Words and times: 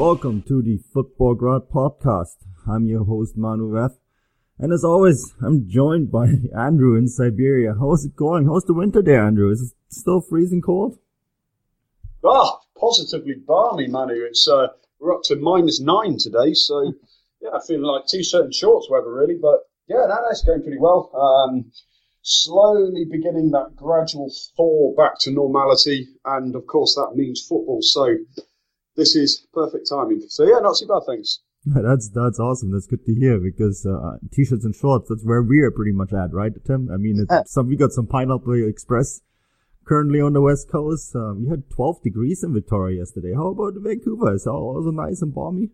Welcome 0.00 0.44
to 0.48 0.62
the 0.62 0.78
Futbolgrad 0.94 1.70
podcast. 1.70 2.36
I'm 2.66 2.86
your 2.86 3.04
host 3.04 3.36
Manu 3.36 3.70
Veth. 3.70 3.98
And 4.58 4.72
as 4.72 4.82
always, 4.82 5.34
I'm 5.42 5.68
joined 5.68 6.10
by 6.10 6.28
Andrew 6.56 6.96
in 6.96 7.06
Siberia. 7.06 7.74
How's 7.78 8.06
it 8.06 8.16
going? 8.16 8.46
How's 8.46 8.64
the 8.64 8.72
winter 8.72 9.02
there, 9.02 9.22
Andrew? 9.22 9.50
Is 9.50 9.60
it 9.60 9.94
still 9.94 10.22
freezing 10.22 10.62
cold? 10.62 10.98
Ah, 12.24 12.60
positively 12.78 13.34
balmy, 13.46 13.88
Manu. 13.88 14.24
It's 14.24 14.48
uh, 14.48 14.68
we're 15.00 15.14
up 15.14 15.20
to 15.24 15.36
minus 15.36 15.82
nine 15.82 16.16
today, 16.18 16.54
so 16.54 16.94
yeah, 17.42 17.58
feeling 17.66 17.82
like 17.82 18.06
t-shirt 18.06 18.44
and 18.44 18.54
shorts 18.54 18.88
weather 18.88 19.12
really. 19.12 19.36
But 19.38 19.68
yeah, 19.86 20.06
that, 20.08 20.20
that's 20.26 20.42
going 20.42 20.62
pretty 20.62 20.78
well. 20.80 21.10
Um, 21.14 21.72
slowly 22.22 23.04
beginning 23.04 23.50
that 23.50 23.76
gradual 23.76 24.32
thaw 24.56 24.94
back 24.96 25.18
to 25.20 25.30
normality, 25.30 26.08
and 26.24 26.56
of 26.56 26.66
course 26.66 26.94
that 26.94 27.16
means 27.16 27.44
football. 27.46 27.80
So 27.82 28.16
this 29.00 29.16
is 29.16 29.46
perfect 29.54 29.88
timing. 29.88 30.20
So 30.28 30.44
yeah, 30.44 30.58
not 30.60 30.76
too 30.78 30.86
bad, 30.86 31.02
thanks. 31.06 31.40
That's 31.66 32.08
that's 32.08 32.40
awesome. 32.40 32.72
That's 32.72 32.86
good 32.86 33.04
to 33.04 33.14
hear 33.14 33.38
because 33.38 33.84
uh, 33.84 34.16
t-shirts 34.32 34.64
and 34.64 34.74
shorts. 34.74 35.10
That's 35.10 35.24
where 35.24 35.42
we 35.42 35.60
are 35.60 35.70
pretty 35.70 35.92
much 35.92 36.10
at, 36.14 36.32
right, 36.32 36.52
Tim? 36.66 36.88
I 36.90 36.96
mean, 36.96 37.26
it's 37.28 37.52
some 37.52 37.68
we 37.68 37.76
got 37.76 37.92
some 37.92 38.06
Pineapple 38.06 38.66
Express 38.66 39.20
currently 39.84 40.22
on 40.22 40.32
the 40.32 40.40
west 40.40 40.70
coast. 40.70 41.14
Uh, 41.14 41.34
we 41.36 41.50
had 41.50 41.68
12 41.68 42.02
degrees 42.02 42.42
in 42.42 42.54
Victoria 42.54 43.00
yesterday. 43.00 43.34
How 43.34 43.48
about 43.48 43.74
Vancouver? 43.76 44.34
Is 44.34 44.46
it 44.46 44.50
also 44.50 44.90
nice 44.90 45.20
and 45.20 45.34
balmy? 45.34 45.68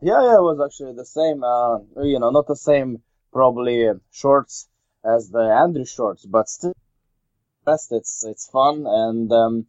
Yeah, 0.00 0.20
yeah, 0.22 0.38
it 0.38 0.46
was 0.50 0.58
actually 0.64 0.94
the 0.96 1.06
same. 1.06 1.44
Uh, 1.44 1.78
you 2.02 2.18
know, 2.18 2.30
not 2.30 2.48
the 2.48 2.56
same 2.56 3.02
probably 3.32 3.86
uh, 3.86 3.94
shorts 4.10 4.68
as 5.04 5.30
the 5.30 5.44
Andrew 5.62 5.84
shorts, 5.84 6.26
but 6.26 6.48
still, 6.48 6.74
best. 7.64 7.92
it's 7.92 8.24
it's 8.24 8.50
fun 8.50 8.86
and. 8.88 9.30
Um, 9.30 9.66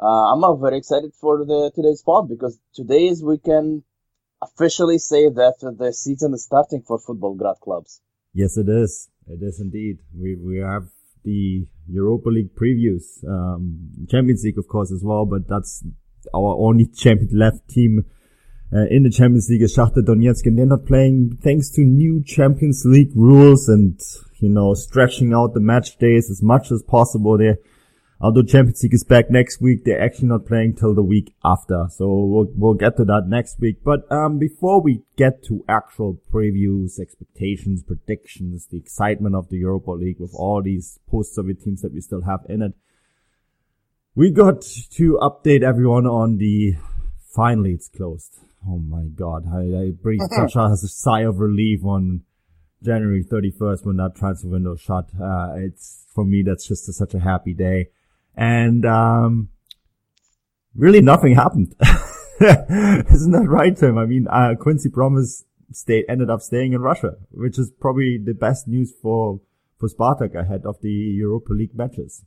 uh, 0.00 0.32
I'm 0.32 0.60
very 0.60 0.78
excited 0.78 1.12
for 1.20 1.44
the 1.44 1.70
today's 1.74 2.02
pod 2.02 2.28
because 2.28 2.58
today's 2.74 3.22
we 3.22 3.38
can 3.38 3.82
officially 4.42 4.98
say 4.98 5.28
that 5.28 5.56
the 5.78 5.92
season 5.92 6.32
is 6.32 6.44
starting 6.44 6.82
for 6.86 6.98
futbolgrad 6.98 7.60
clubs. 7.60 8.00
Yes, 8.32 8.56
it 8.56 8.68
is. 8.68 9.10
It 9.26 9.42
is 9.42 9.60
indeed. 9.60 9.98
We 10.18 10.36
we 10.36 10.58
have 10.58 10.88
the 11.22 11.66
Europa 11.86 12.30
League 12.30 12.54
previews, 12.54 13.22
um, 13.28 14.06
Champions 14.08 14.42
League 14.42 14.58
of 14.58 14.68
course 14.68 14.90
as 14.90 15.02
well, 15.04 15.26
but 15.26 15.46
that's 15.46 15.84
our 16.34 16.56
only 16.56 16.86
champion 16.86 17.38
left 17.38 17.68
team. 17.68 18.04
Uh, 18.72 18.86
in 18.88 19.02
the 19.02 19.10
Champions 19.10 19.48
League 19.50 19.62
is 19.62 19.76
Shakhtar 19.76 20.04
Donetsk 20.04 20.46
and 20.46 20.56
they're 20.56 20.64
not 20.64 20.86
playing 20.86 21.36
thanks 21.42 21.70
to 21.70 21.80
new 21.80 22.22
Champions 22.24 22.84
League 22.86 23.10
rules 23.16 23.68
and, 23.68 24.00
you 24.36 24.48
know, 24.48 24.74
stretching 24.74 25.34
out 25.34 25.54
the 25.54 25.60
match 25.60 25.98
days 25.98 26.30
as 26.30 26.40
much 26.40 26.70
as 26.70 26.80
possible. 26.84 27.36
They're 27.36 27.58
Although 28.22 28.42
Champions 28.42 28.82
League 28.82 28.92
is 28.92 29.02
back 29.02 29.30
next 29.30 29.62
week, 29.62 29.84
they're 29.84 30.00
actually 30.00 30.28
not 30.28 30.44
playing 30.44 30.74
till 30.74 30.94
the 30.94 31.02
week 31.02 31.32
after. 31.42 31.86
So 31.88 32.06
we'll, 32.06 32.48
we'll 32.54 32.74
get 32.74 32.98
to 32.98 33.04
that 33.06 33.22
next 33.26 33.58
week. 33.58 33.78
But, 33.82 34.10
um, 34.12 34.38
before 34.38 34.82
we 34.82 35.04
get 35.16 35.42
to 35.44 35.64
actual 35.66 36.20
previews, 36.30 37.00
expectations, 37.00 37.82
predictions, 37.82 38.66
the 38.66 38.76
excitement 38.76 39.34
of 39.34 39.48
the 39.48 39.56
Europa 39.56 39.92
League 39.92 40.20
with 40.20 40.34
all 40.34 40.60
these 40.62 40.98
post-Soviet 41.10 41.64
teams 41.64 41.80
that 41.80 41.94
we 41.94 42.02
still 42.02 42.20
have 42.22 42.40
in 42.46 42.60
it, 42.60 42.74
we 44.14 44.30
got 44.30 44.60
to 44.60 45.18
update 45.22 45.62
everyone 45.62 46.06
on 46.06 46.36
the, 46.36 46.74
finally 47.34 47.72
it's 47.72 47.88
closed. 47.88 48.36
Oh 48.68 48.76
my 48.76 49.04
God. 49.04 49.46
I, 49.50 49.84
I 49.84 49.90
breathe 49.92 50.20
such 50.30 50.56
a, 50.56 50.64
a 50.64 50.76
sigh 50.76 51.22
of 51.22 51.38
relief 51.38 51.86
on 51.86 52.24
January 52.82 53.24
31st 53.24 53.86
when 53.86 53.96
that 53.96 54.14
transfer 54.14 54.48
window 54.48 54.76
shut. 54.76 55.08
Uh, 55.18 55.54
it's, 55.56 56.04
for 56.14 56.26
me, 56.26 56.42
that's 56.42 56.68
just 56.68 56.86
a, 56.86 56.92
such 56.92 57.14
a 57.14 57.20
happy 57.20 57.54
day 57.54 57.88
and 58.36 58.84
um, 58.84 59.48
really 60.74 61.00
nothing 61.00 61.34
happened. 61.34 61.74
Isn't 62.40 63.32
that 63.32 63.46
right, 63.48 63.76
Tim? 63.76 63.98
I 63.98 64.06
mean, 64.06 64.26
uh, 64.28 64.54
Quincy 64.58 64.88
Promes 64.88 65.44
stayed, 65.72 66.06
ended 66.08 66.30
up 66.30 66.40
staying 66.40 66.72
in 66.72 66.80
Russia, 66.80 67.16
which 67.30 67.58
is 67.58 67.70
probably 67.80 68.18
the 68.18 68.34
best 68.34 68.66
news 68.66 68.92
for 69.02 69.40
for 69.78 69.88
Spartak 69.88 70.34
ahead 70.34 70.66
of 70.66 70.80
the 70.82 70.90
Europa 70.90 71.52
League 71.52 71.74
matches. 71.74 72.22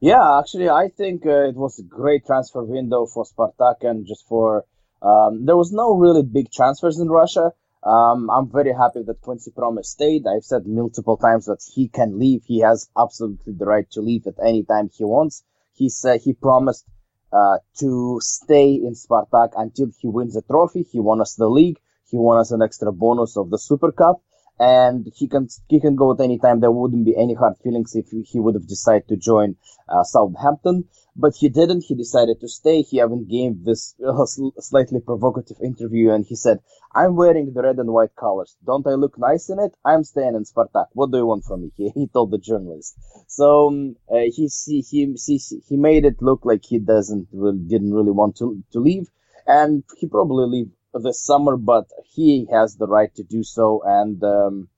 Yeah, 0.00 0.38
actually, 0.38 0.68
I 0.68 0.88
think 0.88 1.26
uh, 1.26 1.48
it 1.48 1.56
was 1.56 1.78
a 1.78 1.82
great 1.82 2.26
transfer 2.26 2.62
window 2.62 3.06
for 3.06 3.24
Spartak 3.24 3.82
and 3.82 4.06
just 4.06 4.26
for 4.28 4.64
um, 5.02 5.46
there 5.46 5.56
was 5.56 5.72
no 5.72 5.96
really 5.96 6.22
big 6.22 6.52
transfers 6.52 6.98
in 6.98 7.08
Russia. 7.08 7.52
Um, 7.88 8.28
I'm 8.28 8.50
very 8.50 8.74
happy 8.74 9.02
that 9.02 9.22
Quincy 9.22 9.50
Promes 9.50 9.88
stayed. 9.88 10.26
I've 10.26 10.44
said 10.44 10.66
multiple 10.66 11.16
times 11.16 11.46
that 11.46 11.62
he 11.74 11.88
can 11.88 12.18
leave. 12.18 12.42
He 12.44 12.60
has 12.60 12.90
absolutely 12.98 13.54
the 13.54 13.64
right 13.64 13.90
to 13.92 14.02
leave 14.02 14.26
at 14.26 14.34
any 14.44 14.62
time 14.62 14.90
he 14.92 15.04
wants. 15.04 15.42
He 15.72 15.88
said 15.88 16.20
he 16.20 16.34
promised 16.34 16.84
uh, 17.32 17.58
to 17.78 18.20
stay 18.20 18.74
in 18.74 18.92
Spartak 18.92 19.52
until 19.56 19.86
he 19.98 20.08
wins 20.08 20.36
a 20.36 20.42
trophy. 20.42 20.82
He 20.82 21.00
won 21.00 21.22
us 21.22 21.34
the 21.34 21.48
league. 21.48 21.78
He 22.10 22.18
won 22.18 22.38
us 22.38 22.50
an 22.50 22.60
extra 22.60 22.92
bonus 22.92 23.38
of 23.38 23.48
the 23.48 23.58
Super 23.58 23.90
Cup 23.90 24.20
and 24.60 25.06
he 25.14 25.28
can 25.28 25.48
he 25.68 25.80
can 25.80 25.94
go 25.94 26.12
at 26.12 26.20
any 26.20 26.38
time. 26.38 26.60
There 26.60 26.70
wouldn't 26.70 27.04
be 27.04 27.16
any 27.16 27.34
hard 27.34 27.54
feelings 27.62 27.94
if 27.94 28.06
he 28.10 28.40
would 28.40 28.54
have 28.54 28.66
decided 28.66 29.08
to 29.08 29.16
join 29.16 29.56
uh, 29.88 30.02
Southampton, 30.02 30.84
but 31.14 31.34
he 31.38 31.48
didn't. 31.48 31.84
He 31.86 31.94
decided 31.94 32.40
to 32.40 32.48
stay. 32.48 32.82
He 32.82 32.98
even 32.98 33.26
gave 33.28 33.64
this 33.64 33.94
uh, 34.04 34.24
slightly 34.26 35.00
provocative 35.00 35.58
interview, 35.62 36.10
and 36.10 36.24
he 36.24 36.34
said, 36.34 36.58
"I'm 36.94 37.14
wearing 37.14 37.52
the 37.52 37.62
red 37.62 37.78
and 37.78 37.92
white 37.92 38.16
colors. 38.16 38.56
Don't 38.64 38.86
I 38.86 38.94
look 38.94 39.18
nice 39.18 39.48
in 39.48 39.58
it? 39.60 39.76
I'm 39.84 40.02
staying 40.04 40.34
in 40.34 40.44
Spartak. 40.44 40.86
What 40.92 41.12
do 41.12 41.18
you 41.18 41.26
want 41.26 41.44
from 41.44 41.62
me?" 41.62 41.72
He, 41.76 41.90
he 41.94 42.06
told 42.08 42.32
the 42.32 42.38
journalist. 42.38 42.96
So 43.28 43.68
um, 43.68 43.96
uh, 44.10 44.26
he 44.34 44.48
he 44.66 44.80
he 44.82 45.40
he 45.68 45.76
made 45.76 46.04
it 46.04 46.20
look 46.20 46.44
like 46.44 46.64
he 46.64 46.78
doesn't 46.78 47.28
really, 47.32 47.58
didn't 47.58 47.94
really 47.94 48.12
want 48.12 48.36
to 48.38 48.62
to 48.72 48.80
leave, 48.80 49.06
and 49.46 49.84
he 49.98 50.08
probably 50.08 50.46
leave 50.46 50.70
this 50.94 51.24
summer, 51.24 51.56
but 51.56 51.86
he 52.04 52.46
has 52.50 52.76
the 52.76 52.86
right 52.86 53.14
to 53.16 53.22
do 53.22 53.42
so. 53.42 53.82
And 53.84 54.22
um, 54.22 54.68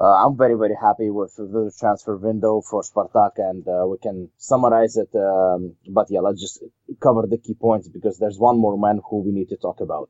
uh, 0.00 0.24
I'm 0.24 0.36
very, 0.36 0.54
very 0.54 0.76
happy 0.80 1.10
with 1.10 1.34
the 1.36 1.70
transfer 1.78 2.16
window 2.16 2.62
for 2.62 2.82
Spartak, 2.82 3.32
and 3.36 3.66
uh, 3.68 3.86
we 3.86 3.98
can 3.98 4.30
summarize 4.38 4.96
it. 4.96 5.10
Um, 5.14 5.76
but 5.88 6.06
yeah, 6.08 6.20
let's 6.20 6.40
just 6.40 6.64
cover 7.02 7.26
the 7.28 7.38
key 7.38 7.54
points 7.54 7.88
because 7.88 8.18
there's 8.18 8.38
one 8.38 8.58
more 8.58 8.78
man 8.78 9.00
who 9.10 9.22
we 9.22 9.32
need 9.32 9.50
to 9.50 9.56
talk 9.56 9.80
about. 9.80 10.08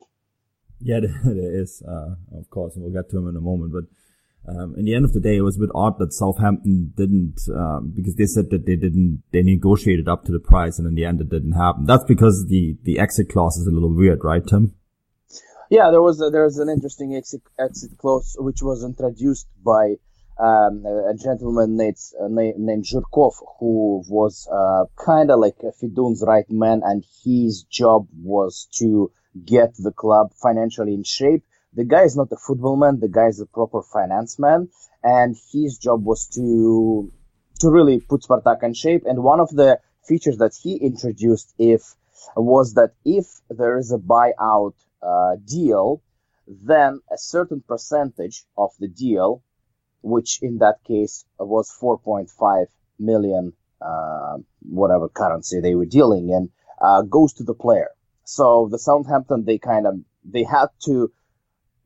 Yeah, 0.80 1.00
there 1.24 1.60
is, 1.60 1.82
uh, 1.86 2.14
of 2.38 2.48
course, 2.50 2.76
and 2.76 2.84
we'll 2.84 2.92
get 2.92 3.10
to 3.10 3.18
him 3.18 3.28
in 3.28 3.36
a 3.36 3.40
moment. 3.40 3.72
But 3.72 4.52
um, 4.52 4.74
in 4.76 4.84
the 4.84 4.94
end 4.94 5.04
of 5.04 5.12
the 5.12 5.20
day, 5.20 5.36
it 5.36 5.42
was 5.42 5.56
a 5.56 5.60
bit 5.60 5.70
odd 5.74 5.98
that 5.98 6.12
Southampton 6.12 6.92
didn't, 6.96 7.40
um, 7.52 7.92
because 7.94 8.14
they 8.14 8.26
said 8.26 8.50
that 8.50 8.66
they 8.66 8.76
didn't, 8.76 9.24
they 9.32 9.42
negotiated 9.42 10.08
up 10.08 10.24
to 10.26 10.32
the 10.32 10.38
price, 10.38 10.78
and 10.78 10.86
in 10.86 10.94
the 10.94 11.04
end, 11.04 11.20
it 11.20 11.30
didn't 11.30 11.52
happen. 11.52 11.84
That's 11.84 12.04
because 12.04 12.46
the 12.48 12.78
the 12.84 12.98
exit 13.00 13.28
clause 13.28 13.56
is 13.56 13.66
a 13.66 13.72
little 13.72 13.94
weird, 13.94 14.20
right, 14.22 14.46
Tim? 14.46 14.74
Yeah, 15.70 15.90
there 15.90 16.02
was 16.02 16.20
a, 16.20 16.28
there 16.30 16.44
was 16.44 16.58
an 16.58 16.68
interesting 16.68 17.14
exit, 17.14 17.42
exit 17.58 17.96
clause 17.96 18.36
which 18.38 18.60
was 18.62 18.84
introduced 18.84 19.46
by 19.64 19.94
um, 20.38 20.84
a 20.84 21.14
gentleman 21.14 21.76
named, 21.76 21.96
uh, 22.20 22.28
named 22.28 22.84
Zhirkov, 22.84 23.34
who 23.58 24.02
was 24.08 24.46
uh, 24.52 24.84
kind 25.02 25.30
of 25.30 25.38
like 25.40 25.56
Fedun's 25.80 26.22
right 26.26 26.50
man, 26.50 26.82
and 26.84 27.04
his 27.24 27.62
job 27.62 28.08
was 28.22 28.68
to 28.78 29.10
get 29.46 29.74
the 29.78 29.92
club 29.92 30.32
financially 30.42 30.92
in 30.92 31.04
shape 31.04 31.44
the 31.72 31.84
guy 31.84 32.02
is 32.02 32.16
not 32.16 32.32
a 32.32 32.36
football 32.36 32.76
man. 32.76 32.98
The 32.98 33.08
guy 33.08 33.26
is 33.26 33.40
a 33.40 33.46
proper 33.46 33.82
finance 33.82 34.38
man, 34.38 34.68
and 35.04 35.36
his 35.52 35.78
job 35.78 36.04
was 36.04 36.26
to 36.34 37.12
to 37.60 37.70
really 37.70 38.00
put 38.00 38.22
Spartak 38.22 38.62
in 38.62 38.74
shape. 38.74 39.04
And 39.06 39.22
one 39.22 39.38
of 39.38 39.50
the 39.50 39.78
features 40.04 40.38
that 40.38 40.54
he 40.60 40.76
introduced, 40.76 41.54
if 41.58 41.94
was 42.34 42.74
that 42.74 42.94
if 43.04 43.26
there 43.48 43.78
is 43.78 43.92
a 43.92 43.98
buyout 43.98 44.74
uh, 45.02 45.36
deal, 45.44 46.02
then 46.46 47.00
a 47.12 47.18
certain 47.18 47.62
percentage 47.66 48.44
of 48.56 48.70
the 48.78 48.88
deal, 48.88 49.42
which 50.02 50.38
in 50.42 50.58
that 50.58 50.82
case 50.84 51.24
was 51.38 51.72
4.5 51.80 52.66
million, 52.98 53.52
uh, 53.80 54.38
whatever 54.62 55.08
currency 55.08 55.60
they 55.60 55.74
were 55.74 55.86
dealing 55.86 56.28
in, 56.28 56.50
uh, 56.80 57.02
goes 57.02 57.32
to 57.34 57.44
the 57.44 57.54
player. 57.54 57.90
So 58.24 58.68
the 58.70 58.78
Southampton, 58.78 59.44
they 59.44 59.58
kind 59.58 59.86
of, 59.86 60.00
they 60.24 60.44
had 60.44 60.68
to 60.86 61.12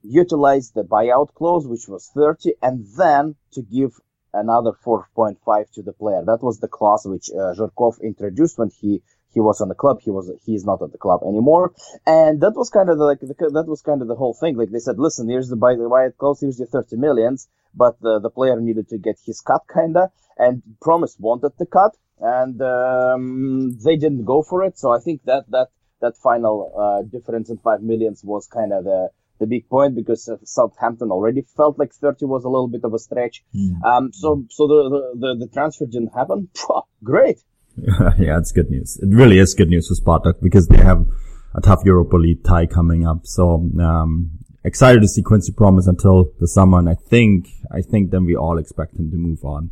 utilize 0.03 0.71
the 0.71 0.85
buyout 0.85 1.35
clause, 1.35 1.67
which 1.67 1.89
was 1.89 2.11
30, 2.15 2.55
and 2.63 2.87
then 2.97 3.37
to 3.53 3.63
give 3.63 3.93
another 4.33 4.73
4.5 4.85 5.71
to 5.73 5.83
the 5.83 5.93
player. 5.93 6.23
That 6.25 6.43
was 6.43 6.59
the 6.59 6.69
clause 6.69 7.07
which 7.07 7.31
uh, 7.31 7.55
Zhirkov 7.55 8.01
introduced 8.03 8.59
when 8.59 8.71
he 8.71 9.03
he 9.35 9.41
was 9.41 9.61
on 9.61 9.69
the 9.69 9.75
club. 9.75 9.99
He 10.01 10.11
was 10.11 10.31
he's 10.47 10.65
not 10.65 10.81
at 10.83 10.93
the 10.93 10.99
club 10.99 11.21
anymore, 11.27 11.75
and 12.07 12.41
that 12.41 12.55
was 12.55 12.71
kind 12.71 12.89
of 12.89 12.99
the, 12.99 13.05
like 13.05 13.21
the, 13.21 13.35
that 13.53 13.67
was 13.67 13.83
kind 13.83 14.01
of 14.01 14.09
the 14.09 14.15
whole 14.15 14.35
thing. 14.35 14.57
Like 14.57 14.71
they 14.71 14.79
said, 14.79 14.99
listen, 14.99 15.29
here's 15.29 15.49
the 15.49 15.57
buy 15.57 15.75
the 15.75 15.83
buyout 15.83 16.17
clause, 16.17 16.41
here's 16.41 16.59
your 16.59 16.69
30 16.69 16.97
millions, 16.97 17.49
but 17.75 18.01
the 18.01 18.21
the 18.21 18.31
player 18.31 18.61
needed 18.61 18.89
to 18.89 18.99
get 18.99 19.17
his 19.25 19.41
cut 19.41 19.63
kinda, 19.73 20.11
and 20.39 20.63
Promes 20.81 21.17
wanted 21.19 21.53
the 21.59 21.67
cut, 21.67 21.97
and 22.21 22.61
um, 22.63 23.77
they 23.85 23.97
didn't 23.97 24.25
go 24.25 24.43
for 24.43 24.63
it. 24.65 24.79
So 24.79 24.93
I 24.93 25.01
think 25.01 25.25
that 25.25 25.51
that 25.51 25.69
that 26.01 26.17
final 26.17 26.73
uh, 26.77 27.03
difference 27.03 27.51
in 27.51 27.59
five 27.59 27.83
millions 27.83 28.23
was 28.25 28.47
kind 28.47 28.73
of 28.73 28.85
the 28.85 29.09
the 29.41 29.47
big 29.47 29.69
point 29.69 29.97
because 29.97 30.31
Southampton 30.45 31.11
already 31.11 31.43
felt 31.57 31.79
like 31.79 31.93
30 31.93 32.25
was 32.27 32.45
a 32.45 32.49
little 32.49 32.69
bit 32.69 32.85
of 32.85 32.95
a 32.95 32.99
stretch. 32.99 33.43
Mm. 33.55 33.83
Um, 33.85 34.13
so 34.13 34.45
so 34.51 34.67
the, 34.69 35.17
the 35.19 35.47
the 35.47 35.49
transfer 35.53 35.87
didn't 35.87 36.15
happen. 36.15 36.49
Great. 37.03 37.41
yeah, 38.19 38.39
it's 38.39 38.53
good 38.53 38.71
news. 38.71 38.99
It 39.03 39.09
really 39.09 39.39
is 39.39 39.55
good 39.55 39.69
news 39.69 39.89
for 39.89 39.95
Spartak 39.95 40.41
because 40.41 40.69
they 40.69 40.79
have 40.79 41.07
a 41.55 41.61
tough 41.61 41.83
Europa 41.85 42.17
League 42.17 42.45
tie 42.45 42.67
coming 42.67 43.07
up. 43.07 43.27
So 43.27 43.69
um, 43.81 44.31
excited 44.63 45.03
to 45.03 45.09
see 45.09 45.23
Quincy 45.23 45.53
Promes 45.53 45.89
until 45.89 46.31
the 46.39 46.47
summer, 46.47 46.79
and 46.79 46.89
I 46.89 46.95
think 46.95 47.49
I 47.73 47.83
think 47.83 48.11
then 48.11 48.25
we 48.25 48.37
all 48.37 48.59
expect 48.59 48.97
him 48.97 49.11
to 49.11 49.17
move 49.17 49.45
on 49.45 49.71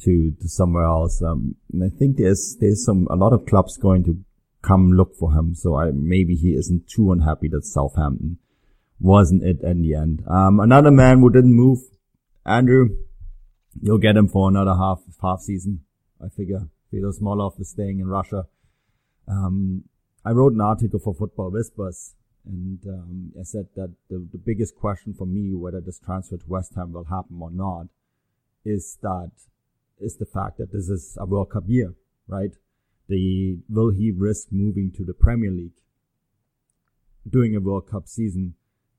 to 0.00 0.32
to 0.40 0.48
somewhere 0.48 0.84
else. 0.84 1.22
Um, 1.22 1.56
and 1.72 1.84
I 1.84 1.88
think 1.88 2.16
there's 2.16 2.56
there's 2.60 2.84
some 2.84 3.06
a 3.10 3.16
lot 3.16 3.32
of 3.32 3.46
clubs 3.46 3.76
going 3.76 4.04
to 4.04 4.18
come 4.62 4.92
look 4.92 5.14
for 5.14 5.32
him. 5.32 5.54
So 5.54 5.76
I 5.76 5.90
maybe 5.92 6.36
he 6.36 6.54
isn't 6.54 6.88
too 6.88 7.12
unhappy 7.12 7.48
that 7.48 7.64
Southampton 7.64 8.38
wasn't 8.98 9.42
it 9.42 9.60
in 9.62 9.82
the 9.82 9.94
end. 9.94 10.22
Um, 10.26 10.58
another 10.60 10.90
man 10.90 11.20
who 11.20 11.30
didn't 11.30 11.54
move, 11.54 11.80
Andrew. 12.44 12.96
You'll 13.82 13.98
get 13.98 14.16
him 14.16 14.26
for 14.26 14.48
another 14.48 14.74
half 14.74 15.02
half 15.20 15.40
season, 15.40 15.80
I 16.18 16.28
figure. 16.30 16.68
Fedor 16.96 17.12
Smolov 17.12 17.60
is 17.60 17.68
staying 17.68 18.00
in 18.00 18.08
Russia. 18.08 18.46
Um, 19.28 19.84
I 20.24 20.30
wrote 20.30 20.54
an 20.54 20.62
article 20.62 20.98
for 20.98 21.12
Football 21.12 21.50
Whispers, 21.50 22.14
and 22.46 22.78
um, 22.86 23.32
I 23.38 23.42
said 23.42 23.66
that 23.76 23.92
the, 24.08 24.26
the 24.32 24.38
biggest 24.38 24.76
question 24.76 25.12
for 25.12 25.26
me, 25.26 25.54
whether 25.54 25.80
this 25.80 25.98
transfer 25.98 26.38
to 26.38 26.44
West 26.46 26.72
Ham 26.74 26.94
will 26.94 27.04
happen 27.04 27.38
or 27.40 27.50
not, 27.50 27.88
is 28.64 28.96
that 29.02 29.32
is 30.00 30.16
the 30.16 30.24
fact 30.24 30.56
that 30.56 30.72
this 30.72 30.88
is 30.88 31.18
a 31.20 31.26
World 31.26 31.50
Cup 31.50 31.64
year, 31.66 31.94
right? 32.28 32.52
The 33.08 33.58
will 33.68 33.90
he 33.90 34.10
risk 34.10 34.48
moving 34.50 34.90
to 34.96 35.04
the 35.04 35.14
Premier 35.14 35.50
League 35.50 35.78
during 37.28 37.54
a 37.54 37.60
World 37.60 37.90
Cup 37.90 38.08
season 38.08 38.54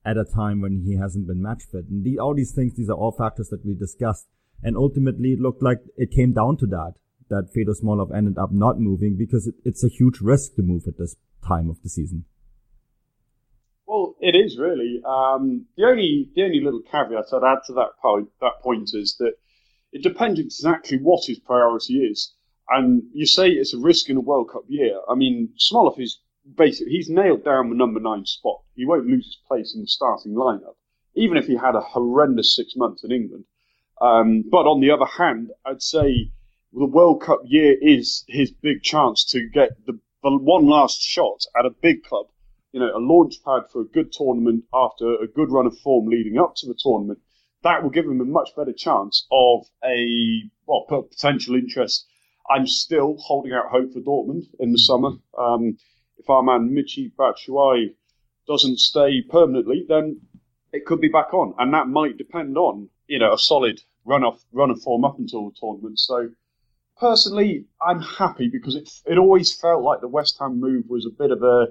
at 0.05 0.17
a 0.17 0.23
time 0.23 0.61
when 0.61 0.83
he 0.85 0.97
hasn't 0.97 1.25
been 1.25 1.41
match 1.41 1.63
fit? 1.71 1.85
And 1.89 2.03
the, 2.03 2.19
all 2.19 2.35
these 2.35 2.51
things, 2.51 2.75
these 2.75 2.89
are 2.89 2.97
all 2.97 3.11
factors 3.11 3.49
that 3.49 3.65
we 3.65 3.73
discussed. 3.73 4.27
And 4.61 4.77
ultimately, 4.77 5.33
it 5.33 5.39
looked 5.39 5.63
like 5.63 5.79
it 5.97 6.11
came 6.11 6.33
down 6.33 6.57
to 6.57 6.67
that 6.67 6.93
that 7.29 7.49
Fedor 7.53 7.73
Smolov 7.73 8.15
ended 8.15 8.37
up 8.37 8.51
not 8.51 8.79
moving 8.79 9.15
because 9.17 9.47
it, 9.47 9.55
it's 9.63 9.83
a 9.83 9.89
huge 9.89 10.21
risk 10.21 10.55
to 10.55 10.61
move 10.61 10.83
at 10.87 10.97
this 10.97 11.15
time 11.45 11.69
of 11.69 11.81
the 11.83 11.89
season. 11.89 12.25
Well, 13.85 14.15
it 14.19 14.35
is 14.35 14.57
really. 14.57 15.01
Um, 15.05 15.65
the 15.77 15.85
only 15.85 16.29
the 16.35 16.43
only 16.43 16.59
little 16.61 16.81
caveat 16.81 17.25
I'd 17.31 17.43
add 17.43 17.59
to 17.67 17.73
that 17.73 17.97
point 18.01 18.29
that 18.41 18.59
point 18.61 18.91
is 18.93 19.15
that 19.19 19.33
it 19.93 20.03
depends 20.03 20.39
exactly 20.39 20.97
what 20.97 21.25
his 21.25 21.39
priority 21.39 21.95
is. 21.99 22.33
And 22.69 23.03
you 23.13 23.25
say 23.25 23.49
it's 23.49 23.73
a 23.73 23.79
risk 23.79 24.09
in 24.09 24.17
a 24.17 24.21
World 24.21 24.49
Cup 24.51 24.63
year. 24.67 24.99
I 25.09 25.15
mean, 25.15 25.53
Smolov 25.57 25.99
is 26.01 26.19
basically 26.55 26.91
he's 26.91 27.09
nailed 27.09 27.45
down 27.45 27.69
the 27.69 27.75
number 27.75 28.01
nine 28.01 28.25
spot. 28.25 28.59
He 28.75 28.85
won't 28.85 29.07
lose 29.07 29.25
his 29.25 29.37
place 29.47 29.73
in 29.73 29.81
the 29.81 29.87
starting 29.87 30.33
lineup, 30.33 30.75
even 31.15 31.37
if 31.37 31.47
he 31.47 31.55
had 31.55 31.75
a 31.75 31.81
horrendous 31.81 32.55
six 32.55 32.75
months 32.75 33.05
in 33.05 33.11
England. 33.11 33.45
Um, 34.01 34.43
but 34.51 34.67
on 34.67 34.81
the 34.81 34.91
other 34.91 35.05
hand, 35.05 35.51
I'd 35.65 35.81
say 35.81 36.31
the 36.73 36.85
World 36.85 37.21
Cup 37.21 37.39
year 37.45 37.75
is 37.81 38.25
his 38.27 38.51
big 38.51 38.83
chance 38.83 39.23
to 39.31 39.47
get 39.47 39.69
the, 39.85 39.99
the 40.21 40.37
one 40.37 40.67
last 40.67 41.01
shot 41.01 41.39
at 41.57 41.65
a 41.65 41.69
big 41.69 42.03
club. 42.03 42.27
You 42.71 42.81
know, 42.81 42.95
a 42.95 42.99
launch 42.99 43.35
pad 43.43 43.63
for 43.71 43.81
a 43.81 43.85
good 43.85 44.11
tournament 44.11 44.65
after 44.73 45.15
a 45.15 45.27
good 45.27 45.49
run 45.49 45.65
of 45.65 45.77
form 45.79 46.07
leading 46.07 46.37
up 46.37 46.55
to 46.57 46.67
the 46.67 46.77
tournament. 46.77 47.19
That 47.63 47.81
will 47.81 47.89
give 47.89 48.05
him 48.05 48.21
a 48.21 48.25
much 48.25 48.49
better 48.55 48.73
chance 48.73 49.25
of 49.31 49.65
a 49.83 50.43
well 50.65 50.85
potential 50.87 51.55
interest. 51.55 52.05
I'm 52.49 52.67
still 52.67 53.15
holding 53.17 53.53
out 53.53 53.71
hope 53.71 53.93
for 53.93 54.01
Dortmund 54.01 54.43
in 54.59 54.71
the 54.71 54.77
summer. 54.77 55.11
Um, 55.37 55.77
if 56.17 56.29
our 56.29 56.43
man 56.43 56.69
Michy 56.69 57.11
Batshuayi 57.17 57.95
doesn't 58.47 58.79
stay 58.79 59.21
permanently, 59.21 59.85
then 59.87 60.21
it 60.73 60.85
could 60.85 61.01
be 61.01 61.07
back 61.07 61.33
on, 61.33 61.55
and 61.57 61.73
that 61.73 61.87
might 61.87 62.17
depend 62.17 62.57
on 62.57 62.89
you 63.07 63.19
know 63.19 63.33
a 63.33 63.39
solid 63.39 63.81
run 64.05 64.23
off 64.23 64.43
run 64.51 64.69
of 64.69 64.81
form 64.81 65.05
up 65.05 65.17
until 65.17 65.49
the 65.49 65.55
tournament. 65.59 65.97
So 65.99 66.29
personally, 66.99 67.65
I'm 67.81 68.01
happy 68.01 68.49
because 68.49 68.75
it 68.75 68.89
it 69.05 69.17
always 69.17 69.53
felt 69.53 69.83
like 69.83 70.01
the 70.01 70.07
West 70.07 70.37
Ham 70.39 70.59
move 70.59 70.85
was 70.87 71.05
a 71.05 71.09
bit 71.09 71.31
of 71.31 71.43
a 71.43 71.67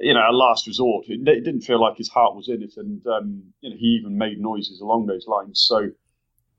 you 0.00 0.14
know 0.14 0.20
a 0.20 0.32
last 0.32 0.66
resort. 0.66 1.06
It, 1.08 1.26
it 1.26 1.44
didn't 1.44 1.62
feel 1.62 1.80
like 1.80 1.96
his 1.96 2.08
heart 2.08 2.34
was 2.34 2.48
in 2.48 2.62
it, 2.62 2.74
and 2.76 3.06
um, 3.06 3.42
you 3.60 3.70
know 3.70 3.76
he 3.78 3.98
even 4.00 4.18
made 4.18 4.40
noises 4.40 4.80
along 4.80 5.06
those 5.06 5.26
lines. 5.26 5.64
So 5.66 5.90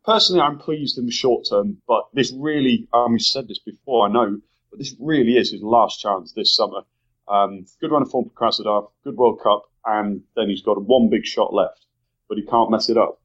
personally, 0.05 0.41
I'm 0.41 0.57
pleased 0.57 0.97
in 0.97 1.05
the 1.05 1.11
short 1.11 1.47
term, 1.49 1.77
but 1.87 2.03
this 2.13 2.33
really, 2.37 2.87
um, 2.93 3.13
we 3.13 3.19
said 3.19 3.47
this 3.47 3.59
before, 3.59 4.07
I 4.07 4.11
know, 4.11 4.39
but 4.71 4.79
this 4.79 4.95
really 4.99 5.33
is 5.33 5.51
his 5.51 5.61
last 5.61 5.99
chance 5.99 6.33
this 6.33 6.55
summer. 6.55 6.81
Um, 7.27 7.65
good 7.81 7.91
run 7.91 8.03
of 8.03 8.09
form 8.09 8.29
for 8.29 8.31
Krasnodar, 8.31 8.89
good 9.03 9.17
World 9.17 9.41
Cup, 9.43 9.63
and 9.85 10.21
then 10.35 10.49
he's 10.49 10.61
got 10.61 10.81
one 10.81 11.09
big 11.09 11.25
shot 11.25 11.53
left, 11.53 11.85
but 12.29 12.37
he 12.37 12.45
can't 12.45 12.71
mess 12.71 12.89
it 12.89 12.97
up. 12.97 13.19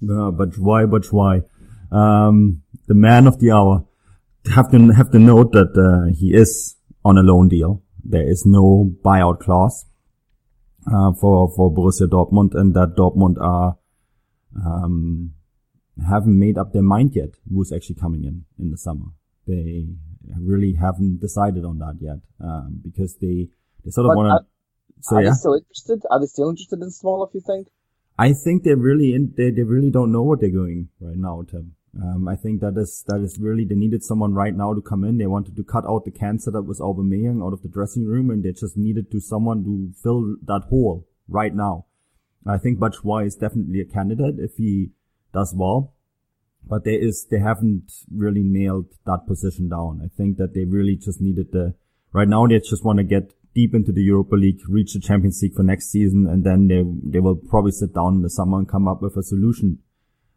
No, 0.00 0.32
but 0.32 0.58
why? 0.58 0.86
But 0.86 1.12
why? 1.12 1.42
Um, 1.92 2.62
the 2.88 2.94
man 2.94 3.26
of 3.26 3.38
the 3.38 3.52
hour 3.52 3.86
have 4.54 4.70
to 4.70 4.78
have 4.88 5.10
to 5.12 5.18
note 5.18 5.52
that 5.52 5.72
uh, 5.76 6.12
he 6.14 6.34
is 6.34 6.76
on 7.04 7.18
a 7.18 7.22
loan 7.22 7.48
deal. 7.48 7.82
There 8.04 8.28
is 8.28 8.44
no 8.46 8.90
buyout 9.04 9.40
clause 9.40 9.86
uh, 10.86 11.12
for 11.12 11.50
for 11.54 11.72
Borussia 11.72 12.08
Dortmund, 12.08 12.54
and 12.54 12.74
that 12.74 12.96
Dortmund 12.96 13.40
are 13.40 13.76
um, 14.56 15.32
haven't 16.08 16.38
made 16.38 16.58
up 16.58 16.72
their 16.72 16.82
mind 16.82 17.14
yet 17.14 17.30
who's 17.52 17.72
actually 17.72 17.96
coming 17.96 18.24
in 18.24 18.44
in 18.58 18.70
the 18.70 18.78
summer. 18.78 19.06
They 19.46 19.86
really 20.38 20.74
haven't 20.74 21.20
decided 21.20 21.64
on 21.64 21.78
that 21.78 21.96
yet 22.00 22.18
um, 22.40 22.80
because 22.82 23.16
they 23.16 23.48
they 23.84 23.90
sort 23.90 24.06
of 24.06 24.16
want 24.16 24.44
to. 24.44 24.46
So 25.02 25.16
are 25.16 25.22
yeah. 25.22 25.30
they 25.30 25.34
still 25.34 25.54
interested? 25.54 26.02
Are 26.10 26.20
they 26.20 26.26
still 26.26 26.50
interested 26.50 26.80
in 26.82 26.88
Smolov? 26.88 27.34
You 27.34 27.40
think? 27.40 27.68
I 28.18 28.32
think 28.34 28.64
they're 28.64 28.76
really 28.76 29.14
in. 29.14 29.32
They 29.36 29.50
they 29.50 29.62
really 29.62 29.90
don't 29.90 30.12
know 30.12 30.22
what 30.22 30.40
they're 30.40 30.50
doing 30.50 30.88
right 31.00 31.16
now, 31.16 31.42
Tim. 31.50 31.74
Um, 31.98 32.28
I 32.28 32.36
think 32.36 32.60
that 32.60 32.76
is 32.76 33.04
that 33.08 33.20
is 33.20 33.38
really 33.40 33.64
they 33.64 33.74
needed 33.74 34.04
someone 34.04 34.32
right 34.32 34.54
now 34.54 34.74
to 34.74 34.80
come 34.80 35.02
in. 35.02 35.18
They 35.18 35.26
wanted 35.26 35.56
to 35.56 35.64
cut 35.64 35.84
out 35.84 36.04
the 36.04 36.12
cancer 36.12 36.50
that 36.52 36.62
was 36.62 36.78
Aubameyang 36.78 37.44
out 37.44 37.52
of 37.52 37.62
the 37.62 37.68
dressing 37.68 38.06
room, 38.06 38.30
and 38.30 38.44
they 38.44 38.52
just 38.52 38.76
needed 38.76 39.10
to 39.10 39.20
someone 39.20 39.64
to 39.64 39.92
fill 40.00 40.36
that 40.44 40.68
hole 40.68 41.06
right 41.28 41.54
now. 41.54 41.86
I 42.46 42.58
think 42.58 42.78
Batshuayi 42.78 43.26
is 43.26 43.36
definitely 43.36 43.80
a 43.80 43.84
candidate 43.84 44.36
if 44.38 44.56
he 44.56 44.90
does 45.34 45.52
well, 45.54 45.94
but 46.64 46.84
there 46.84 46.98
is 46.98 47.26
they 47.28 47.40
haven't 47.40 47.92
really 48.14 48.44
nailed 48.44 48.86
that 49.04 49.26
position 49.26 49.68
down. 49.68 50.00
I 50.04 50.08
think 50.16 50.36
that 50.38 50.54
they 50.54 50.64
really 50.64 50.96
just 50.96 51.20
needed 51.20 51.50
the 51.50 51.74
right 52.12 52.28
now. 52.28 52.46
They 52.46 52.60
just 52.60 52.84
want 52.84 52.98
to 52.98 53.04
get 53.04 53.34
deep 53.52 53.74
into 53.74 53.90
the 53.90 54.02
Europa 54.02 54.36
League, 54.36 54.60
reach 54.68 54.94
the 54.94 55.00
Champions 55.00 55.42
League 55.42 55.54
for 55.54 55.64
next 55.64 55.90
season, 55.90 56.28
and 56.28 56.44
then 56.44 56.68
they 56.68 56.84
they 57.02 57.18
will 57.18 57.34
probably 57.34 57.72
sit 57.72 57.92
down 57.92 58.14
in 58.14 58.22
the 58.22 58.30
summer 58.30 58.58
and 58.58 58.68
come 58.68 58.86
up 58.86 59.02
with 59.02 59.16
a 59.16 59.24
solution 59.24 59.80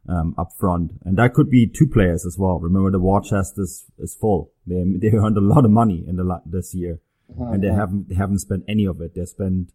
um, 0.08 0.36
up 0.38 0.52
front. 0.60 0.92
And 1.06 1.18
that 1.18 1.34
could 1.34 1.50
be 1.50 1.68
two 1.68 1.88
players 1.88 2.26
as 2.26 2.38
well. 2.38 2.60
Remember 2.60 2.92
the 2.92 3.00
war 3.00 3.22
chest 3.22 3.54
is, 3.58 3.86
is 3.98 4.16
full. 4.16 4.52
They, 4.68 4.84
they 4.98 5.08
earned 5.18 5.38
a 5.38 5.42
lot 5.42 5.66
of 5.66 5.72
money 5.72 6.04
in 6.08 6.18
the, 6.18 6.42
this 6.46 6.74
year 6.74 7.00
uh-huh. 7.30 7.52
and 7.52 7.64
they 7.64 7.72
haven't, 7.72 8.10
they 8.10 8.16
haven't 8.16 8.40
spent 8.40 8.64
any 8.68 8.86
of 8.86 9.02
it. 9.02 9.16
They 9.16 9.26
spent 9.26 9.72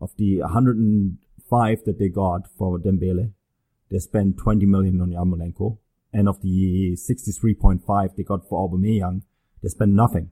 of 0.00 0.10
the 0.16 0.40
105 0.40 1.84
that 1.84 1.98
they 1.98 2.08
got 2.08 2.48
for 2.58 2.78
Dembele, 2.78 3.32
they 3.90 3.98
spent 3.98 4.38
20 4.38 4.66
million 4.66 5.00
on 5.00 5.10
Yarmolenko. 5.10 5.78
And 6.12 6.28
of 6.28 6.40
the 6.42 6.92
63.5 6.96 8.16
they 8.16 8.22
got 8.22 8.48
for 8.48 8.68
Aubameyang, 8.68 9.22
they 9.62 9.68
spent 9.68 9.92
nothing 9.92 10.30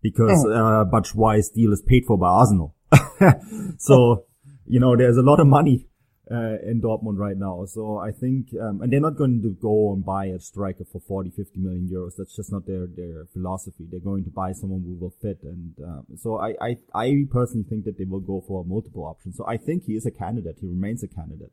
because, 0.00 0.44
uh, 0.46 0.84
Batshuayi's 0.84 1.48
deal 1.48 1.72
is 1.72 1.82
paid 1.82 2.04
for 2.06 2.16
by 2.16 2.28
Arsenal. 2.28 2.76
so, 3.78 4.26
you 4.66 4.78
know, 4.78 4.96
there's 4.96 5.16
a 5.16 5.22
lot 5.22 5.40
of 5.40 5.48
money 5.48 5.88
uh, 6.30 6.56
in 6.64 6.80
Dortmund 6.80 7.18
right 7.18 7.36
now. 7.36 7.64
So 7.66 7.98
I 7.98 8.10
think, 8.10 8.48
um, 8.60 8.80
and 8.80 8.92
they're 8.92 9.00
not 9.00 9.16
going 9.16 9.42
to 9.42 9.50
go 9.50 9.92
and 9.92 10.04
buy 10.04 10.26
a 10.26 10.40
striker 10.40 10.84
for 10.84 11.00
40, 11.00 11.30
50 11.30 11.58
million 11.58 11.88
euros. 11.92 12.12
That's 12.16 12.34
just 12.34 12.50
not 12.50 12.66
their, 12.66 12.86
their 12.86 13.26
philosophy. 13.32 13.86
They're 13.90 14.00
going 14.00 14.24
to 14.24 14.30
buy 14.30 14.52
someone 14.52 14.82
who 14.82 14.94
will 14.94 15.14
fit. 15.20 15.40
And, 15.42 15.74
um, 15.84 16.06
so 16.16 16.38
I, 16.38 16.54
I, 16.60 16.76
I 16.94 17.24
personally 17.30 17.66
think 17.68 17.84
that 17.84 17.98
they 17.98 18.04
will 18.04 18.20
go 18.20 18.42
for 18.46 18.64
multiple 18.64 19.04
options. 19.04 19.36
So 19.36 19.44
I 19.46 19.56
think 19.56 19.84
he 19.84 19.94
is 19.94 20.06
a 20.06 20.10
candidate. 20.10 20.56
He 20.60 20.66
remains 20.66 21.02
a 21.02 21.08
candidate. 21.08 21.52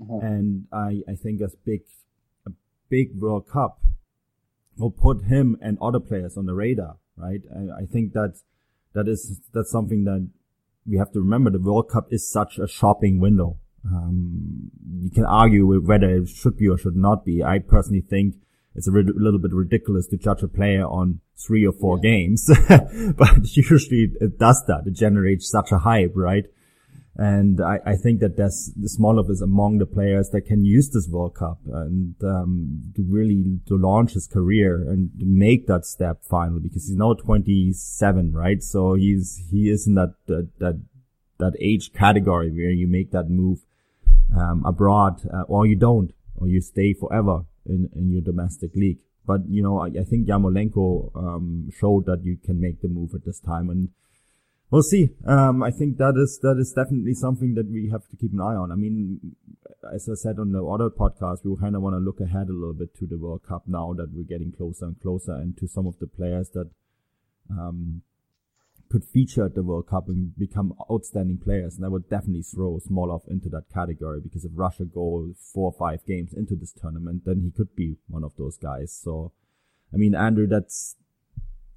Mm-hmm. 0.00 0.26
And 0.26 0.66
I, 0.72 1.02
I 1.10 1.14
think 1.14 1.40
a 1.40 1.48
big, 1.64 1.82
a 2.46 2.50
big 2.88 3.20
World 3.20 3.48
Cup 3.48 3.80
will 4.78 4.90
put 4.90 5.24
him 5.24 5.56
and 5.60 5.78
other 5.80 6.00
players 6.00 6.36
on 6.36 6.46
the 6.46 6.54
radar, 6.54 6.96
right? 7.16 7.40
I, 7.54 7.82
I 7.82 7.86
think 7.86 8.12
that, 8.12 8.40
that 8.94 9.08
is, 9.08 9.40
that's 9.52 9.70
something 9.70 10.04
that 10.04 10.28
we 10.86 10.96
have 10.96 11.12
to 11.12 11.20
remember. 11.20 11.50
The 11.50 11.58
World 11.58 11.90
Cup 11.90 12.06
is 12.10 12.30
such 12.30 12.58
a 12.58 12.66
shopping 12.66 13.20
window 13.20 13.58
um, 13.92 14.70
you 15.00 15.10
can 15.10 15.24
argue 15.24 15.80
whether 15.80 16.08
it 16.16 16.28
should 16.28 16.56
be 16.56 16.68
or 16.68 16.78
should 16.78 16.96
not 16.96 17.24
be. 17.24 17.42
I 17.42 17.58
personally 17.58 18.02
think 18.02 18.36
it's 18.74 18.88
a 18.88 18.92
rid- 18.92 19.16
little 19.16 19.38
bit 19.38 19.52
ridiculous 19.52 20.06
to 20.08 20.16
judge 20.16 20.42
a 20.42 20.48
player 20.48 20.84
on 20.84 21.20
three 21.36 21.66
or 21.66 21.72
four 21.72 21.98
yeah. 22.02 22.10
games, 22.10 22.50
but 23.16 23.38
usually 23.56 24.12
it 24.20 24.38
does 24.38 24.62
that. 24.66 24.82
It 24.86 24.94
generates 24.94 25.50
such 25.50 25.72
a 25.72 25.78
hype, 25.78 26.12
right? 26.14 26.44
And 27.18 27.62
I, 27.62 27.78
I 27.86 27.96
think 27.96 28.20
that 28.20 28.36
there's 28.36 28.72
Smolov 28.78 29.30
is 29.30 29.40
among 29.40 29.78
the 29.78 29.86
players 29.86 30.28
that 30.30 30.42
can 30.42 30.66
use 30.66 30.90
this 30.90 31.08
World 31.08 31.34
Cup 31.34 31.58
and 31.64 32.14
um, 32.22 32.92
to 32.94 33.02
really 33.08 33.60
to 33.68 33.78
launch 33.78 34.12
his 34.12 34.26
career 34.26 34.76
and 34.86 35.10
make 35.16 35.66
that 35.66 35.86
step 35.86 36.18
finally 36.22 36.60
because 36.60 36.88
he's 36.88 36.96
now 36.96 37.14
27, 37.14 38.32
right? 38.32 38.62
So 38.62 38.94
he's 38.94 39.42
he 39.50 39.70
is 39.70 39.86
in 39.86 39.94
that 39.94 40.14
that 40.26 40.50
that, 40.58 40.82
that 41.38 41.54
age 41.58 41.94
category 41.94 42.50
where 42.50 42.70
you 42.70 42.86
make 42.86 43.12
that 43.12 43.30
move 43.30 43.60
um, 44.34 44.64
abroad, 44.64 45.20
uh, 45.32 45.42
or 45.42 45.66
you 45.66 45.76
don't, 45.76 46.12
or 46.36 46.48
you 46.48 46.60
stay 46.60 46.94
forever 46.94 47.44
in, 47.64 47.90
in 47.94 48.10
your 48.10 48.22
domestic 48.22 48.74
league. 48.74 48.98
But, 49.26 49.48
you 49.48 49.62
know, 49.62 49.80
I, 49.80 49.86
I 49.86 50.04
think 50.04 50.28
Yarmolenko 50.28 51.10
um, 51.16 51.68
showed 51.76 52.06
that 52.06 52.24
you 52.24 52.36
can 52.36 52.60
make 52.60 52.80
the 52.80 52.88
move 52.88 53.12
at 53.14 53.24
this 53.24 53.40
time 53.40 53.68
and 53.70 53.88
we'll 54.70 54.82
see. 54.82 55.10
Um, 55.26 55.62
I 55.62 55.70
think 55.70 55.98
that 55.98 56.14
is, 56.16 56.38
that 56.42 56.58
is 56.58 56.72
definitely 56.72 57.14
something 57.14 57.54
that 57.54 57.68
we 57.68 57.88
have 57.90 58.06
to 58.08 58.16
keep 58.16 58.32
an 58.32 58.40
eye 58.40 58.54
on. 58.54 58.70
I 58.70 58.76
mean, 58.76 59.34
as 59.92 60.08
I 60.08 60.14
said 60.14 60.38
on 60.38 60.52
the 60.52 60.64
other 60.64 60.90
podcast, 60.90 61.44
we 61.44 61.56
kind 61.56 61.74
of 61.74 61.82
want 61.82 61.94
to 61.94 61.98
look 61.98 62.20
ahead 62.20 62.48
a 62.48 62.52
little 62.52 62.74
bit 62.74 62.94
to 62.98 63.06
the 63.06 63.18
World 63.18 63.42
Cup 63.42 63.64
now 63.66 63.94
that 63.94 64.12
we're 64.12 64.22
getting 64.22 64.52
closer 64.52 64.84
and 64.86 65.00
closer 65.00 65.32
and 65.32 65.56
to 65.58 65.66
some 65.66 65.86
of 65.86 65.98
the 65.98 66.06
players 66.06 66.50
that, 66.50 66.70
um, 67.50 68.02
could 68.90 69.04
feature 69.04 69.44
at 69.44 69.54
the 69.54 69.62
World 69.62 69.88
Cup 69.88 70.08
and 70.08 70.36
become 70.36 70.74
outstanding 70.90 71.38
players. 71.38 71.76
And 71.76 71.84
I 71.84 71.88
would 71.88 72.08
definitely 72.08 72.42
throw 72.42 72.78
Smolov 72.78 73.28
into 73.28 73.48
that 73.50 73.64
category 73.72 74.20
because 74.20 74.44
if 74.44 74.52
Russia 74.54 74.84
go 74.84 75.34
four 75.52 75.72
or 75.72 75.78
five 75.78 76.04
games 76.06 76.32
into 76.32 76.54
this 76.54 76.72
tournament, 76.72 77.22
then 77.24 77.40
he 77.40 77.50
could 77.50 77.74
be 77.74 77.96
one 78.08 78.24
of 78.24 78.36
those 78.36 78.56
guys. 78.56 78.92
So, 78.92 79.32
I 79.92 79.96
mean, 79.96 80.14
Andrew, 80.14 80.46
that's, 80.46 80.96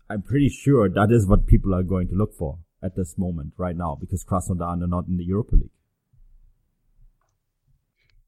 I'm 0.09 0.21
pretty 0.21 0.49
sure 0.49 0.89
that 0.89 1.11
is 1.11 1.27
what 1.27 1.47
people 1.47 1.73
are 1.73 1.83
going 1.83 2.07
to 2.09 2.15
look 2.15 2.33
for 2.33 2.59
at 2.81 2.95
this 2.95 3.17
moment 3.17 3.53
right 3.57 3.75
now 3.75 3.97
because 3.99 4.23
Krasnodar 4.23 4.81
are 4.81 4.87
not 4.87 5.07
in 5.07 5.17
the 5.17 5.25
Europa 5.25 5.55
League. 5.55 5.71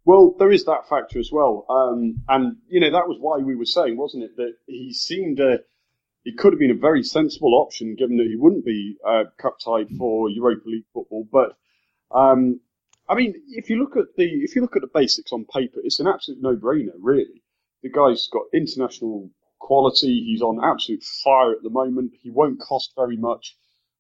Well, 0.04 0.36
there 0.40 0.52
is 0.52 0.66
that 0.66 0.90
factor 0.90 1.20
as 1.20 1.30
well. 1.32 1.66
Um, 1.70 2.24
and, 2.28 2.58
you 2.68 2.80
know, 2.80 2.92
that 2.92 3.08
was 3.08 3.18
why 3.20 3.38
we 3.38 3.56
were 3.56 3.66
saying, 3.66 3.98
wasn't 3.98 4.24
it, 4.24 4.36
that 4.38 4.54
he 4.66 4.94
seemed 4.94 5.40
uh, 5.40 5.58
he 6.24 6.34
could 6.34 6.54
have 6.54 6.60
been 6.60 6.72
a 6.72 6.76
very 6.76 7.04
sensible 7.04 7.56
option 7.56 7.96
given 7.96 8.18
that 8.18 8.28
he 8.28 8.36
wouldn't 8.36 8.66
be 8.66 8.98
uh, 9.06 9.24
cup 9.38 9.58
tied 9.64 9.90
for 9.98 10.30
Europa 10.30 10.68
League 10.68 10.86
football. 10.94 11.28
But 11.32 11.58
um, 12.16 12.60
I 13.10 13.16
mean, 13.16 13.34
if 13.50 13.70
you 13.70 13.80
look 13.80 13.98
at 13.98 14.16
the 14.16 14.26
if 14.26 14.56
you 14.56 14.62
look 14.62 14.76
at 14.76 14.82
the 14.82 14.90
basics 14.94 15.34
on 15.34 15.46
paper, 15.46 15.80
it's 15.84 16.00
an 16.00 16.08
absolute 16.08 16.42
no 16.42 16.56
brainer, 16.56 16.96
really. 17.00 17.44
The 17.84 17.90
guy's 17.90 18.28
got 18.28 18.44
international 18.54 19.32
quality. 19.60 20.24
He's 20.24 20.42
on 20.42 20.64
absolute 20.64 21.04
fire 21.04 21.52
at 21.52 21.64
the 21.64 21.70
moment. 21.70 22.14
He 22.22 22.30
won't 22.30 22.62
cost 22.62 22.94
very 22.96 23.18
much. 23.18 23.56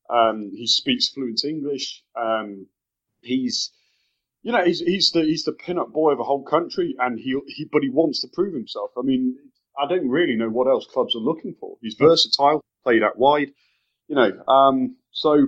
Um, 0.09 0.51
he 0.53 0.67
speaks 0.67 1.09
fluent 1.09 1.43
English. 1.43 2.03
Um, 2.15 2.67
he's 3.21 3.71
you 4.43 4.51
know, 4.51 4.63
he's 4.63 4.79
he's 4.79 5.11
the 5.11 5.21
he's 5.21 5.43
the 5.43 5.53
pin-up 5.53 5.91
boy 5.91 6.11
of 6.11 6.19
a 6.19 6.23
whole 6.23 6.43
country, 6.43 6.95
and 6.99 7.19
he 7.19 7.39
he 7.47 7.65
but 7.71 7.83
he 7.83 7.89
wants 7.89 8.21
to 8.21 8.27
prove 8.27 8.53
himself. 8.53 8.91
I 8.97 9.01
mean, 9.01 9.37
I 9.77 9.87
don't 9.87 10.09
really 10.09 10.35
know 10.35 10.49
what 10.49 10.67
else 10.67 10.85
clubs 10.85 11.15
are 11.15 11.19
looking 11.19 11.55
for. 11.59 11.77
He's 11.81 11.95
versatile, 11.95 12.61
played 12.83 13.03
out 13.03 13.17
wide, 13.17 13.51
you 14.07 14.15
know. 14.15 14.31
Um, 14.47 14.97
so, 15.11 15.47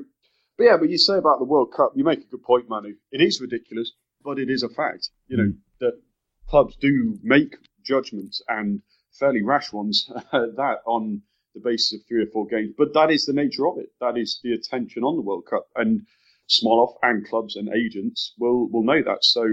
but 0.58 0.64
yeah, 0.64 0.78
but 0.78 0.90
you 0.90 0.98
say 0.98 1.18
about 1.18 1.40
the 1.40 1.46
World 1.46 1.74
Cup, 1.76 1.94
you 1.96 2.04
make 2.04 2.20
a 2.20 2.30
good 2.30 2.44
point, 2.44 2.70
Manu. 2.70 2.96
It 3.12 3.22
is 3.22 3.42
ridiculous, 3.42 3.92
but 4.24 4.40
it 4.40 4.50
is 4.50 4.64
a 4.64 4.70
fact, 4.70 5.10
you 5.28 5.38
know, 5.38 5.44
mm. 5.44 5.58
that 5.80 6.02
clubs 6.48 6.76
do 6.80 7.18
make 7.22 7.56
judgments 7.84 8.42
and 8.48 8.82
fairly 9.20 9.42
rash 9.42 9.72
ones 9.72 10.10
that 10.32 10.78
on 10.86 11.22
the 11.54 11.62
basis 11.62 12.00
of 12.00 12.08
three 12.08 12.24
or 12.24 12.28
four 12.28 12.48
games. 12.48 12.74
But 12.78 12.94
that 12.94 13.12
is 13.12 13.26
the 13.26 13.34
nature 13.34 13.68
of 13.68 13.78
it. 13.78 13.90
That 14.00 14.18
is 14.18 14.40
the 14.44 14.54
attention 14.54 15.04
on 15.04 15.16
the 15.16 15.22
World 15.22 15.46
Cup, 15.50 15.68
and 15.76 16.06
Smolov 16.50 16.96
and 17.02 17.28
clubs 17.28 17.56
and 17.56 17.70
agents 17.70 18.34
will 18.38 18.70
will 18.70 18.84
know 18.84 19.02
that. 19.04 19.24
So 19.24 19.46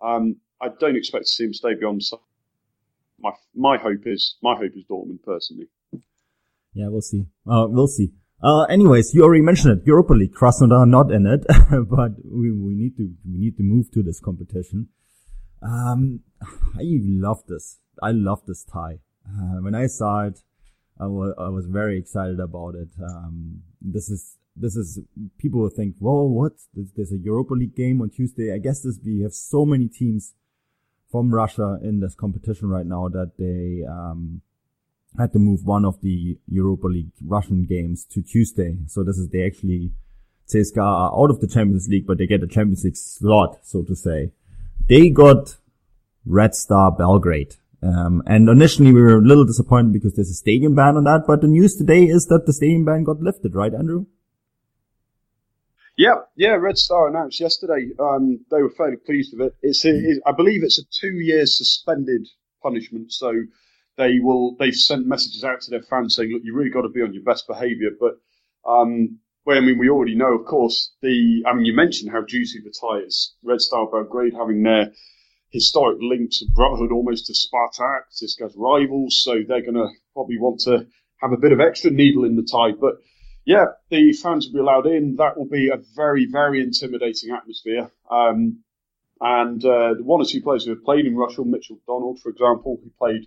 um, 0.00 0.36
I 0.60 0.68
don't 0.68 0.96
expect 0.96 1.24
to 1.24 1.30
see 1.30 1.44
him 1.44 1.54
stay 1.54 1.74
beyond 1.74 2.02
my 3.26 3.76
my 3.76 3.76
hope 3.78 4.06
is 4.06 4.36
my 4.42 4.54
hope 4.54 4.72
is 4.76 4.84
Dortmund 4.90 5.22
personally. 5.24 5.68
Yeah, 6.74 6.88
we'll 6.88 7.00
see. 7.00 7.26
Uh, 7.50 7.66
we'll 7.68 7.88
see. 7.88 8.12
Uh, 8.42 8.64
anyways, 8.64 9.14
you 9.14 9.24
already 9.24 9.42
mentioned 9.42 9.80
it. 9.80 9.86
Europa 9.86 10.12
League, 10.12 10.34
Krasnodar 10.34 10.86
not 10.86 11.10
in 11.10 11.26
it, 11.26 11.46
but 11.88 12.12
we, 12.22 12.52
we 12.52 12.74
need 12.74 12.96
to, 12.98 13.10
we 13.24 13.38
need 13.38 13.56
to 13.56 13.62
move 13.62 13.90
to 13.92 14.02
this 14.02 14.20
competition. 14.20 14.88
Um, 15.62 16.20
I 16.78 16.82
love 16.82 17.42
this. 17.48 17.78
I 18.02 18.10
love 18.10 18.42
this 18.46 18.62
tie. 18.62 18.98
Uh, 19.26 19.62
when 19.62 19.74
I 19.74 19.86
saw 19.86 20.26
it, 20.26 20.40
I 21.00 21.06
was, 21.06 21.34
I 21.38 21.48
was 21.48 21.64
very 21.64 21.98
excited 21.98 22.38
about 22.38 22.74
it. 22.74 22.90
Um, 23.02 23.62
this 23.80 24.10
is, 24.10 24.36
this 24.54 24.76
is, 24.76 25.00
people 25.38 25.60
will 25.60 25.70
think, 25.70 25.96
well, 25.98 26.28
what? 26.28 26.52
There's 26.74 27.12
a 27.12 27.18
Europa 27.18 27.54
League 27.54 27.74
game 27.74 28.02
on 28.02 28.10
Tuesday. 28.10 28.52
I 28.52 28.58
guess 28.58 28.82
this, 28.82 28.98
we 29.02 29.22
have 29.22 29.32
so 29.32 29.64
many 29.64 29.88
teams 29.88 30.34
from 31.16 31.30
Russia 31.30 31.78
in 31.82 32.00
this 32.00 32.14
competition 32.14 32.68
right 32.68 32.84
now 32.84 33.08
that 33.08 33.32
they 33.38 33.86
um, 33.90 34.42
had 35.18 35.32
to 35.32 35.38
move 35.38 35.64
one 35.64 35.82
of 35.86 35.98
the 36.02 36.36
Europa 36.46 36.88
League 36.88 37.10
Russian 37.24 37.64
games 37.64 38.04
to 38.12 38.20
Tuesday. 38.20 38.76
So 38.86 39.02
this 39.02 39.16
is 39.16 39.30
they 39.30 39.46
actually 39.46 39.92
CSKA 40.46 40.82
are 40.82 41.18
out 41.18 41.30
of 41.30 41.40
the 41.40 41.48
Champions 41.48 41.88
League, 41.88 42.06
but 42.06 42.18
they 42.18 42.26
get 42.26 42.42
a 42.42 42.46
Champions 42.46 42.84
League 42.84 42.98
slot, 42.98 43.60
so 43.62 43.82
to 43.84 43.96
say. 43.96 44.32
They 44.90 45.08
got 45.08 45.56
Red 46.26 46.54
Star 46.54 46.92
Belgrade. 46.92 47.54
Um, 47.82 48.22
and 48.26 48.50
initially 48.50 48.92
we 48.92 49.00
were 49.00 49.16
a 49.16 49.22
little 49.22 49.46
disappointed 49.46 49.94
because 49.94 50.16
there's 50.16 50.30
a 50.30 50.34
stadium 50.34 50.74
ban 50.74 50.98
on 50.98 51.04
that, 51.04 51.24
but 51.26 51.40
the 51.40 51.46
news 51.46 51.76
today 51.76 52.04
is 52.04 52.26
that 52.26 52.44
the 52.44 52.52
stadium 52.52 52.84
ban 52.84 53.04
got 53.04 53.20
lifted, 53.20 53.54
right, 53.54 53.72
Andrew? 53.72 54.04
Yeah, 55.96 56.16
yeah. 56.36 56.50
Red 56.50 56.76
Star 56.76 57.08
announced 57.08 57.40
yesterday. 57.40 57.88
Um, 57.98 58.44
they 58.50 58.62
were 58.62 58.70
fairly 58.70 58.96
pleased 58.96 59.34
with 59.36 59.48
it. 59.48 59.56
It's, 59.62 59.84
a, 59.84 59.90
it, 59.90 60.22
I 60.26 60.32
believe, 60.32 60.62
it's 60.62 60.78
a 60.78 60.84
two-year 61.00 61.46
suspended 61.46 62.28
punishment. 62.62 63.12
So 63.12 63.32
they 63.96 64.18
will. 64.20 64.56
They've 64.58 64.74
sent 64.74 65.06
messages 65.06 65.42
out 65.42 65.62
to 65.62 65.70
their 65.70 65.82
fans 65.82 66.16
saying, 66.16 66.30
"Look, 66.32 66.42
you 66.44 66.54
really 66.54 66.70
got 66.70 66.82
to 66.82 66.90
be 66.90 67.02
on 67.02 67.14
your 67.14 67.22
best 67.22 67.46
behaviour." 67.46 67.90
But 67.98 68.18
um, 68.70 69.20
well, 69.46 69.56
I 69.56 69.60
mean, 69.60 69.78
we 69.78 69.88
already 69.88 70.16
know, 70.16 70.34
of 70.34 70.44
course. 70.44 70.92
The 71.00 71.44
I 71.46 71.54
mean, 71.54 71.64
you 71.64 71.74
mentioned 71.74 72.12
how 72.12 72.22
juicy 72.24 72.60
the 72.60 72.74
tie 72.78 73.06
is. 73.06 73.34
Red 73.42 73.60
Star 73.60 73.86
Belgrade 73.90 74.34
having 74.34 74.62
their 74.62 74.92
historic 75.50 75.98
links 76.02 76.42
of 76.42 76.54
brotherhood 76.54 76.92
almost 76.92 77.26
to 77.26 77.32
Spartak, 77.32 78.00
CSKA's 78.12 78.54
rivals. 78.56 79.22
So 79.24 79.36
they're 79.46 79.62
going 79.62 79.74
to 79.74 79.88
probably 80.12 80.38
want 80.38 80.60
to 80.64 80.86
have 81.22 81.32
a 81.32 81.38
bit 81.38 81.52
of 81.52 81.60
extra 81.60 81.90
needle 81.90 82.24
in 82.24 82.36
the 82.36 82.42
tie, 82.42 82.72
but 82.78 82.96
yeah, 83.46 83.66
the 83.90 84.12
fans 84.12 84.46
will 84.46 84.54
be 84.54 84.58
allowed 84.58 84.86
in. 84.86 85.16
That 85.16 85.38
will 85.38 85.48
be 85.48 85.68
a 85.68 85.78
very, 85.94 86.26
very 86.30 86.60
intimidating 86.60 87.30
atmosphere. 87.30 87.90
Um, 88.10 88.64
and 89.20 89.64
uh, 89.64 89.94
one 90.00 90.20
or 90.20 90.24
two 90.24 90.42
players 90.42 90.64
who 90.64 90.72
have 90.72 90.84
played 90.84 91.06
in 91.06 91.16
Russia, 91.16 91.42
Mitchell 91.44 91.78
Donald, 91.86 92.18
for 92.20 92.28
example, 92.28 92.78
who 92.82 92.90
played 92.98 93.26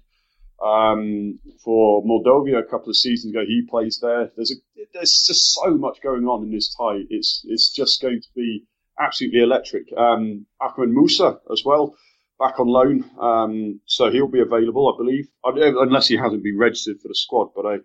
um, 0.63 1.39
for 1.63 2.03
Mordovia 2.03 2.59
a 2.59 2.69
couple 2.69 2.89
of 2.89 2.97
seasons 2.97 3.33
ago, 3.33 3.45
he 3.47 3.65
plays 3.67 3.99
there. 4.01 4.29
There's 4.35 4.51
a, 4.51 4.81
there's 4.93 5.23
just 5.25 5.55
so 5.55 5.71
much 5.77 6.01
going 6.03 6.25
on 6.25 6.43
in 6.43 6.51
this 6.51 6.75
tie. 6.75 6.99
It's 7.09 7.41
it's 7.47 7.73
just 7.73 8.01
going 8.01 8.21
to 8.21 8.27
be 8.35 8.65
absolutely 8.99 9.39
electric. 9.39 9.85
Um, 9.97 10.45
Ahmed 10.59 10.89
Musa 10.89 11.39
as 11.49 11.63
well, 11.65 11.95
back 12.37 12.59
on 12.59 12.67
loan, 12.67 13.09
um, 13.21 13.79
so 13.85 14.11
he'll 14.11 14.27
be 14.27 14.41
available, 14.41 14.93
I 14.93 14.97
believe, 14.97 15.29
unless 15.45 16.09
he 16.09 16.17
hasn't 16.17 16.43
been 16.43 16.57
registered 16.57 16.99
for 17.01 17.07
the 17.07 17.15
squad. 17.15 17.51
But 17.55 17.65
I 17.65 17.75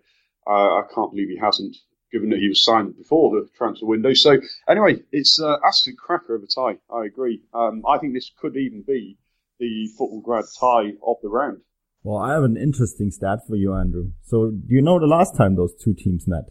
uh, 0.45 0.79
I 0.79 0.81
can't 0.93 1.11
believe 1.11 1.29
he 1.29 1.39
hasn't 1.41 1.77
given 2.15 2.29
that 2.29 2.39
he 2.39 2.47
was 2.47 2.63
signed 2.63 2.95
before 2.95 3.29
the 3.31 3.49
transfer 3.57 3.85
window. 3.85 4.13
So 4.13 4.37
anyway, 4.69 5.01
it's 5.11 5.37
uh, 5.37 5.57
absolute 5.67 5.97
cracker 5.97 6.35
of 6.35 6.43
a 6.43 6.47
tie. 6.47 6.77
I 6.89 7.05
agree. 7.05 7.41
Um, 7.53 7.83
I 7.85 7.97
think 7.97 8.13
this 8.13 8.31
could 8.39 8.55
even 8.55 8.83
be 8.87 9.17
the 9.59 9.89
futbolgrad 9.99 10.45
tie 10.57 10.93
of 11.05 11.17
the 11.21 11.27
round. 11.27 11.59
Well, 12.03 12.17
I 12.17 12.31
have 12.33 12.43
an 12.43 12.55
interesting 12.55 13.11
stat 13.11 13.39
for 13.45 13.57
you, 13.57 13.73
Andrew. 13.73 14.11
So 14.23 14.51
do 14.51 14.73
you 14.73 14.81
know 14.81 14.97
the 14.97 15.07
last 15.07 15.35
time 15.35 15.57
those 15.57 15.73
two 15.75 15.93
teams 15.93 16.25
met? 16.25 16.45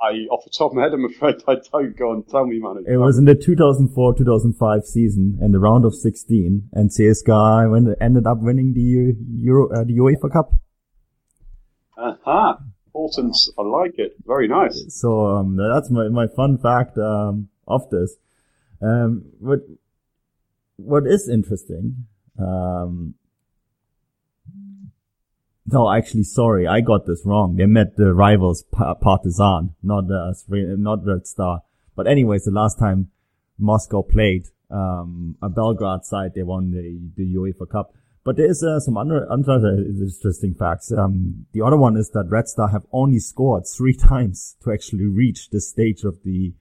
I, 0.00 0.26
off 0.30 0.44
the 0.44 0.50
top 0.50 0.70
of 0.70 0.76
my 0.76 0.84
head, 0.84 0.94
I'm 0.94 1.04
afraid 1.04 1.42
I 1.46 1.56
don't. 1.70 1.94
Go 1.94 2.10
on, 2.12 2.22
tell 2.24 2.46
me, 2.46 2.58
man. 2.58 2.84
It 2.88 2.96
was 2.96 3.18
in 3.18 3.26
the 3.26 3.34
2004-2005 3.34 4.84
season 4.84 5.38
in 5.42 5.52
the 5.52 5.58
round 5.58 5.84
of 5.84 5.94
16, 5.94 6.70
and 6.72 6.90
CSKA 6.90 7.96
ended 8.00 8.26
up 8.26 8.38
winning 8.40 8.72
the 8.72 9.14
Euro, 9.42 9.68
uh, 9.70 9.84
the 9.84 9.98
UEFA 9.98 10.32
Cup. 10.32 10.52
Aha, 11.98 12.14
uh-huh. 12.24 12.54
Important. 12.94 13.36
I 13.58 13.62
like 13.62 13.98
it. 13.98 14.16
Very 14.26 14.48
nice. 14.48 14.84
So 14.88 15.26
um, 15.26 15.56
that's 15.56 15.90
my 15.90 16.08
my 16.08 16.26
fun 16.26 16.58
fact 16.58 16.98
um, 16.98 17.48
of 17.66 17.88
this. 17.90 18.16
Um, 18.80 19.24
what 19.38 19.60
what 20.76 21.06
is 21.06 21.28
interesting 21.28 22.06
um, 22.38 23.14
no, 25.66 25.90
actually, 25.90 26.24
sorry, 26.24 26.66
I 26.66 26.80
got 26.80 27.06
this 27.06 27.22
wrong. 27.24 27.56
They 27.56 27.66
met 27.66 27.96
the 27.96 28.12
rivals 28.12 28.64
Partizan, 28.72 29.74
not 29.82 30.04
uh, 30.10 30.32
not 30.48 31.06
Red 31.06 31.26
Star. 31.26 31.62
But 31.94 32.06
anyways, 32.08 32.44
the 32.44 32.50
last 32.50 32.78
time 32.78 33.10
Moscow 33.58 34.02
played 34.02 34.46
um, 34.70 35.36
a 35.40 35.48
Belgrade 35.48 36.04
side, 36.04 36.32
they 36.34 36.42
won 36.42 36.72
the 36.72 36.98
the 37.16 37.34
UEFA 37.36 37.70
Cup. 37.70 37.94
But 38.24 38.36
there 38.36 38.48
is 38.48 38.62
uh, 38.62 38.78
some 38.78 38.96
other, 38.96 39.26
other 39.30 39.76
interesting 39.78 40.54
facts. 40.54 40.92
Um, 40.92 41.46
the 41.52 41.62
other 41.62 41.76
one 41.76 41.96
is 41.96 42.10
that 42.10 42.28
Red 42.28 42.48
Star 42.48 42.68
have 42.68 42.86
only 42.92 43.18
scored 43.18 43.64
three 43.66 43.94
times 44.10 44.56
to 44.62 44.72
actually 44.72 45.06
reach 45.06 45.50
the 45.50 45.60
stage 45.60 46.04
of 46.04 46.22
the 46.24 46.54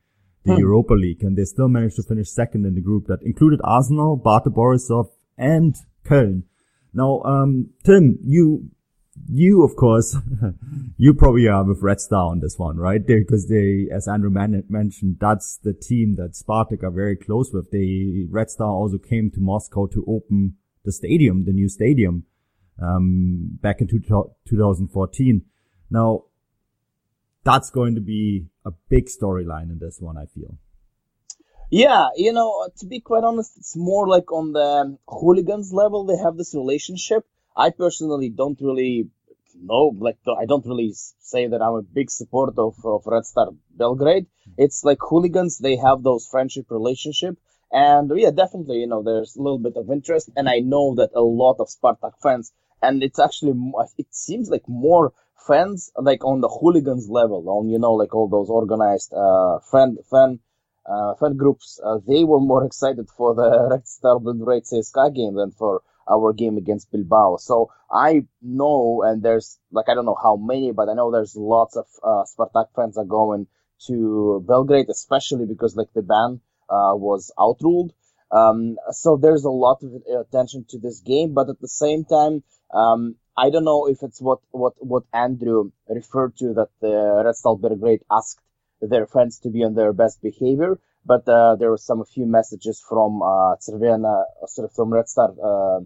the 0.43 0.53
hmm. 0.53 0.59
Europa 0.59 0.95
League, 0.95 1.23
and 1.23 1.37
they 1.37 1.45
still 1.45 1.67
managed 1.67 1.97
to 1.97 2.03
finish 2.03 2.29
second 2.29 2.65
in 2.65 2.73
the 2.73 2.81
group 2.81 3.05
that 3.05 3.21
included 3.21 3.61
Arsenal, 3.63 4.15
Bate 4.15 4.51
Borisov, 4.51 5.09
and 5.37 5.75
Köln. 6.03 6.43
Now, 6.93 7.21
um, 7.21 7.69
Tim, 7.83 8.17
you 8.23 8.71
you, 9.27 9.63
of 9.63 9.75
course, 9.75 10.15
you 10.97 11.13
probably 11.13 11.47
are 11.47 11.63
with 11.63 11.81
Red 11.81 11.99
Star 11.99 12.31
on 12.31 12.39
this 12.39 12.57
one, 12.57 12.77
right? 12.77 13.05
Because 13.05 13.47
they, 13.49 13.87
as 13.93 14.07
Andrew 14.07 14.29
man- 14.29 14.63
mentioned, 14.69 15.17
that's 15.19 15.57
the 15.57 15.73
team 15.73 16.15
that 16.15 16.33
Spartak 16.33 16.83
are 16.83 16.91
very 16.91 17.17
close 17.17 17.51
with. 17.53 17.71
They, 17.71 18.25
Red 18.29 18.49
Star 18.49 18.69
also 18.69 18.97
came 18.97 19.29
to 19.31 19.39
Moscow 19.39 19.85
to 19.87 20.03
open 20.07 20.55
the 20.83 20.91
stadium, 20.91 21.45
the 21.45 21.53
new 21.53 21.69
stadium, 21.69 22.25
um, 22.81 23.59
back 23.61 23.81
in 23.81 23.87
two- 23.87 24.31
2014. 24.47 25.43
Now, 25.89 26.25
that's 27.43 27.69
going 27.69 27.95
to 27.95 28.01
be 28.01 28.47
a 28.65 28.71
big 28.89 29.07
storyline 29.07 29.71
in 29.71 29.79
this 29.79 29.99
one, 29.99 30.17
I 30.17 30.25
feel. 30.25 30.57
Yeah, 31.69 32.09
you 32.15 32.33
know, 32.33 32.67
to 32.79 32.85
be 32.85 32.99
quite 32.99 33.23
honest, 33.23 33.57
it's 33.57 33.75
more 33.77 34.07
like 34.07 34.31
on 34.31 34.51
the 34.51 34.97
hooligans 35.07 35.71
level, 35.71 36.05
they 36.05 36.17
have 36.17 36.35
this 36.35 36.53
relationship 36.53 37.25
I 37.55 37.69
personally 37.71 38.29
don't 38.29 38.59
really 38.61 39.09
know, 39.61 39.93
like, 39.99 40.17
I 40.25 40.45
don't 40.45 40.65
really 40.65 40.93
say 41.19 41.47
that 41.47 41.61
I'm 41.61 41.73
a 41.75 41.81
big 41.81 42.09
supporter 42.09 42.61
of, 42.61 42.75
of 42.85 43.03
Red 43.05 43.25
Star 43.25 43.49
Belgrade. 43.75 44.27
It's 44.57 44.83
like 44.83 44.99
hooligans, 45.01 45.57
they 45.57 45.75
have 45.75 46.01
those 46.01 46.27
friendship 46.27 46.67
relationship. 46.69 47.37
And 47.71 48.11
yeah, 48.15 48.31
definitely, 48.31 48.79
you 48.79 48.87
know, 48.87 49.01
there's 49.01 49.35
a 49.35 49.41
little 49.41 49.59
bit 49.59 49.77
of 49.77 49.89
interest. 49.89 50.29
And 50.35 50.49
I 50.49 50.59
know 50.59 50.95
that 50.95 51.11
a 51.15 51.21
lot 51.21 51.57
of 51.59 51.69
Spartak 51.69 52.13
fans, 52.21 52.51
and 52.81 53.01
it's 53.01 53.19
actually, 53.19 53.53
it 53.97 54.07
seems 54.11 54.49
like 54.49 54.67
more 54.67 55.13
fans, 55.47 55.91
like 55.95 56.25
on 56.25 56.41
the 56.41 56.49
hooligans 56.49 57.09
level, 57.09 57.49
on, 57.49 57.69
you 57.69 57.79
know, 57.79 57.93
like 57.93 58.13
all 58.13 58.27
those 58.27 58.49
organized, 58.49 59.13
uh, 59.13 59.59
fan, 59.71 59.97
fan, 60.09 60.39
uh, 60.85 61.13
fan 61.15 61.37
groups, 61.37 61.79
uh, 61.83 61.99
they 62.07 62.23
were 62.23 62.41
more 62.41 62.65
excited 62.69 63.07
for 63.15 63.35
the 63.35 63.67
Red 63.71 63.87
Star 63.87 64.19
Belgrade 64.19 64.63
CSKA 64.63 65.15
game 65.15 65.35
than 65.35 65.51
for 65.51 65.81
our 66.09 66.33
game 66.33 66.57
against 66.57 66.91
Bilbao. 66.91 67.37
So 67.37 67.71
I 67.89 68.25
know, 68.41 69.03
and 69.05 69.23
there's 69.23 69.59
like 69.71 69.87
I 69.87 69.93
don't 69.93 70.05
know 70.05 70.17
how 70.21 70.35
many, 70.35 70.71
but 70.71 70.89
I 70.89 70.93
know 70.93 71.11
there's 71.11 71.35
lots 71.35 71.77
of 71.77 71.85
uh, 72.03 72.23
Spartak 72.25 72.67
fans 72.75 72.97
are 72.97 73.05
going 73.05 73.47
to 73.87 74.43
Belgrade, 74.47 74.89
especially 74.89 75.45
because 75.45 75.75
like 75.75 75.93
the 75.93 76.01
ban 76.01 76.41
uh, 76.71 76.95
was 76.95 77.31
outruled. 77.39 77.91
Um, 78.31 78.77
so 78.91 79.17
there's 79.21 79.43
a 79.43 79.49
lot 79.49 79.83
of 79.83 79.91
attention 80.25 80.65
to 80.69 80.79
this 80.79 81.01
game, 81.01 81.33
but 81.33 81.49
at 81.49 81.59
the 81.59 81.67
same 81.67 82.05
time, 82.05 82.43
um, 82.73 83.15
I 83.37 83.49
don't 83.49 83.65
know 83.65 83.87
if 83.87 84.03
it's 84.03 84.21
what 84.21 84.39
what 84.51 84.73
what 84.79 85.03
Andrew 85.13 85.71
referred 85.89 86.37
to 86.37 86.53
that 86.53 86.69
the 86.79 87.23
Red 87.25 87.35
Star 87.35 87.57
Belgrade 87.57 88.01
asked 88.09 88.39
their 88.81 89.07
fans 89.07 89.39
to 89.39 89.49
be 89.49 89.63
on 89.63 89.75
their 89.75 89.93
best 89.93 90.21
behavior. 90.21 90.79
But 91.05 91.27
uh, 91.27 91.55
there 91.55 91.71
were 91.71 91.77
some 91.77 92.03
few 92.05 92.27
messages 92.27 92.83
from 92.87 93.21
uh, 93.23 93.55
Crvena, 93.55 94.23
uh, 94.43 94.47
sort 94.47 94.69
of 94.69 94.75
from 94.75 94.93
Red 94.93 95.07
Star 95.09 95.29
uh, 95.43 95.79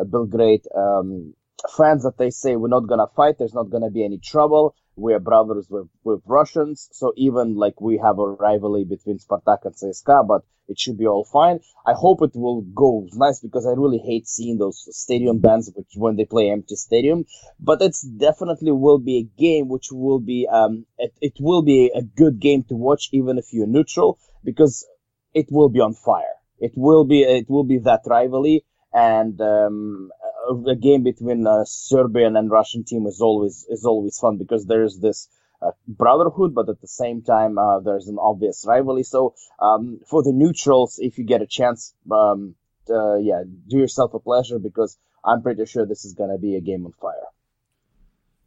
uh, 0.00 0.04
Belgrade 0.04 0.66
um, 0.74 1.34
fans 1.76 2.02
that 2.04 2.16
they 2.16 2.30
say 2.30 2.56
we're 2.56 2.68
not 2.68 2.88
gonna 2.88 3.06
fight. 3.14 3.36
There's 3.38 3.54
not 3.54 3.70
gonna 3.70 3.90
be 3.90 4.04
any 4.04 4.18
trouble. 4.18 4.74
We 4.96 5.12
are 5.14 5.18
brothers 5.18 5.68
with, 5.68 5.88
with 6.04 6.22
Russians, 6.26 6.88
so 6.92 7.12
even 7.16 7.56
like 7.56 7.80
we 7.80 7.98
have 7.98 8.18
a 8.18 8.28
rivalry 8.28 8.84
between 8.84 9.18
Spartak 9.18 9.64
and 9.64 9.74
CSKA, 9.74 10.26
but 10.26 10.42
it 10.68 10.78
should 10.78 10.96
be 10.96 11.06
all 11.06 11.24
fine. 11.24 11.60
I 11.86 11.92
hope 11.92 12.22
it 12.22 12.34
will 12.34 12.62
go 12.62 13.06
nice 13.12 13.40
because 13.40 13.66
I 13.66 13.70
really 13.70 13.98
hate 13.98 14.26
seeing 14.26 14.56
those 14.58 14.86
stadium 14.96 15.38
bands 15.40 15.70
which 15.74 15.92
when 15.96 16.16
they 16.16 16.24
play 16.24 16.50
empty 16.50 16.76
stadium. 16.76 17.26
But 17.60 17.82
it's 17.82 18.02
definitely 18.02 18.72
will 18.72 18.98
be 18.98 19.18
a 19.18 19.40
game 19.40 19.68
which 19.68 19.88
will 19.92 20.20
be 20.20 20.48
um 20.50 20.86
it, 20.96 21.12
it 21.20 21.34
will 21.40 21.62
be 21.62 21.90
a 21.94 22.02
good 22.02 22.40
game 22.40 22.64
to 22.68 22.76
watch 22.76 23.08
even 23.12 23.36
if 23.36 23.52
you're 23.52 23.66
neutral 23.66 24.18
because 24.42 24.86
it 25.34 25.46
will 25.50 25.68
be 25.68 25.80
on 25.80 25.94
fire. 25.94 26.36
It 26.58 26.72
will 26.76 27.04
be 27.04 27.22
it 27.22 27.50
will 27.50 27.64
be 27.64 27.78
that 27.78 28.02
rivalry 28.06 28.64
and 28.94 29.38
um, 29.40 30.10
a 30.66 30.76
game 30.76 31.02
between 31.02 31.46
a 31.46 31.64
Serbian 31.66 32.36
and 32.36 32.50
Russian 32.50 32.84
team 32.84 33.06
is 33.06 33.20
always 33.20 33.66
is 33.68 33.84
always 33.84 34.18
fun 34.18 34.38
because 34.38 34.66
there's 34.66 34.98
this 34.98 35.28
uh, 35.62 35.70
brotherhood, 35.86 36.54
but 36.54 36.68
at 36.68 36.80
the 36.80 36.88
same 36.88 37.22
time 37.22 37.58
uh, 37.58 37.80
there's 37.80 38.08
an 38.08 38.18
obvious 38.18 38.64
rivalry. 38.66 39.02
So 39.02 39.34
um, 39.60 40.00
for 40.06 40.22
the 40.22 40.32
neutrals, 40.32 40.98
if 40.98 41.18
you 41.18 41.24
get 41.24 41.42
a 41.42 41.46
chance, 41.46 41.94
um, 42.10 42.54
uh, 42.90 43.16
yeah, 43.16 43.42
do 43.68 43.78
yourself 43.78 44.14
a 44.14 44.18
pleasure 44.18 44.58
because 44.58 44.98
I'm 45.24 45.42
pretty 45.42 45.64
sure 45.66 45.86
this 45.86 46.04
is 46.04 46.14
gonna 46.14 46.38
be 46.38 46.56
a 46.56 46.60
game 46.60 46.84
on 46.84 46.92
fire. 46.92 47.28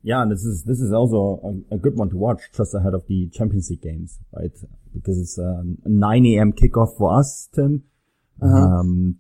Yeah, 0.04 0.22
and 0.22 0.32
this 0.32 0.44
is 0.44 0.64
this 0.64 0.80
is 0.80 0.94
also 0.94 1.64
a, 1.72 1.76
a, 1.76 1.78
good 1.78 1.98
one 1.98 2.10
to 2.12 2.18
watch 2.18 2.42
just 2.56 2.74
ahead 2.74 2.94
of 2.94 3.06
the 3.08 3.30
Champions 3.34 3.70
League 3.70 3.82
games, 3.82 4.20
right? 4.32 4.52
Because 4.94 5.20
it's 5.20 5.38
a 5.38 5.64
9 5.86 6.26
a.m. 6.28 6.54
kickoff 6.54 6.98
for 6.98 7.20
us, 7.20 7.50
Tim. 7.54 7.84
Uh-huh. 8.42 8.56
Um, 8.56 9.20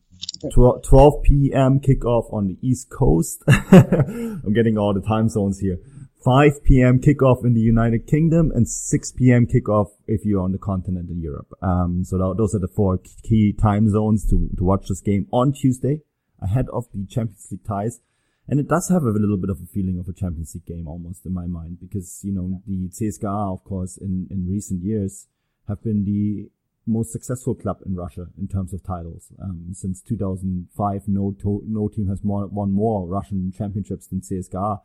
12, 0.51 0.83
12 0.83 1.23
p.m. 1.23 1.79
kickoff 1.79 2.31
on 2.33 2.47
the 2.47 2.57
East 2.61 2.89
Coast. 2.89 3.43
I'm 3.47 4.53
getting 4.53 4.77
all 4.77 4.93
the 4.93 5.01
time 5.01 5.29
zones 5.29 5.59
here. 5.59 5.79
5 6.23 6.63
p.m. 6.63 6.99
kickoff 6.99 7.45
in 7.45 7.53
the 7.53 7.61
United 7.61 8.05
Kingdom 8.07 8.51
and 8.53 8.67
6 8.67 9.11
p.m. 9.13 9.47
kickoff 9.47 9.91
if 10.07 10.25
you're 10.25 10.41
on 10.41 10.51
the 10.51 10.57
continent 10.57 11.09
in 11.09 11.21
Europe. 11.21 11.53
Um, 11.61 12.03
so 12.03 12.17
that, 12.17 12.35
those 12.37 12.53
are 12.53 12.59
the 12.59 12.67
four 12.67 12.99
key 13.23 13.53
time 13.53 13.89
zones 13.89 14.29
to, 14.29 14.49
to 14.57 14.63
watch 14.63 14.87
this 14.89 14.99
game 14.99 15.27
on 15.31 15.53
Tuesday 15.53 16.01
ahead 16.41 16.65
of 16.73 16.85
the 16.93 17.05
Champions 17.07 17.47
League 17.51 17.65
ties. 17.65 18.01
And 18.47 18.59
it 18.59 18.67
does 18.67 18.89
have 18.89 19.03
a 19.03 19.09
little 19.09 19.37
bit 19.37 19.49
of 19.49 19.61
a 19.61 19.65
feeling 19.65 19.99
of 19.99 20.07
a 20.07 20.13
Champions 20.13 20.53
League 20.55 20.65
game 20.65 20.87
almost 20.87 21.25
in 21.25 21.33
my 21.33 21.45
mind 21.45 21.77
because, 21.79 22.21
you 22.23 22.33
know, 22.33 22.61
the 22.65 22.89
CSKA, 22.89 23.53
of 23.53 23.63
course, 23.63 23.97
in, 23.97 24.27
in 24.29 24.47
recent 24.49 24.83
years 24.83 25.27
have 25.67 25.83
been 25.83 26.05
the 26.05 26.49
most 26.87 27.11
successful 27.11 27.53
club 27.53 27.77
in 27.85 27.95
Russia 27.95 28.27
in 28.37 28.47
terms 28.47 28.73
of 28.73 28.83
titles. 28.83 29.31
Um, 29.41 29.69
since 29.73 30.01
2005, 30.01 31.07
no 31.07 31.35
to- 31.41 31.63
no 31.67 31.87
team 31.87 32.07
has 32.07 32.23
more, 32.23 32.47
won 32.47 32.71
more 32.71 33.05
Russian 33.05 33.51
championships 33.51 34.07
than 34.07 34.21
CSKA. 34.21 34.81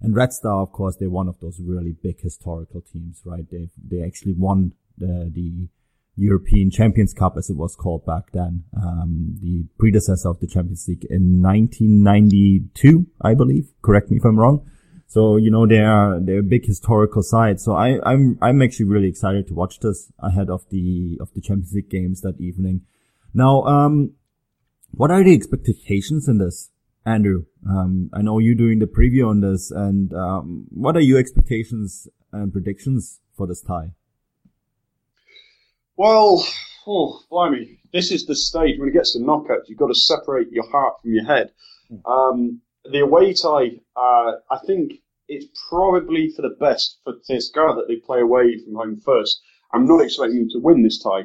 And 0.00 0.16
Red 0.16 0.32
Star, 0.32 0.62
of 0.62 0.72
course, 0.72 0.96
they're 0.96 1.10
one 1.10 1.28
of 1.28 1.38
those 1.40 1.60
really 1.60 1.92
big 1.92 2.20
historical 2.20 2.80
teams, 2.80 3.22
right? 3.24 3.48
They 3.48 3.70
they 3.82 4.02
actually 4.02 4.34
won 4.34 4.72
the, 4.98 5.30
the 5.32 5.68
European 6.16 6.70
Champions 6.70 7.14
Cup, 7.14 7.36
as 7.36 7.48
it 7.48 7.56
was 7.56 7.76
called 7.76 8.04
back 8.04 8.32
then, 8.32 8.64
um, 8.76 9.36
the 9.40 9.64
predecessor 9.78 10.28
of 10.28 10.40
the 10.40 10.46
Champions 10.46 10.86
League 10.88 11.06
in 11.08 11.40
1992, 11.40 13.06
I 13.20 13.34
believe. 13.34 13.72
Correct 13.80 14.10
me 14.10 14.18
if 14.18 14.24
I'm 14.24 14.38
wrong. 14.38 14.68
So, 15.12 15.36
you 15.36 15.50
know, 15.50 15.66
they're, 15.66 16.18
they're 16.22 16.38
a 16.38 16.42
big 16.42 16.64
historical 16.64 17.22
side. 17.22 17.60
So 17.60 17.74
I, 17.74 17.98
I'm, 18.02 18.38
I'm 18.40 18.62
actually 18.62 18.86
really 18.86 19.08
excited 19.08 19.46
to 19.48 19.52
watch 19.52 19.78
this 19.80 20.10
ahead 20.18 20.48
of 20.48 20.66
the, 20.70 21.18
of 21.20 21.28
the 21.34 21.42
Champions 21.42 21.74
League 21.74 21.90
games 21.90 22.22
that 22.22 22.40
evening. 22.40 22.86
Now, 23.34 23.60
um, 23.64 24.14
what 24.90 25.10
are 25.10 25.22
the 25.22 25.34
expectations 25.34 26.28
in 26.28 26.38
this, 26.38 26.70
Andrew? 27.04 27.44
Um, 27.68 28.08
I 28.14 28.22
know 28.22 28.38
you're 28.38 28.54
doing 28.54 28.78
the 28.78 28.86
preview 28.86 29.28
on 29.28 29.42
this 29.42 29.70
and, 29.70 30.14
um, 30.14 30.64
what 30.70 30.96
are 30.96 31.00
your 31.00 31.18
expectations 31.18 32.08
and 32.32 32.50
predictions 32.50 33.20
for 33.36 33.46
this 33.46 33.60
tie? 33.60 33.90
Well, 35.94 36.42
oh, 36.86 37.20
blimey, 37.30 37.80
this 37.92 38.12
is 38.12 38.24
the 38.24 38.34
stage 38.34 38.78
when 38.78 38.88
it 38.88 38.92
gets 38.92 39.12
to 39.12 39.18
knockouts. 39.18 39.68
You've 39.68 39.78
got 39.78 39.88
to 39.88 39.94
separate 39.94 40.50
your 40.50 40.70
heart 40.70 41.02
from 41.02 41.12
your 41.12 41.26
head. 41.26 41.52
Hmm. 41.90 42.10
Um, 42.10 42.62
the 42.84 43.00
away 43.00 43.34
tie, 43.34 43.80
uh, 43.96 44.32
I 44.50 44.58
think 44.66 44.94
it's 45.28 45.46
probably 45.68 46.30
for 46.30 46.42
the 46.42 46.56
best 46.60 46.98
for 47.04 47.14
CSKA 47.14 47.76
that 47.76 47.86
they 47.88 47.96
play 47.96 48.20
away 48.20 48.58
from 48.58 48.74
home 48.74 48.96
first. 48.96 49.40
I'm 49.72 49.86
not 49.86 50.02
expecting 50.02 50.40
them 50.40 50.50
to 50.50 50.58
win 50.58 50.82
this 50.82 51.02
tie. 51.02 51.24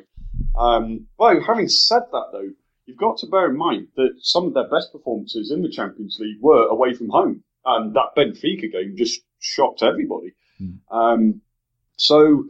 Um, 0.57 1.07
well, 1.17 1.41
having 1.41 1.67
said 1.67 2.03
that 2.11 2.29
though, 2.31 2.49
you've 2.85 2.97
got 2.97 3.17
to 3.19 3.27
bear 3.27 3.49
in 3.49 3.57
mind 3.57 3.89
that 3.95 4.15
some 4.19 4.45
of 4.45 4.53
their 4.53 4.69
best 4.69 4.91
performances 4.91 5.51
in 5.51 5.61
the 5.61 5.69
Champions 5.69 6.17
League 6.19 6.41
were 6.41 6.65
away 6.67 6.93
from 6.93 7.09
home. 7.09 7.43
And 7.65 7.93
that 7.95 8.15
Benfica 8.15 8.71
game 8.71 8.95
just 8.95 9.21
shocked 9.39 9.83
everybody. 9.83 10.33
Mm. 10.61 10.79
Um, 10.89 11.41
so 11.97 12.45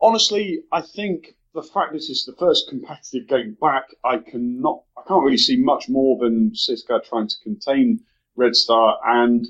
honestly, 0.00 0.62
I 0.72 0.80
think 0.80 1.36
the 1.52 1.62
fact 1.62 1.92
this 1.92 2.08
is 2.08 2.24
the 2.24 2.36
first 2.38 2.68
competitive 2.68 3.28
game 3.28 3.56
back, 3.60 3.88
I 4.04 4.18
cannot, 4.18 4.82
I 4.96 5.02
can't 5.06 5.24
really 5.24 5.36
see 5.36 5.56
much 5.56 5.88
more 5.88 6.18
than 6.18 6.52
CSKA 6.52 7.04
trying 7.04 7.28
to 7.28 7.36
contain 7.42 8.00
Red 8.36 8.54
Star, 8.54 8.98
and 9.04 9.46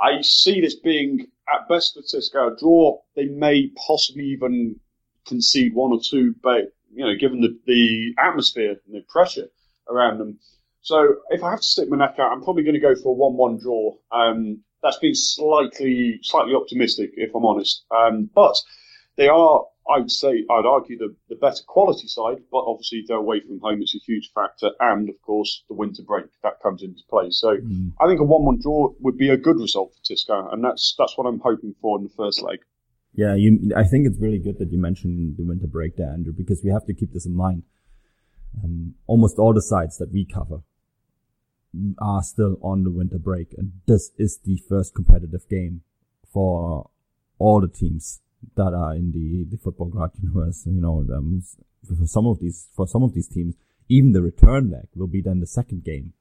I 0.00 0.20
see 0.22 0.60
this 0.60 0.74
being 0.74 1.26
at 1.52 1.68
best 1.68 1.96
CSKA 1.96 2.54
a 2.54 2.56
draw. 2.58 3.00
They 3.14 3.26
may 3.26 3.70
possibly 3.86 4.24
even 4.24 4.78
concede 5.26 5.74
one 5.74 5.92
or 5.92 6.00
two, 6.00 6.34
but 6.42 6.72
you 6.92 7.04
know, 7.04 7.14
given 7.18 7.40
the, 7.40 7.58
the 7.66 8.14
atmosphere 8.18 8.76
and 8.86 8.94
the 8.94 9.04
pressure 9.08 9.48
around 9.88 10.18
them. 10.18 10.38
So 10.82 11.16
if 11.30 11.42
I 11.42 11.50
have 11.50 11.60
to 11.60 11.66
stick 11.66 11.88
my 11.88 11.96
neck 11.96 12.16
out, 12.18 12.32
I'm 12.32 12.42
probably 12.42 12.62
going 12.62 12.74
to 12.74 12.80
go 12.80 12.94
for 12.94 13.08
a 13.08 13.12
one-one 13.12 13.58
draw. 13.58 13.96
Um, 14.12 14.62
that's 14.82 14.98
been 14.98 15.14
slightly 15.14 16.20
slightly 16.22 16.54
optimistic, 16.54 17.10
if 17.16 17.34
I'm 17.34 17.44
honest. 17.44 17.84
Um, 17.90 18.30
but 18.34 18.54
they 19.16 19.28
are 19.28 19.64
I'd 19.88 20.10
say 20.10 20.44
I'd 20.50 20.66
argue 20.66 20.98
the, 20.98 21.14
the 21.28 21.36
better 21.36 21.62
quality 21.66 22.08
side, 22.08 22.38
but 22.50 22.64
obviously 22.66 23.04
they're 23.06 23.16
away 23.16 23.40
from 23.40 23.60
home. 23.60 23.80
It's 23.80 23.94
a 23.94 23.98
huge 23.98 24.32
factor, 24.34 24.70
and 24.80 25.08
of 25.08 25.20
course 25.22 25.62
the 25.68 25.74
winter 25.74 26.02
break 26.02 26.26
that 26.42 26.60
comes 26.60 26.82
into 26.82 27.02
play. 27.08 27.30
So 27.30 27.56
mm. 27.56 27.92
I 28.00 28.06
think 28.06 28.20
a 28.20 28.24
one-one 28.24 28.58
draw 28.60 28.92
would 29.00 29.16
be 29.16 29.30
a 29.30 29.36
good 29.36 29.58
result 29.60 29.94
for 29.94 30.14
CSKA, 30.14 30.52
and 30.52 30.64
that's 30.64 30.94
that's 30.98 31.16
what 31.16 31.26
I'm 31.26 31.40
hoping 31.40 31.74
for 31.80 31.98
in 31.98 32.04
the 32.04 32.10
first 32.10 32.42
leg. 32.42 32.60
Yeah, 33.14 33.34
you, 33.34 33.72
I 33.76 33.84
think 33.84 34.06
it's 34.06 34.18
really 34.18 34.38
good 34.38 34.58
that 34.58 34.72
you 34.72 34.78
mentioned 34.78 35.36
the 35.38 35.44
winter 35.44 35.66
break 35.66 35.96
there, 35.96 36.10
Andrew, 36.10 36.34
because 36.36 36.62
we 36.62 36.70
have 36.70 36.84
to 36.86 36.94
keep 36.94 37.12
this 37.12 37.24
in 37.24 37.34
mind. 37.34 37.62
Um, 38.62 38.94
almost 39.06 39.38
all 39.38 39.54
the 39.54 39.62
sites 39.62 39.96
that 39.98 40.12
we 40.12 40.24
cover 40.24 40.62
are 41.98 42.22
still 42.22 42.58
on 42.60 42.82
the 42.82 42.90
winter 42.90 43.18
break, 43.18 43.54
and 43.56 43.72
this 43.86 44.10
is 44.18 44.40
the 44.44 44.60
first 44.68 44.94
competitive 44.94 45.48
game 45.48 45.82
for 46.32 46.90
all 47.38 47.60
the 47.60 47.68
teams 47.68 48.20
that 48.54 48.72
are 48.74 48.94
in 48.94 49.12
the, 49.12 49.44
the 49.50 49.56
futbolgrad 49.56 50.10
universe. 50.22 50.64
You 50.66 50.80
know, 50.80 51.04
um, 51.14 51.42
for 51.86 52.06
some 52.06 52.26
of 52.26 52.40
these, 52.40 52.68
for 52.74 52.86
some 52.86 53.02
of 53.02 53.14
these 53.14 53.28
teams, 53.28 53.54
even 53.88 54.12
the 54.12 54.22
return 54.22 54.70
leg 54.70 54.88
will 54.94 55.06
be 55.06 55.20
then 55.20 55.40
the 55.40 55.46
second 55.46 55.84
game, 55.84 56.12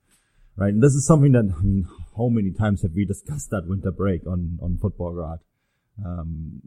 right? 0.55 0.73
And 0.73 0.83
this 0.83 0.93
is 0.93 1.05
something 1.05 1.31
that, 1.31 1.53
I 1.57 1.63
mean, 1.63 1.88
how 2.15 2.27
many 2.27 2.51
times 2.51 2.83
have 2.83 2.93
we 2.93 3.05
discussed 3.05 3.49
that 3.49 3.67
winter 3.67 3.91
break 3.91 4.25
on, 4.27 4.59
on 4.61 4.77
futbolgrad? 4.77 5.39
Um, 6.05 6.61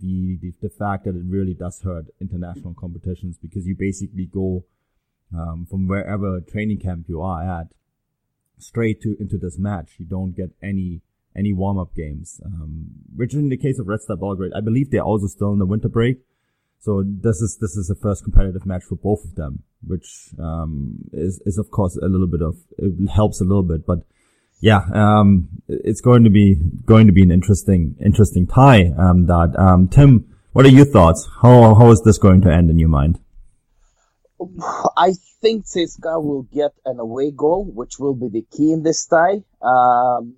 the, 0.00 0.38
the, 0.40 0.54
the 0.62 0.70
fact 0.70 1.04
that 1.04 1.14
it 1.14 1.24
really 1.26 1.54
does 1.54 1.82
hurt 1.82 2.06
international 2.20 2.74
competitions 2.74 3.36
because 3.38 3.66
you 3.66 3.76
basically 3.78 4.26
go, 4.26 4.64
um, 5.34 5.66
from 5.68 5.86
wherever 5.86 6.40
training 6.40 6.78
camp 6.78 7.06
you 7.08 7.20
are 7.20 7.60
at 7.60 7.68
straight 8.58 9.00
to, 9.02 9.16
into 9.20 9.38
this 9.38 9.58
match. 9.58 9.96
You 9.98 10.06
don't 10.06 10.32
get 10.32 10.50
any, 10.62 11.02
any 11.36 11.52
warm 11.52 11.78
up 11.78 11.94
games. 11.94 12.40
Um, 12.44 12.86
which 13.14 13.34
in 13.34 13.48
the 13.48 13.56
case 13.56 13.78
of 13.78 13.88
Red 13.88 14.00
Star 14.00 14.16
Belgrade, 14.16 14.52
I 14.54 14.60
believe 14.60 14.90
they're 14.90 15.02
also 15.02 15.26
still 15.26 15.52
in 15.52 15.58
the 15.58 15.66
winter 15.66 15.88
break. 15.88 16.18
So 16.80 17.04
this 17.06 17.40
is 17.40 17.58
this 17.60 17.76
is 17.76 17.86
the 17.86 17.94
first 17.94 18.24
competitive 18.24 18.66
match 18.66 18.82
for 18.82 18.96
both 18.96 19.24
of 19.24 19.36
them, 19.36 19.62
which 19.86 20.30
um, 20.38 20.98
is 21.12 21.40
is 21.46 21.56
of 21.56 21.70
course 21.70 21.96
a 21.96 22.06
little 22.06 22.26
bit 22.26 22.42
of 22.42 22.56
it 22.76 23.08
helps 23.08 23.40
a 23.40 23.44
little 23.44 23.62
bit, 23.62 23.86
but 23.86 24.00
yeah, 24.60 24.82
um, 24.94 25.48
it's 25.68 26.00
going 26.00 26.24
to 26.24 26.30
be 26.30 26.56
going 26.84 27.08
to 27.08 27.12
be 27.12 27.22
an 27.22 27.30
interesting 27.30 27.96
interesting 28.04 28.46
tie. 28.46 28.92
Um, 28.98 29.26
that 29.26 29.54
um, 29.58 29.88
Tim, 29.88 30.32
what 30.52 30.64
are 30.64 30.70
your 30.70 30.84
thoughts? 30.84 31.28
How 31.42 31.74
how 31.74 31.90
is 31.90 32.02
this 32.02 32.18
going 32.18 32.42
to 32.42 32.52
end 32.52 32.70
in 32.70 32.78
your 32.78 32.88
mind? 32.88 33.18
I 34.96 35.14
think 35.40 35.66
CSKA 35.66 36.22
will 36.22 36.42
get 36.42 36.72
an 36.84 36.98
away 37.00 37.30
goal, 37.30 37.64
which 37.64 37.98
will 37.98 38.14
be 38.14 38.28
the 38.28 38.46
key 38.56 38.72
in 38.72 38.82
this 38.82 39.06
tie. 39.06 39.42
Um, 39.60 40.36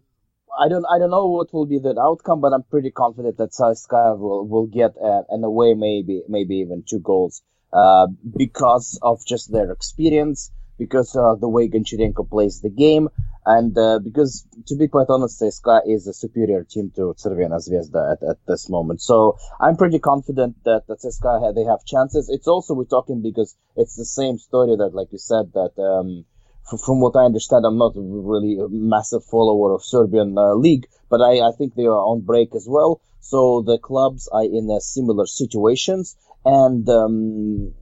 I 0.58 0.68
don't 0.68 0.84
I 0.90 0.98
don't 0.98 1.10
know 1.10 1.26
what 1.26 1.52
will 1.52 1.66
be 1.66 1.78
the 1.78 1.98
outcome, 2.00 2.40
but 2.40 2.52
I'm 2.52 2.62
pretty 2.62 2.90
confident 2.90 3.38
that 3.38 3.50
CSKA 3.50 4.18
will 4.18 4.46
will 4.46 4.66
get 4.66 4.94
a, 4.96 5.22
an 5.30 5.42
away 5.44 5.74
maybe 5.74 6.22
maybe 6.28 6.56
even 6.56 6.84
two 6.88 7.00
goals 7.00 7.42
uh, 7.72 8.06
because 8.36 8.98
of 9.02 9.24
just 9.26 9.52
their 9.52 9.70
experience, 9.72 10.52
because 10.78 11.16
of 11.16 11.40
the 11.40 11.48
way 11.48 11.68
Goncharenko 11.68 12.28
plays 12.30 12.60
the 12.60 12.70
game, 12.70 13.08
and 13.44 13.76
uh, 13.76 13.98
because 13.98 14.46
to 14.68 14.76
be 14.76 14.86
quite 14.88 15.06
honest, 15.08 15.40
CSKA 15.40 15.82
is 15.86 16.06
a 16.06 16.14
superior 16.14 16.64
team 16.64 16.92
to 16.96 17.14
Crvena 17.18 17.58
Zvezda 17.58 18.12
at, 18.12 18.22
at 18.28 18.36
this 18.46 18.68
moment. 18.68 19.02
So 19.02 19.36
I'm 19.60 19.76
pretty 19.76 19.98
confident 19.98 20.56
that 20.64 20.86
that 20.86 21.00
CSKA 21.00 21.54
they 21.54 21.64
have 21.64 21.84
chances. 21.84 22.28
It's 22.28 22.46
also 22.46 22.74
we're 22.74 22.84
talking 22.84 23.22
because 23.22 23.56
it's 23.76 23.96
the 23.96 24.04
same 24.04 24.38
story 24.38 24.76
that 24.76 24.94
like 24.94 25.08
you 25.10 25.18
said 25.18 25.52
that. 25.54 25.72
Um, 25.82 26.26
from 26.64 27.00
what 27.00 27.16
I 27.16 27.24
understand, 27.24 27.64
I'm 27.66 27.78
not 27.78 27.92
really 27.94 28.58
a 28.58 28.68
massive 28.68 29.24
follower 29.24 29.74
of 29.74 29.84
Serbian 29.84 30.36
uh, 30.38 30.54
league, 30.54 30.86
but 31.10 31.20
I, 31.20 31.46
I 31.46 31.52
think 31.52 31.74
they 31.74 31.84
are 31.84 32.04
on 32.12 32.22
break 32.22 32.54
as 32.54 32.66
well. 32.68 33.00
So 33.20 33.62
the 33.62 33.78
clubs 33.78 34.28
are 34.28 34.44
in 34.44 34.70
a 34.70 34.80
similar 34.80 35.26
situations, 35.26 36.16
and 36.44 36.88
um, 36.88 37.74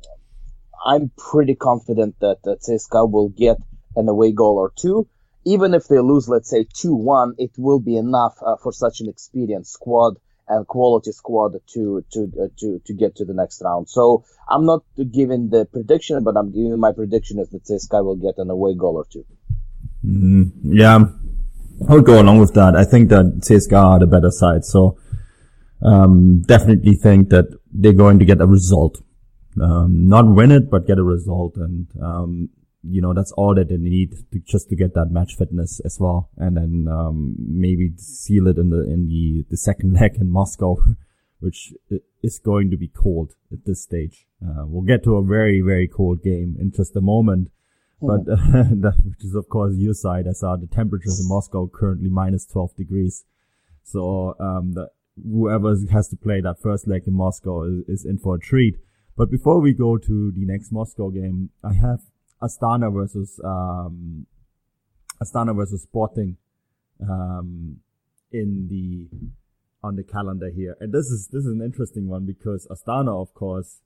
I'm 0.85 1.11
pretty 1.17 1.55
confident 1.55 2.17
that, 2.21 2.39
that 2.45 2.63
CSKA 2.63 3.11
will 3.11 3.29
get 3.29 3.59
an 3.97 4.09
away 4.09 4.33
goal 4.33 4.57
or 4.59 4.73
two. 4.77 5.09
Even 5.45 5.75
if 5.75 5.89
they 5.89 5.99
lose, 5.99 6.29
let's 6.29 6.51
say 6.51 6.65
2-1, 6.65 7.35
it 7.39 7.51
will 7.59 7.81
be 7.81 7.97
enough 7.97 8.35
uh, 8.45 8.57
for 8.57 8.73
such 8.73 9.01
an 9.01 9.09
experienced 9.09 9.73
squad 9.73 10.15
and 10.49 10.67
quality 10.67 11.13
squad 11.13 11.55
to 11.75 12.05
to 12.13 12.33
uh, 12.43 12.47
to 12.59 12.81
to 12.85 12.93
get 12.93 13.17
to 13.17 13.25
the 13.25 13.35
next 13.35 13.63
round. 13.65 13.89
So 13.89 14.25
I'm 14.49 14.67
not 14.67 14.83
giving 15.11 15.51
the 15.51 15.65
prediction, 15.67 16.23
but 16.25 16.37
I'm 16.37 16.51
giving 16.53 16.79
my 16.79 16.93
prediction 16.93 17.39
is 17.39 17.49
that 17.51 17.65
CSKA 17.65 18.05
will 18.05 18.17
get 18.17 18.39
an 18.39 18.51
away 18.51 18.75
goal 18.75 18.97
or 18.97 19.07
2 19.11 19.25
mm, 20.05 20.51
yeah, 20.65 20.99
I 21.89 21.95
would 21.95 22.05
go 22.05 22.21
along 22.21 22.39
with 22.39 22.55
that. 22.55 22.77
I 22.77 22.85
think 22.85 23.09
that 23.11 23.41
CSKA 23.41 23.85
are 23.85 23.99
the 23.99 24.07
better 24.07 24.31
side, 24.31 24.65
so 24.65 24.99
um, 25.83 26.43
definitely 26.43 26.95
think 26.95 27.31
that 27.31 27.47
they're 27.73 27.93
going 27.93 28.19
to 28.19 28.25
get 28.25 28.41
a 28.41 28.47
result. 28.47 28.99
Um, 29.61 30.09
not 30.09 30.27
win 30.27 30.51
it, 30.51 30.71
but 30.71 30.87
get 30.87 30.99
a 30.99 31.03
result, 31.03 31.57
and 31.57 31.87
um, 32.01 32.51
you 32.83 33.01
know, 33.01 33.15
that's 33.15 33.33
all 33.33 33.55
that 33.55 33.69
they 33.69 33.77
need 33.77 34.13
to 34.33 34.39
just 34.41 34.69
to 34.71 34.77
get 34.77 34.95
that 34.95 35.11
match 35.11 35.37
fitness 35.37 35.81
as 35.85 35.99
well. 36.01 36.31
And 36.37 36.57
then, 36.57 36.87
um, 36.91 37.37
maybe 37.39 37.93
seal 37.97 38.49
it 38.49 38.59
in 38.59 38.71
the, 38.71 38.83
in 38.83 39.09
the, 39.09 39.45
the 39.51 39.57
second 39.57 39.95
leg 40.01 40.17
in 40.17 40.31
Moscow, 40.31 40.77
which 41.41 41.73
is 42.23 42.39
going 42.39 42.71
to 42.71 42.77
be 42.77 42.89
cold 42.89 43.33
at 43.53 43.65
this 43.65 43.83
stage. 43.83 44.27
Uh, 44.45 44.65
we'll 44.67 44.83
get 44.83 45.05
to 45.05 45.17
a 45.17 45.25
very, 45.25 45.61
very 45.61 45.89
cold 45.89 46.23
game 46.23 46.57
in 46.59 46.73
just 46.73 46.97
a 46.97 47.01
moment. 47.01 47.51
But 48.01 48.23
uh, 48.29 48.37
that, 48.83 48.95
which 49.05 49.25
is 49.25 49.35
of 49.35 49.49
course 49.49 49.77
your 49.77 49.95
side. 49.95 50.27
I 50.29 50.33
saw 50.33 50.57
the 50.57 50.67
temperatures 50.67 51.21
in 51.21 51.29
Moscow 51.29 51.71
currently 51.73 52.09
minus 52.09 52.47
12 52.47 52.77
degrees. 52.77 53.25
So, 53.85 54.35
um, 54.41 54.75
the, 54.75 54.89
whoever 55.23 55.77
has 55.93 56.09
to 56.09 56.17
play 56.17 56.41
that 56.41 56.61
first 56.61 56.89
leg 56.89 57.03
in 57.07 57.15
Moscow 57.15 57.63
is, 57.65 57.85
is 57.89 58.05
in 58.05 58.19
for 58.19 58.37
a 58.37 58.41
treat. 58.41 58.77
But 59.17 59.31
before 59.31 59.61
we 59.61 59.73
go 59.73 59.99
to 59.99 60.33
the 60.33 60.45
next 60.45 60.73
Moscow 60.73 61.11
game, 61.11 61.51
I 61.63 61.75
have 61.75 62.01
Astana 62.43 62.93
versus 62.93 63.41
um, 63.45 64.27
Astana 65.23 65.55
versus 65.55 65.83
Sporting 65.83 66.37
um, 67.01 67.79
in 68.33 68.69
the 68.69 69.09
on 69.85 69.97
the 69.97 70.05
calendar 70.05 70.51
here, 70.55 70.77
and 70.81 70.93
this 70.93 71.07
is 71.07 71.29
this 71.33 71.45
is 71.45 71.53
an 71.53 71.63
interesting 71.63 72.09
one 72.09 72.27
because 72.27 72.67
Astana, 72.71 73.21
of 73.21 73.35
course, 73.35 73.81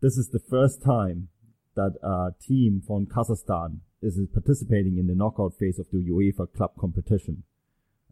this 0.00 0.16
is 0.16 0.30
the 0.30 0.40
first 0.40 0.82
time 0.82 1.28
that 1.74 1.94
a 2.02 2.30
team 2.40 2.82
from 2.86 3.06
Kazakhstan 3.06 3.78
is 4.02 4.18
participating 4.32 4.98
in 4.98 5.06
the 5.06 5.14
knockout 5.14 5.54
phase 5.58 5.78
of 5.78 5.86
the 5.90 5.98
UEFA 5.98 6.52
club 6.54 6.72
competition. 6.78 7.44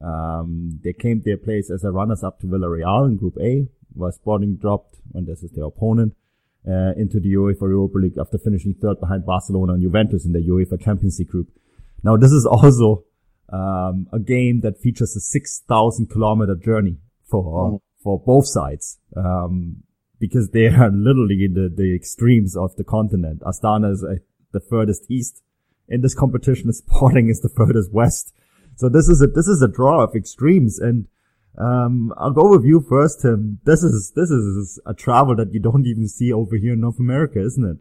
Um, 0.00 0.80
they 0.82 0.94
claimed 0.94 1.24
their 1.24 1.36
place 1.36 1.70
as 1.70 1.84
a 1.84 1.90
runners-up 1.90 2.40
to 2.40 2.46
Villarreal 2.46 3.06
in 3.06 3.16
Group 3.16 3.36
A, 3.38 3.68
where 3.92 4.12
Sporting 4.12 4.56
dropped 4.56 4.96
and 5.12 5.26
this 5.26 5.42
is 5.42 5.50
their 5.50 5.64
opponent 5.64 6.14
uh, 6.66 6.92
into 6.96 7.20
the 7.20 7.32
UEFA 7.34 7.62
Europa 7.62 7.98
League 7.98 8.18
after 8.18 8.38
finishing 8.38 8.74
third 8.74 9.00
behind 9.00 9.24
Barcelona 9.24 9.74
and 9.74 9.82
Juventus 9.82 10.26
in 10.26 10.32
the 10.32 10.40
UEFA 10.40 10.82
Champions 10.82 11.18
League 11.18 11.28
group. 11.28 11.48
Now, 12.02 12.16
this 12.16 12.32
is 12.32 12.46
also 12.50 13.04
um, 13.52 14.06
a 14.12 14.18
game 14.18 14.60
that 14.60 14.78
features 14.78 15.16
a 15.16 15.20
6,000 15.20 16.10
kilometer 16.10 16.54
journey 16.54 16.98
for 17.24 17.72
mm. 17.72 17.80
for 18.02 18.18
both 18.18 18.46
sides, 18.46 18.98
um, 19.16 19.82
because 20.18 20.50
they 20.50 20.66
are 20.82 20.90
literally 20.90 21.44
in 21.44 21.54
the, 21.54 21.72
the 21.74 21.94
extremes 21.94 22.56
of 22.56 22.76
the 22.76 22.84
continent. 22.84 23.40
Astana 23.40 23.92
is 23.92 24.04
uh, 24.04 24.16
the 24.52 24.60
furthest 24.60 25.10
east 25.10 25.42
in 25.88 26.00
this 26.00 26.14
competition. 26.14 26.72
Sporting 26.72 27.28
is 27.28 27.40
the 27.40 27.48
furthest 27.48 27.92
west. 27.92 28.32
So 28.76 28.88
this 28.88 29.08
is 29.08 29.20
a 29.22 29.26
this 29.26 29.46
is 29.46 29.62
a 29.62 29.68
draw 29.68 30.02
of 30.02 30.14
extremes, 30.14 30.78
and 30.78 31.06
um, 31.58 32.12
I'll 32.16 32.32
go 32.32 32.50
with 32.50 32.64
you 32.64 32.80
first, 32.88 33.22
Tim. 33.22 33.60
This 33.64 33.82
is 33.82 34.12
this 34.14 34.30
is 34.30 34.80
a 34.86 34.94
travel 34.94 35.36
that 35.36 35.52
you 35.52 35.60
don't 35.60 35.86
even 35.86 36.08
see 36.08 36.32
over 36.32 36.56
here 36.56 36.74
in 36.74 36.80
North 36.80 36.98
America, 36.98 37.40
isn't 37.40 37.64
it? 37.64 37.76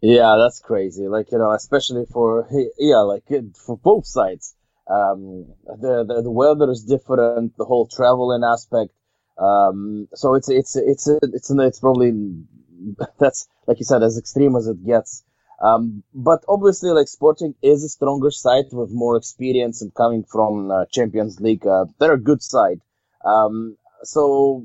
Yeah, 0.00 0.36
that's 0.38 0.60
crazy. 0.60 1.08
Like 1.08 1.30
you 1.32 1.38
know, 1.38 1.52
especially 1.52 2.06
for 2.06 2.48
yeah, 2.78 2.98
like 2.98 3.24
for 3.66 3.76
both 3.76 4.06
sides. 4.06 4.54
Um, 4.90 5.46
the, 5.66 6.04
the 6.08 6.22
the 6.22 6.30
weather 6.30 6.70
is 6.70 6.84
different, 6.84 7.56
the 7.58 7.64
whole 7.66 7.86
traveling 7.86 8.42
aspect. 8.42 8.90
Um, 9.36 10.08
so 10.14 10.34
it's 10.34 10.48
it's 10.48 10.76
it's 10.76 11.08
it's 11.08 11.50
it's 11.50 11.80
probably 11.80 12.12
that's 13.18 13.48
like 13.66 13.78
you 13.78 13.84
said 13.84 14.02
as 14.02 14.18
extreme 14.18 14.56
as 14.56 14.66
it 14.66 14.84
gets. 14.84 15.24
Um, 15.60 16.04
but 16.14 16.44
obviously, 16.48 16.90
like 16.90 17.08
Sporting 17.08 17.54
is 17.62 17.82
a 17.84 17.88
stronger 17.88 18.30
side 18.30 18.66
with 18.72 18.90
more 18.90 19.16
experience 19.16 19.82
and 19.82 19.92
coming 19.94 20.24
from 20.24 20.70
uh, 20.70 20.84
Champions 20.86 21.40
League. 21.40 21.66
Uh, 21.66 21.86
they're 21.98 22.12
a 22.12 22.20
good 22.20 22.42
side. 22.42 22.80
Um, 23.24 23.76
so 24.04 24.64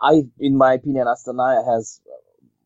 I, 0.00 0.22
in 0.38 0.56
my 0.56 0.74
opinion, 0.74 1.06
Astana 1.06 1.64
has 1.64 2.00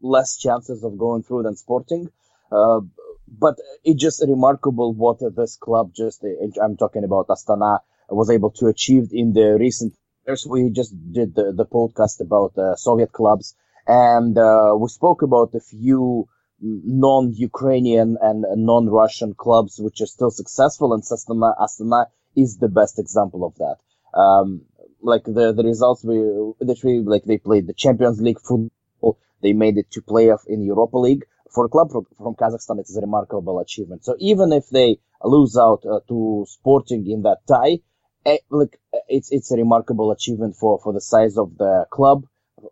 less 0.03 0.37
chances 0.37 0.85
of 0.85 0.99
going 0.99 1.23
through 1.23 1.45
than 1.45 1.57
Sporting. 1.57 2.11
Uh, 2.53 2.81
but 3.29 3.57
it's 3.85 4.01
just 4.01 4.25
remarkable 4.27 4.93
what 4.93 5.19
this 5.35 5.57
club 5.57 5.93
just, 5.95 6.25
I'm 6.63 6.77
talking 6.77 7.05
about 7.05 7.29
Astana, 7.29 7.81
was 8.09 8.31
able 8.31 8.51
to 8.53 8.67
achieve 8.67 9.09
in 9.13 9.33
the 9.33 9.57
recent 9.59 9.95
years. 10.27 10.47
We 10.49 10.71
just 10.71 10.95
did 11.13 11.35
the, 11.35 11.53
the 11.53 11.67
podcast 11.67 12.21
about 12.21 12.57
uh, 12.57 12.77
Soviet 12.77 13.13
clubs 13.13 13.57
and 13.87 14.37
uh, 14.37 14.75
we 14.79 14.89
spoke 14.89 15.23
about 15.23 15.55
a 15.55 15.61
few 15.61 16.29
non-Ukrainian 16.61 18.17
and 18.21 18.45
non-Russian 18.57 19.35
clubs 19.35 19.79
which 19.79 20.01
are 20.01 20.07
still 20.07 20.31
successful 20.31 20.93
and 20.95 21.03
Astana, 21.03 21.55
Astana 21.59 22.07
is 22.35 22.59
the 22.59 22.69
best 22.69 22.99
example 22.99 23.45
of 23.45 23.55
that. 23.57 24.19
Um, 24.19 24.63
like 25.03 25.25
the, 25.25 25.53
the 25.53 25.63
results 25.63 26.05
we, 26.05 26.17
that 26.61 26.81
we, 26.83 27.01
like 27.01 27.25
they 27.25 27.39
played 27.39 27.67
the 27.67 27.75
Champions 27.75 28.21
League 28.21 28.41
football, 28.41 29.19
they 29.43 29.53
made 29.53 29.77
it 29.77 29.91
to 29.93 30.03
playoff 30.03 30.47
in 30.47 30.63
Europa 30.63 30.99
League. 30.99 31.25
For 31.53 31.67
a 31.67 31.69
club 31.69 31.91
from, 31.91 32.07
from 32.19 32.35
Kazakhstan, 32.35 32.81
it's 32.81 32.97
a 32.97 33.01
remarkable 33.01 33.61
achievement. 33.61 34.05
So 34.05 34.17
even 34.19 34.53
if 34.53 34.69
they 34.69 34.99
lose 35.23 35.57
out 35.57 35.85
uh, 35.87 36.01
to 36.09 36.45
Sporting 36.49 37.09
in 37.11 37.23
that 37.23 37.39
tie, 37.47 37.79
eh, 38.27 38.39
like 38.51 38.79
it's 39.09 39.31
it's 39.31 39.51
a 39.53 39.57
remarkable 39.57 40.11
achievement 40.11 40.57
for 40.57 40.79
for 40.79 40.93
the 40.93 41.01
size 41.01 41.39
of 41.39 41.57
the 41.57 41.87
club, 41.91 42.25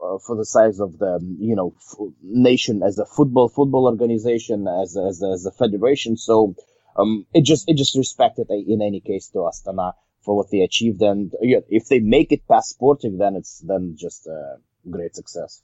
uh, 0.02 0.18
for 0.18 0.36
the 0.36 0.44
size 0.44 0.80
of 0.80 0.98
the 0.98 1.18
you 1.38 1.56
know 1.56 1.74
f- 1.76 2.12
nation 2.22 2.82
as 2.82 2.98
a 2.98 3.06
football 3.06 3.48
football 3.48 3.86
organization 3.86 4.66
as 4.68 4.96
as 4.96 5.22
as 5.22 5.46
a 5.46 5.50
federation. 5.52 6.16
So 6.16 6.54
um, 6.96 7.26
it 7.34 7.44
just 7.44 7.68
it 7.68 7.76
just 7.76 7.96
respected 7.96 8.48
in 8.50 8.82
any 8.82 9.00
case 9.00 9.28
to 9.28 9.38
Astana 9.38 9.92
for 10.22 10.36
what 10.36 10.50
they 10.50 10.60
achieved, 10.60 11.02
and 11.02 11.32
yeah, 11.40 11.58
if 11.68 11.86
they 11.88 11.98
make 11.98 12.32
it 12.32 12.48
past 12.48 12.70
Sporting, 12.70 13.18
then 13.18 13.36
it's 13.36 13.60
then 13.60 13.96
just 13.98 14.26
a 14.26 14.56
great 14.90 15.14
success. 15.14 15.60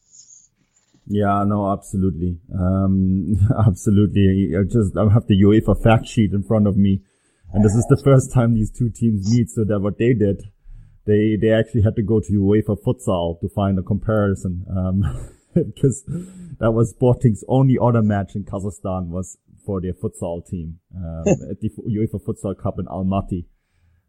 Yeah, 1.06 1.42
no, 1.44 1.72
absolutely. 1.72 2.38
Um, 2.54 3.34
absolutely. 3.66 4.54
I 4.56 4.62
just, 4.62 4.96
I 4.96 5.12
have 5.12 5.26
the 5.26 5.42
UEFA 5.42 5.82
fact 5.82 6.06
sheet 6.06 6.32
in 6.32 6.44
front 6.44 6.68
of 6.68 6.76
me. 6.76 7.02
And 7.52 7.64
this 7.64 7.72
is 7.72 7.84
the 7.88 8.00
first 8.04 8.32
time 8.32 8.54
these 8.54 8.70
two 8.70 8.90
teams 8.90 9.28
meet. 9.34 9.50
So 9.50 9.64
that 9.64 9.80
what 9.80 9.98
they 9.98 10.14
did, 10.14 10.44
they, 11.06 11.36
they 11.40 11.50
actually 11.50 11.82
had 11.82 11.96
to 11.96 12.02
go 12.02 12.20
to 12.20 12.32
UEFA 12.32 12.76
futsal 12.82 13.40
to 13.40 13.48
find 13.48 13.78
a 13.78 13.82
comparison. 13.82 14.64
Um, 14.70 15.02
because 15.54 16.04
that 16.60 16.72
was 16.72 16.90
Sporting's 16.90 17.44
only 17.48 17.76
other 17.80 18.02
match 18.02 18.34
in 18.34 18.44
Kazakhstan 18.44 19.08
was 19.08 19.36
for 19.64 19.80
their 19.80 19.92
futsal 19.92 20.46
team, 20.46 20.78
um, 20.96 21.24
at 21.50 21.60
the 21.60 21.70
UEFA 21.70 22.22
Futsal 22.22 22.56
Cup 22.56 22.78
in 22.78 22.86
Almaty, 22.86 23.46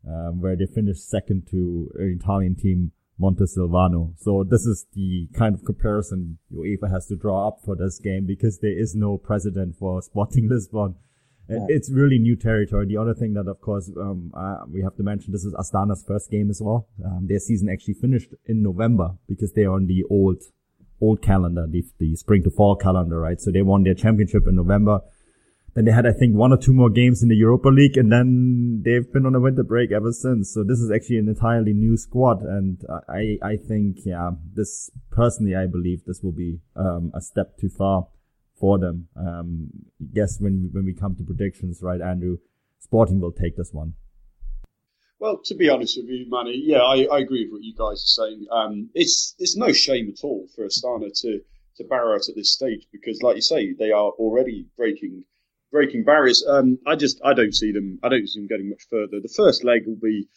um, 0.07 0.41
where 0.41 0.55
they 0.55 0.65
finished 0.65 1.09
second 1.09 1.47
to 1.51 1.91
an 1.95 2.19
Italian 2.21 2.55
team 2.55 2.91
Montesilvano. 3.19 4.13
So 4.17 4.43
this 4.43 4.65
is 4.65 4.87
the 4.93 5.27
kind 5.37 5.53
of 5.53 5.65
comparison 5.65 6.39
UEFA 6.53 6.91
has 6.91 7.07
to 7.07 7.15
draw 7.15 7.47
up 7.47 7.59
for 7.63 7.75
this 7.75 7.99
game 7.99 8.25
because 8.25 8.59
there 8.59 8.77
is 8.77 8.95
no 8.95 9.17
precedent 9.17 9.75
for 9.77 10.01
Sporting 10.01 10.49
Lisbon. 10.49 10.95
Yeah. 11.51 11.65
It's 11.67 11.91
really 11.91 12.17
new 12.17 12.37
territory. 12.37 12.85
The 12.87 12.97
other 12.97 13.13
thing 13.13 13.33
that, 13.33 13.47
of 13.47 13.59
course, 13.59 13.91
um, 13.99 14.31
uh, 14.33 14.59
we 14.71 14.81
have 14.81 14.95
to 14.95 15.03
mention, 15.03 15.33
this 15.33 15.43
is 15.43 15.53
Astana's 15.53 16.03
first 16.07 16.31
game 16.31 16.49
as 16.49 16.61
well. 16.61 16.87
Um, 17.03 17.27
their 17.27 17.39
season 17.39 17.67
actually 17.69 17.95
finished 17.95 18.33
in 18.45 18.63
November 18.63 19.17
because 19.27 19.51
they're 19.51 19.71
on 19.71 19.87
the 19.87 20.03
old, 20.09 20.41
old 21.01 21.21
calendar, 21.21 21.67
the, 21.67 21.83
the 21.99 22.15
spring 22.15 22.43
to 22.43 22.49
fall 22.49 22.77
calendar, 22.77 23.19
right? 23.19 23.39
So 23.41 23.51
they 23.51 23.63
won 23.63 23.83
their 23.83 23.93
championship 23.93 24.47
in 24.47 24.55
November. 24.55 25.01
Then 25.73 25.85
they 25.85 25.91
had, 25.91 26.05
I 26.05 26.13
think, 26.13 26.35
one 26.35 26.53
or 26.53 26.57
two 26.57 26.73
more 26.73 26.89
games 26.89 27.21
in 27.23 27.29
the 27.29 27.35
Europa 27.35 27.69
League, 27.69 27.97
and 27.97 28.11
then 28.11 28.81
they've 28.83 29.11
been 29.11 29.25
on 29.25 29.35
a 29.35 29.39
winter 29.39 29.63
break 29.63 29.91
ever 29.91 30.11
since. 30.11 30.53
So 30.53 30.63
this 30.63 30.79
is 30.79 30.91
actually 30.91 31.17
an 31.17 31.29
entirely 31.29 31.73
new 31.73 31.95
squad, 31.97 32.41
and 32.43 32.81
I, 33.07 33.37
I 33.41 33.55
think, 33.55 33.99
yeah, 34.05 34.31
this 34.53 34.89
personally, 35.11 35.55
I 35.55 35.67
believe 35.67 36.03
this 36.05 36.21
will 36.21 36.33
be 36.33 36.59
um, 36.75 37.11
a 37.13 37.21
step 37.21 37.57
too 37.57 37.69
far 37.69 38.07
for 38.61 38.79
them. 38.79 39.07
Um, 39.17 39.69
guess 40.13 40.39
when 40.39 40.69
when 40.71 40.85
we 40.85 40.93
come 40.93 41.15
to 41.15 41.23
predictions, 41.23 41.81
right, 41.81 41.99
Andrew, 41.99 42.37
Sporting 42.79 43.19
will 43.19 43.33
take 43.33 43.57
this 43.57 43.73
one. 43.73 43.95
Well, 45.19 45.41
to 45.45 45.55
be 45.55 45.69
honest 45.69 45.97
with 45.97 46.07
you, 46.07 46.25
Manny, 46.29 46.59
yeah, 46.63 46.79
I, 46.79 47.05
I 47.11 47.19
agree 47.19 47.45
with 47.45 47.53
what 47.53 47.63
you 47.63 47.75
guys 47.75 48.01
are 48.01 48.15
saying. 48.25 48.45
Um, 48.51 48.89
it's 48.93 49.35
it's 49.37 49.57
no 49.57 49.71
shame 49.71 50.09
at 50.09 50.23
all 50.23 50.47
for 50.55 50.65
Astana 50.65 51.11
to 51.21 51.41
to 51.77 51.93
out 51.93 52.29
at 52.29 52.35
this 52.35 52.53
stage 52.53 52.87
because, 52.91 53.21
like 53.21 53.35
you 53.35 53.41
say, 53.41 53.73
they 53.73 53.91
are 53.91 54.11
already 54.11 54.67
breaking 54.77 55.23
breaking 55.71 56.03
barriers. 56.03 56.45
Um, 56.47 56.77
I 56.85 56.95
just 56.95 57.19
I 57.23 57.33
don't 57.33 57.53
see 57.53 57.71
them. 57.71 57.99
I 58.03 58.09
don't 58.09 58.27
see 58.27 58.39
them 58.39 58.47
getting 58.47 58.69
much 58.69 58.83
further. 58.89 59.19
The 59.21 59.33
first 59.35 59.63
leg 59.63 59.83
will 59.85 59.99
be, 60.01 60.27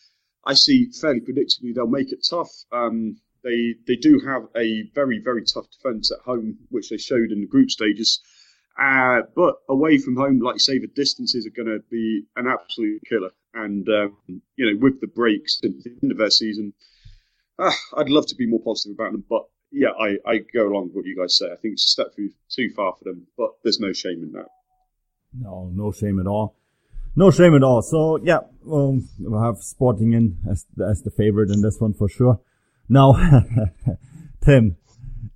I 0.44 0.54
see 0.54 0.90
fairly 0.90 1.20
predictably 1.20 1.74
they'll 1.74 1.86
make 1.86 2.12
it 2.12 2.26
tough. 2.28 2.52
Um, 2.72 3.16
they 3.44 3.74
they 3.86 3.96
do 3.96 4.20
have 4.26 4.48
a 4.56 4.82
very 4.94 5.20
very 5.20 5.44
tough 5.44 5.70
defence 5.70 6.10
at 6.10 6.24
home, 6.24 6.58
which 6.70 6.88
they 6.90 6.96
showed 6.96 7.30
in 7.30 7.40
the 7.40 7.46
group 7.46 7.70
stages. 7.70 8.20
Uh, 8.76 9.20
but 9.36 9.56
away 9.68 9.98
from 9.98 10.16
home, 10.16 10.40
like 10.40 10.56
you 10.56 10.58
say, 10.58 10.78
the 10.78 10.88
distances 10.88 11.46
are 11.46 11.62
going 11.62 11.68
to 11.68 11.84
be 11.90 12.24
an 12.34 12.48
absolute 12.48 13.00
killer. 13.08 13.30
And 13.54 13.88
um, 13.88 14.16
you 14.56 14.66
know, 14.66 14.78
with 14.80 15.00
the 15.00 15.06
breaks 15.06 15.60
at 15.62 15.70
the 15.70 15.96
end 16.02 16.10
of 16.10 16.18
their 16.18 16.30
season, 16.30 16.72
uh, 17.58 17.72
I'd 17.96 18.08
love 18.08 18.26
to 18.26 18.34
be 18.34 18.46
more 18.46 18.60
positive 18.60 18.96
about 18.98 19.12
them, 19.12 19.24
but 19.28 19.44
yeah, 19.70 19.90
I, 20.00 20.18
I 20.24 20.38
go 20.52 20.68
along 20.68 20.86
with 20.86 20.94
what 20.94 21.04
you 21.04 21.16
guys 21.16 21.36
say. 21.36 21.46
I 21.46 21.56
think 21.56 21.74
it's 21.74 21.84
a 21.86 21.88
step 21.88 22.14
too, 22.14 22.30
too 22.48 22.70
far 22.76 22.94
for 22.96 23.04
them, 23.04 23.26
but 23.36 23.50
there's 23.62 23.80
no 23.80 23.92
shame 23.92 24.22
in 24.22 24.32
that. 24.32 24.46
No, 25.36 25.70
no 25.74 25.90
shame 25.90 26.20
at 26.20 26.26
all. 26.26 26.56
No 27.16 27.30
shame 27.30 27.54
at 27.54 27.62
all. 27.62 27.82
So 27.82 28.18
yeah, 28.22 28.40
well, 28.62 29.00
we'll 29.18 29.42
have 29.42 29.58
Sporting 29.58 30.12
in 30.12 30.38
as 30.50 30.66
as 30.84 31.02
the 31.02 31.10
favorite 31.10 31.50
in 31.50 31.62
this 31.62 31.80
one 31.80 31.92
for 31.92 32.08
sure. 32.08 32.40
Now, 32.88 33.14
Tim, 34.44 34.76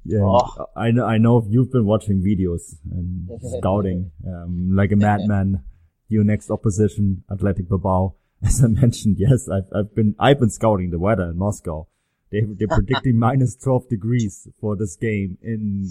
yeah, 0.04 0.20
oh. 0.22 0.66
I 0.74 0.90
know 0.90 1.04
I 1.04 1.18
know 1.18 1.46
you've 1.48 1.70
been 1.70 1.84
watching 1.84 2.22
videos 2.22 2.76
and 2.90 3.28
scouting 3.58 4.10
um, 4.26 4.70
like 4.74 4.92
a 4.92 4.96
madman. 4.96 5.64
Your 6.10 6.24
next 6.24 6.50
opposition, 6.50 7.24
Athletic 7.30 7.68
Bilbao. 7.68 8.14
As 8.42 8.64
I 8.64 8.68
mentioned, 8.68 9.16
yes, 9.18 9.46
I've 9.50 9.68
I've 9.74 9.94
been 9.94 10.14
I've 10.18 10.40
been 10.40 10.48
scouting 10.48 10.90
the 10.90 10.98
weather 10.98 11.24
in 11.24 11.36
Moscow. 11.36 11.86
They 12.32 12.40
they're 12.46 12.68
predicting 12.68 13.18
minus 13.18 13.56
twelve 13.56 13.88
degrees 13.90 14.48
for 14.58 14.74
this 14.74 14.96
game 14.96 15.36
in 15.42 15.90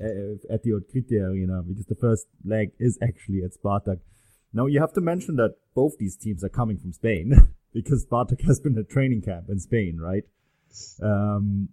uh, 0.00 0.54
at 0.54 0.62
the 0.62 0.70
Otkritie 0.70 1.20
Arena 1.20 1.62
because 1.66 1.86
the 1.86 1.96
first 1.96 2.26
leg 2.44 2.70
is 2.78 2.96
actually 3.02 3.42
at 3.42 3.50
Spartak. 3.54 3.98
Now 4.52 4.66
you 4.66 4.80
have 4.80 4.92
to 4.92 5.00
mention 5.00 5.34
that 5.36 5.56
both 5.74 5.98
these 5.98 6.16
teams 6.16 6.44
are 6.44 6.48
coming 6.48 6.78
from 6.78 6.92
Spain 6.92 7.54
because 7.72 8.06
Spartak 8.06 8.42
has 8.46 8.60
been 8.60 8.78
a 8.78 8.84
training 8.84 9.22
camp 9.22 9.46
in 9.48 9.58
Spain, 9.58 9.98
right? 10.00 10.22
Um, 11.02 11.70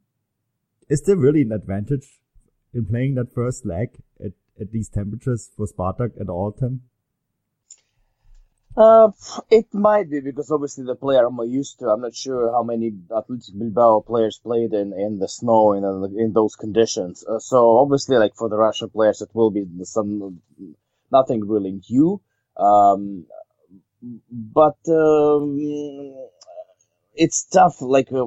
is 0.89 1.01
there 1.03 1.15
really 1.15 1.41
an 1.41 1.51
advantage 1.51 2.19
in 2.73 2.85
playing 2.85 3.15
that 3.15 3.33
first 3.33 3.65
leg 3.65 4.01
at, 4.23 4.33
at 4.59 4.71
these 4.71 4.89
temperatures 4.89 5.49
for 5.55 5.65
Spartak 5.65 6.19
at 6.19 6.29
all, 6.29 6.51
Tim? 6.51 6.81
Uh, 8.75 9.11
it 9.51 9.71
might 9.71 10.09
be 10.09 10.19
because 10.19 10.49
obviously 10.49 10.83
the 10.83 10.95
player 10.95 11.27
I'm 11.27 11.37
used 11.47 11.77
to. 11.79 11.89
I'm 11.89 12.01
not 12.01 12.15
sure 12.15 12.51
how 12.51 12.63
many 12.63 12.91
Athletic 13.15 13.57
Bilbao 13.57 13.99
players 13.99 14.39
played 14.43 14.73
in, 14.73 14.93
in 14.93 15.19
the 15.19 15.27
snow 15.27 15.73
in 15.73 15.83
in 16.19 16.33
those 16.33 16.55
conditions. 16.55 17.23
Uh, 17.23 17.37
so 17.37 17.77
obviously, 17.77 18.17
like 18.17 18.35
for 18.35 18.49
the 18.49 18.57
Russian 18.57 18.89
players, 18.89 19.21
it 19.21 19.29
will 19.33 19.51
be 19.51 19.63
some 19.83 20.41
nothing 21.11 21.47
really 21.47 21.81
new. 21.87 22.19
Um, 22.57 23.27
but 24.31 24.77
um, 24.89 25.57
it's 27.13 27.45
tough. 27.45 27.79
Like 27.79 28.11
uh, 28.11 28.25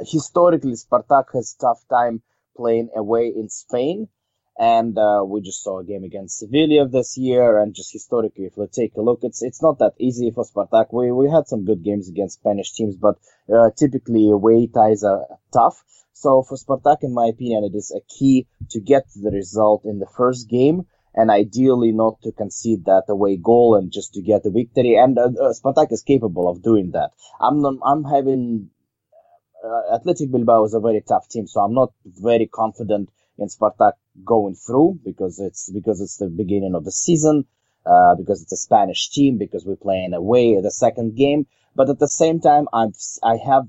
historically, 0.00 0.72
Spartak 0.72 1.26
has 1.34 1.56
tough 1.60 1.84
time 1.88 2.22
playing 2.56 2.90
away 2.94 3.32
in 3.34 3.48
Spain. 3.48 4.08
And 4.58 4.96
uh, 4.96 5.22
we 5.22 5.42
just 5.42 5.62
saw 5.62 5.80
a 5.80 5.84
game 5.84 6.04
against 6.04 6.38
Sevilla 6.38 6.88
this 6.88 7.18
year, 7.18 7.60
and 7.60 7.74
just 7.74 7.92
historically, 7.92 8.46
if 8.46 8.56
we 8.56 8.66
take 8.68 8.96
a 8.96 9.02
look, 9.02 9.18
it's 9.20 9.42
it's 9.42 9.60
not 9.60 9.80
that 9.80 9.92
easy 9.98 10.30
for 10.30 10.44
Spartak. 10.46 10.86
We 10.94 11.12
we 11.12 11.30
had 11.30 11.46
some 11.46 11.66
good 11.66 11.84
games 11.84 12.08
against 12.08 12.38
Spanish 12.40 12.72
teams, 12.72 12.96
but 12.96 13.18
uh, 13.54 13.68
typically 13.76 14.30
away 14.30 14.66
ties 14.66 15.04
are 15.04 15.26
tough. 15.52 15.84
So 16.14 16.42
for 16.42 16.56
Spartak, 16.56 17.02
in 17.02 17.12
my 17.12 17.26
opinion, 17.26 17.64
it 17.64 17.76
is 17.76 17.92
a 17.94 18.00
key 18.08 18.46
to 18.70 18.80
get 18.80 19.04
the 19.14 19.30
result 19.30 19.84
in 19.84 19.98
the 19.98 20.08
first 20.16 20.48
game, 20.48 20.86
and 21.14 21.30
ideally 21.30 21.92
not 21.92 22.22
to 22.22 22.32
concede 22.32 22.86
that 22.86 23.04
away 23.10 23.36
goal 23.36 23.74
and 23.74 23.92
just 23.92 24.14
to 24.14 24.22
get 24.22 24.42
the 24.42 24.50
victory. 24.50 24.94
And 24.94 25.18
uh, 25.18 25.32
uh 25.38 25.52
Spartak 25.52 25.92
is 25.92 26.02
capable 26.02 26.48
of 26.48 26.62
doing 26.62 26.92
that. 26.92 27.10
I'm 27.38 27.62
I'm 27.82 28.04
having 28.04 28.70
uh, 29.66 29.94
Athletic 29.94 30.30
Bilbao 30.30 30.64
is 30.64 30.74
a 30.74 30.80
very 30.80 31.02
tough 31.06 31.28
team, 31.28 31.46
so 31.46 31.60
I'm 31.60 31.74
not 31.74 31.92
very 32.04 32.46
confident 32.46 33.10
in 33.38 33.48
Spartak 33.48 33.92
going 34.24 34.54
through 34.54 35.00
because 35.04 35.38
it's 35.38 35.70
because 35.70 36.00
it's 36.00 36.16
the 36.16 36.28
beginning 36.28 36.74
of 36.74 36.84
the 36.84 36.92
season, 36.92 37.44
uh, 37.84 38.14
because 38.14 38.42
it's 38.42 38.52
a 38.52 38.56
Spanish 38.56 39.10
team, 39.10 39.38
because 39.38 39.64
we're 39.64 39.76
playing 39.76 40.14
away 40.14 40.60
the 40.60 40.70
second 40.70 41.16
game. 41.16 41.46
But 41.74 41.90
at 41.90 41.98
the 41.98 42.08
same 42.08 42.40
time, 42.40 42.68
I've 42.72 42.96
I 43.22 43.36
have 43.36 43.68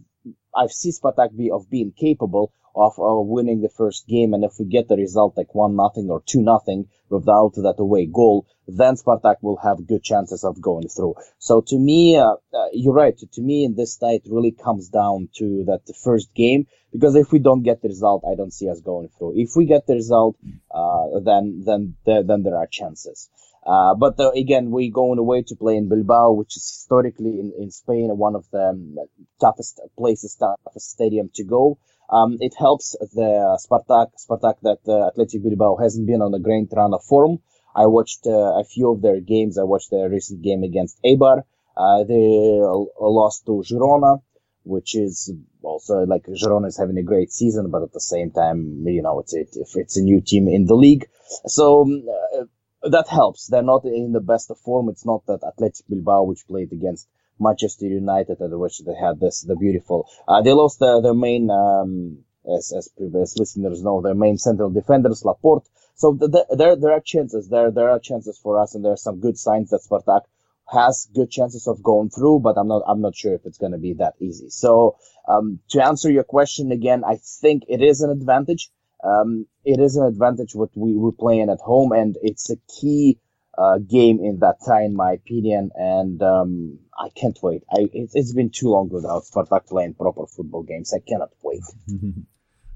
I've 0.55 0.71
seen 0.71 0.93
Spartak 0.93 1.35
be 1.35 1.51
of 1.51 1.69
being 1.69 1.91
capable 1.91 2.53
of 2.77 2.93
uh, 2.99 3.21
winning 3.21 3.61
the 3.61 3.69
first 3.69 4.07
game. 4.07 4.33
And 4.33 4.43
if 4.43 4.53
we 4.59 4.65
get 4.65 4.87
the 4.87 4.95
result 4.95 5.35
like 5.35 5.53
one 5.53 5.75
nothing 5.75 6.09
or 6.09 6.21
two 6.25 6.41
nothing 6.41 6.87
without 7.09 7.53
that 7.55 7.75
away 7.79 8.05
goal, 8.05 8.45
then 8.67 8.95
Spartak 8.95 9.37
will 9.41 9.57
have 9.57 9.87
good 9.87 10.03
chances 10.03 10.43
of 10.43 10.61
going 10.61 10.89
through. 10.89 11.15
So 11.39 11.61
to 11.61 11.77
me, 11.77 12.17
uh, 12.17 12.33
uh, 12.53 12.67
you're 12.73 12.93
right. 12.93 13.17
To 13.17 13.41
me, 13.41 13.63
in 13.63 13.75
this 13.75 14.01
night 14.01 14.23
really 14.29 14.51
comes 14.51 14.89
down 14.89 15.29
to 15.37 15.63
that 15.67 15.81
first 16.03 16.33
game 16.35 16.67
because 16.91 17.15
if 17.15 17.31
we 17.31 17.39
don't 17.39 17.63
get 17.63 17.81
the 17.81 17.87
result, 17.89 18.23
I 18.29 18.35
don't 18.35 18.53
see 18.53 18.69
us 18.69 18.81
going 18.81 19.09
through. 19.17 19.33
If 19.35 19.51
we 19.55 19.65
get 19.65 19.87
the 19.87 19.95
result, 19.95 20.37
uh, 20.71 21.19
then 21.23 21.63
then 21.65 21.95
then 22.05 22.43
there 22.43 22.57
are 22.57 22.67
chances. 22.67 23.29
Uh, 23.67 23.95
but 23.95 24.17
uh, 24.17 24.31
again, 24.31 24.71
we're 24.71 24.91
going 24.91 25.19
away 25.19 25.41
to 25.41 25.55
play 25.55 25.75
in 25.75 25.89
Bilbao, 25.89 26.31
which 26.31 26.55
is 26.55 26.63
historically 26.63 27.39
in, 27.39 27.51
in 27.59 27.69
Spain 27.69 28.09
one 28.17 28.35
of 28.35 28.45
the 28.51 28.69
um, 28.69 28.95
toughest 29.41 29.81
places, 29.97 30.35
toughest 30.35 30.89
stadium 30.89 31.29
to 31.33 31.43
go. 31.43 31.77
Um, 32.09 32.37
it 32.39 32.53
helps 32.57 32.95
the 33.13 33.59
Spartak, 33.63 34.11
Spartak 34.17 34.55
that 34.61 34.79
uh, 34.87 35.07
Athletic 35.07 35.43
Bilbao 35.43 35.77
hasn't 35.77 36.07
been 36.07 36.21
on 36.21 36.33
a 36.33 36.39
great 36.39 36.69
run 36.71 36.93
of 36.93 37.03
form. 37.03 37.39
I 37.75 37.85
watched 37.87 38.25
uh, 38.25 38.59
a 38.59 38.63
few 38.63 38.91
of 38.91 39.01
their 39.01 39.19
games. 39.19 39.57
I 39.57 39.63
watched 39.63 39.91
their 39.91 40.09
recent 40.09 40.41
game 40.41 40.63
against 40.63 40.99
Eibar. 41.03 41.43
Uh, 41.75 42.03
they 42.05 42.59
lost 42.99 43.45
to 43.45 43.63
Girona, 43.67 44.21
which 44.63 44.95
is 44.95 45.31
also 45.61 46.05
like 46.05 46.25
Girona 46.25 46.67
is 46.67 46.77
having 46.77 46.97
a 46.97 47.03
great 47.03 47.31
season, 47.31 47.69
but 47.69 47.83
at 47.83 47.93
the 47.93 47.99
same 47.99 48.31
time, 48.31 48.83
you 48.87 49.01
know, 49.01 49.19
it's 49.19 49.33
it, 49.33 49.49
it's 49.75 49.97
a 49.97 50.01
new 50.01 50.21
team 50.21 50.47
in 50.47 50.65
the 50.65 50.75
league. 50.75 51.07
So 51.45 51.81
um, 51.81 52.03
uh, 52.33 52.89
that 52.89 53.07
helps. 53.09 53.47
They're 53.47 53.61
not 53.61 53.85
in 53.85 54.11
the 54.11 54.21
best 54.21 54.49
of 54.49 54.57
form. 54.59 54.89
It's 54.89 55.05
not 55.05 55.25
that 55.27 55.43
Athletic 55.45 55.85
Bilbao, 55.87 56.23
which 56.23 56.47
played 56.47 56.71
against 56.71 57.07
Manchester 57.39 57.85
United, 57.87 58.37
which 58.39 58.79
they 58.79 58.95
had 58.95 59.19
this 59.19 59.41
the 59.41 59.55
beautiful. 59.55 60.09
Uh, 60.27 60.41
they 60.41 60.53
lost 60.53 60.81
uh, 60.81 60.99
their 61.01 61.13
main, 61.13 61.49
um, 61.49 62.19
as 62.57 62.73
as 62.77 62.89
previous 62.97 63.37
listeners 63.37 63.83
know, 63.83 64.01
their 64.01 64.15
main 64.15 64.37
central 64.37 64.69
defenders, 64.69 65.23
Laporte. 65.23 65.67
So 65.95 66.13
the, 66.13 66.27
the, 66.27 66.55
there 66.55 66.75
there 66.75 66.91
are 66.91 67.01
chances. 67.01 67.49
There 67.49 67.71
there 67.71 67.89
are 67.89 67.99
chances 67.99 68.39
for 68.41 68.59
us, 68.59 68.75
and 68.75 68.83
there 68.83 68.93
are 68.93 69.03
some 69.07 69.19
good 69.19 69.37
signs 69.37 69.69
that 69.71 69.81
Spartak 69.81 70.21
has 70.69 71.07
good 71.13 71.31
chances 71.31 71.67
of 71.67 71.81
going 71.81 72.09
through. 72.09 72.39
But 72.39 72.57
I'm 72.57 72.67
not 72.67 72.83
I'm 72.87 73.01
not 73.01 73.15
sure 73.15 73.33
if 73.33 73.45
it's 73.45 73.57
going 73.57 73.71
to 73.73 73.77
be 73.77 73.93
that 73.93 74.15
easy. 74.19 74.49
So 74.49 74.97
um, 75.27 75.59
to 75.69 75.83
answer 75.83 76.11
your 76.11 76.23
question 76.23 76.71
again, 76.71 77.03
I 77.03 77.17
think 77.41 77.63
it 77.67 77.81
is 77.81 78.01
an 78.01 78.11
advantage. 78.11 78.69
Um, 79.03 79.45
it 79.63 79.79
is 79.79 79.95
an 79.95 80.05
advantage 80.05 80.55
what 80.55 80.69
we 80.75 80.93
we're 80.95 81.11
playing 81.11 81.49
at 81.49 81.59
home, 81.59 81.91
and 81.91 82.17
it's 82.21 82.49
a 82.49 82.57
key 82.79 83.19
uh, 83.57 83.79
game 83.79 84.19
in 84.19 84.39
that 84.39 84.57
time, 84.65 84.83
in 84.83 84.95
my 84.95 85.13
opinion. 85.13 85.71
And 85.75 86.21
um, 86.21 86.79
I 86.97 87.09
can't 87.09 87.37
wait. 87.41 87.63
I, 87.71 87.87
it, 87.93 88.11
has 88.15 88.33
been 88.33 88.49
too 88.49 88.69
long 88.69 88.89
without 88.89 89.23
Spartak 89.23 89.67
playing 89.67 89.95
proper 89.95 90.25
football 90.27 90.63
games. 90.63 90.93
I 90.93 90.99
cannot 91.07 91.31
wait. 91.41 91.63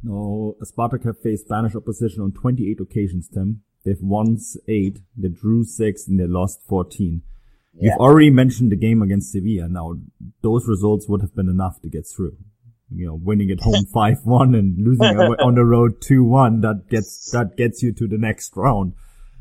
no, 0.03 0.55
Spartak 0.63 1.05
have 1.05 1.19
faced 1.19 1.45
Spanish 1.45 1.75
opposition 1.75 2.21
on 2.21 2.31
28 2.31 2.79
occasions, 2.81 3.29
Tim. 3.29 3.61
They've 3.83 4.01
won 4.01 4.37
eight, 4.67 4.99
they 5.17 5.29
drew 5.29 5.63
six, 5.63 6.07
and 6.07 6.19
they 6.19 6.27
lost 6.27 6.61
14. 6.67 7.23
Yeah. 7.73 7.91
You've 7.91 7.99
already 7.99 8.29
mentioned 8.29 8.71
the 8.71 8.75
game 8.75 9.01
against 9.01 9.31
Sevilla. 9.31 9.67
Now, 9.69 9.95
those 10.41 10.67
results 10.67 11.07
would 11.07 11.21
have 11.21 11.35
been 11.35 11.49
enough 11.49 11.81
to 11.81 11.89
get 11.89 12.05
through. 12.07 12.37
You 12.93 13.07
know, 13.07 13.15
winning 13.15 13.49
at 13.49 13.61
home 13.61 13.85
5-1 13.95 14.57
and 14.57 14.85
losing 14.85 15.17
on 15.17 15.55
the 15.55 15.63
road 15.63 16.01
2-1, 16.01 16.61
that 16.61 16.89
gets, 16.89 17.31
that 17.31 17.55
gets 17.57 17.81
you 17.81 17.91
to 17.93 18.07
the 18.07 18.17
next 18.17 18.55
round. 18.55 18.93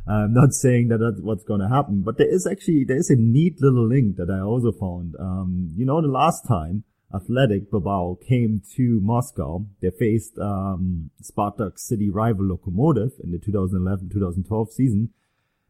I'm 0.09 0.33
not 0.33 0.53
saying 0.65 0.89
that 0.89 0.99
that's 0.99 1.21
what's 1.21 1.45
going 1.45 1.61
to 1.61 1.69
happen, 1.69 2.03
but 2.03 2.19
there 2.19 2.33
is 2.33 2.47
actually, 2.47 2.85
there 2.85 2.97
is 2.97 3.11
a 3.11 3.17
neat 3.17 3.61
little 3.61 3.87
link 3.87 4.17
that 4.17 4.31
I 4.31 4.41
also 4.41 4.73
found. 4.73 5.15
Um, 5.19 5.71
you 5.77 5.85
know, 5.85 6.01
the 6.01 6.09
last 6.09 6.47
time 6.47 6.85
Athletic 7.15 7.71
Bilbao 7.71 8.19
came 8.27 8.63
to 8.77 9.01
Moscow, 9.03 9.67
they 9.81 9.91
faced, 9.91 10.39
um, 10.39 11.11
Spartak 11.23 11.79
city 11.79 12.09
rival 12.11 12.45
Lokomotiv 12.45 13.13
in 13.23 13.33
the 13.33 13.39
2011-2012 13.39 14.69
season. 14.71 15.11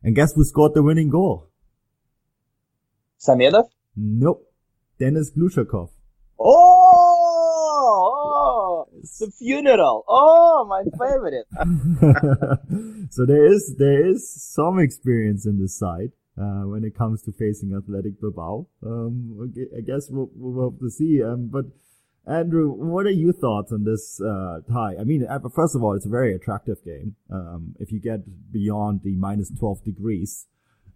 And 0.02 0.14
guess 0.14 0.34
who 0.34 0.44
scored 0.44 0.74
the 0.74 0.82
winning 0.82 1.10
goal? 1.10 1.50
Samedov? 3.18 3.68
Nope. 3.96 4.46
Denis 4.98 5.30
Glushakov. 5.30 5.90
Oh, 9.02 9.26
the 9.26 9.32
funeral. 9.32 10.04
Oh, 10.08 10.66
my 10.68 10.82
favorite. 10.98 11.46
so 13.10 13.26
there 13.26 13.46
is 13.46 13.76
there 13.78 14.06
is 14.06 14.30
some 14.30 14.78
experience 14.78 15.46
in 15.46 15.60
this 15.60 15.78
side 15.78 16.12
uh, 16.38 16.62
when 16.66 16.84
it 16.84 16.96
comes 16.96 17.22
to 17.22 17.32
facing 17.32 17.74
Athletic 17.74 18.20
Bilbao. 18.20 18.66
Um, 18.84 19.52
I 19.76 19.80
guess 19.80 20.08
we'll, 20.10 20.30
we'll 20.34 20.70
have 20.70 20.80
to 20.80 20.90
see. 20.90 21.22
Um, 21.22 21.48
but 21.48 21.66
Andrew, 22.26 22.70
what 22.70 23.06
are 23.06 23.10
your 23.10 23.32
thoughts 23.32 23.72
on 23.72 23.84
this 23.84 24.20
uh, 24.20 24.60
tie? 24.70 24.94
I 25.00 25.04
mean, 25.04 25.26
uh, 25.26 25.38
first 25.54 25.74
of 25.74 25.82
all, 25.82 25.94
it's 25.94 26.06
a 26.06 26.10
very 26.10 26.34
attractive 26.34 26.84
game. 26.84 27.16
Um, 27.30 27.74
if 27.80 27.92
you 27.92 28.00
get 28.00 28.20
beyond 28.52 29.02
the 29.02 29.16
minus 29.16 29.50
twelve 29.58 29.82
degrees, 29.84 30.46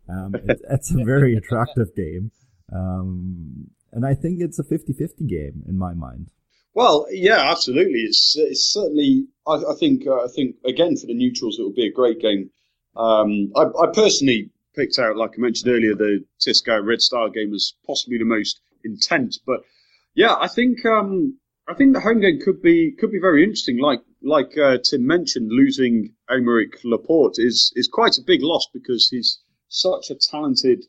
um, 0.08 0.34
it, 0.34 0.60
it's 0.70 0.94
a 0.94 1.04
very 1.04 1.36
attractive 1.36 1.94
game. 1.96 2.30
Um, 2.72 3.70
and 3.92 4.04
I 4.04 4.14
think 4.14 4.40
it's 4.40 4.58
a 4.58 4.64
50-50 4.64 5.28
game 5.28 5.62
in 5.68 5.78
my 5.78 5.94
mind. 5.94 6.30
Well, 6.74 7.06
yeah, 7.10 7.50
absolutely. 7.50 8.00
It's 8.00 8.34
it's 8.36 8.72
certainly. 8.72 9.28
I, 9.46 9.54
I 9.54 9.74
think 9.78 10.06
uh, 10.06 10.24
I 10.24 10.28
think 10.34 10.56
again 10.64 10.96
for 10.96 11.06
the 11.06 11.14
neutrals 11.14 11.58
it 11.58 11.62
will 11.62 11.72
be 11.72 11.86
a 11.86 11.92
great 11.92 12.20
game. 12.20 12.50
Um, 12.96 13.52
I, 13.56 13.62
I, 13.62 13.86
personally 13.92 14.50
picked 14.74 14.98
out, 14.98 15.16
like 15.16 15.32
I 15.36 15.40
mentioned 15.40 15.72
earlier, 15.72 15.94
the 15.94 16.24
CSKA 16.40 16.84
Red 16.84 17.00
Star 17.00 17.28
game 17.28 17.52
as 17.54 17.74
possibly 17.86 18.18
the 18.18 18.24
most 18.24 18.60
intense. 18.84 19.38
But 19.38 19.60
yeah, 20.14 20.34
I 20.34 20.48
think 20.48 20.84
um, 20.84 21.38
I 21.68 21.74
think 21.74 21.94
the 21.94 22.00
home 22.00 22.20
game 22.20 22.40
could 22.44 22.60
be 22.60 22.92
could 22.98 23.12
be 23.12 23.20
very 23.20 23.44
interesting. 23.44 23.78
Like 23.78 24.02
like 24.20 24.58
uh, 24.58 24.78
Tim 24.78 25.06
mentioned, 25.06 25.50
losing 25.52 26.14
Aymeric 26.28 26.82
Laporte 26.84 27.38
is 27.38 27.72
is 27.76 27.86
quite 27.86 28.18
a 28.18 28.22
big 28.26 28.42
loss 28.42 28.66
because 28.72 29.08
he's 29.08 29.40
such 29.68 30.10
a 30.10 30.16
talented 30.16 30.84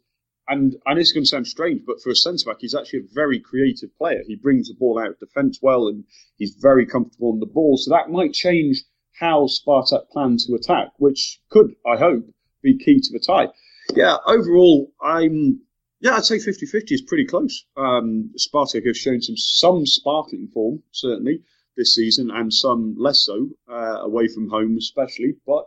and 0.47 0.75
and 0.85 0.99
it's 0.99 1.11
going 1.11 1.23
to 1.23 1.29
sound 1.29 1.47
strange, 1.47 1.81
but 1.85 2.01
for 2.01 2.09
a 2.09 2.15
centre 2.15 2.45
back, 2.45 2.57
he's 2.59 2.75
actually 2.75 2.99
a 2.99 3.13
very 3.13 3.39
creative 3.39 3.95
player. 3.97 4.21
He 4.27 4.35
brings 4.35 4.67
the 4.67 4.75
ball 4.75 4.99
out 4.99 5.09
of 5.09 5.19
defence 5.19 5.59
well, 5.61 5.87
and 5.87 6.03
he's 6.37 6.55
very 6.59 6.85
comfortable 6.85 7.31
on 7.31 7.39
the 7.39 7.45
ball. 7.45 7.77
So 7.77 7.91
that 7.91 8.09
might 8.09 8.33
change 8.33 8.83
how 9.19 9.47
Spartak 9.47 10.09
plan 10.09 10.37
to 10.45 10.55
attack, 10.55 10.89
which 10.97 11.39
could, 11.49 11.75
I 11.85 11.97
hope, 11.97 12.25
be 12.61 12.77
key 12.77 12.99
to 12.99 13.11
the 13.11 13.19
tie. 13.19 13.47
Yeah, 13.95 14.17
overall, 14.25 14.91
I'm 15.01 15.61
yeah, 16.01 16.17
I'd 16.17 16.25
say 16.25 16.37
50-50 16.37 16.91
is 16.91 17.01
pretty 17.01 17.25
close. 17.25 17.65
Um, 17.77 18.31
Spartak 18.37 18.85
have 18.85 18.97
shown 18.97 19.21
some 19.21 19.37
some 19.37 19.85
sparkling 19.85 20.49
form 20.53 20.83
certainly 20.91 21.41
this 21.77 21.95
season, 21.95 22.29
and 22.31 22.53
some 22.53 22.95
less 22.97 23.21
so 23.21 23.49
uh, 23.69 23.99
away 24.01 24.27
from 24.27 24.49
home, 24.49 24.77
especially. 24.77 25.35
But 25.45 25.65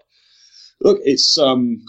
look, 0.81 1.01
it's 1.05 1.38
um, 1.38 1.85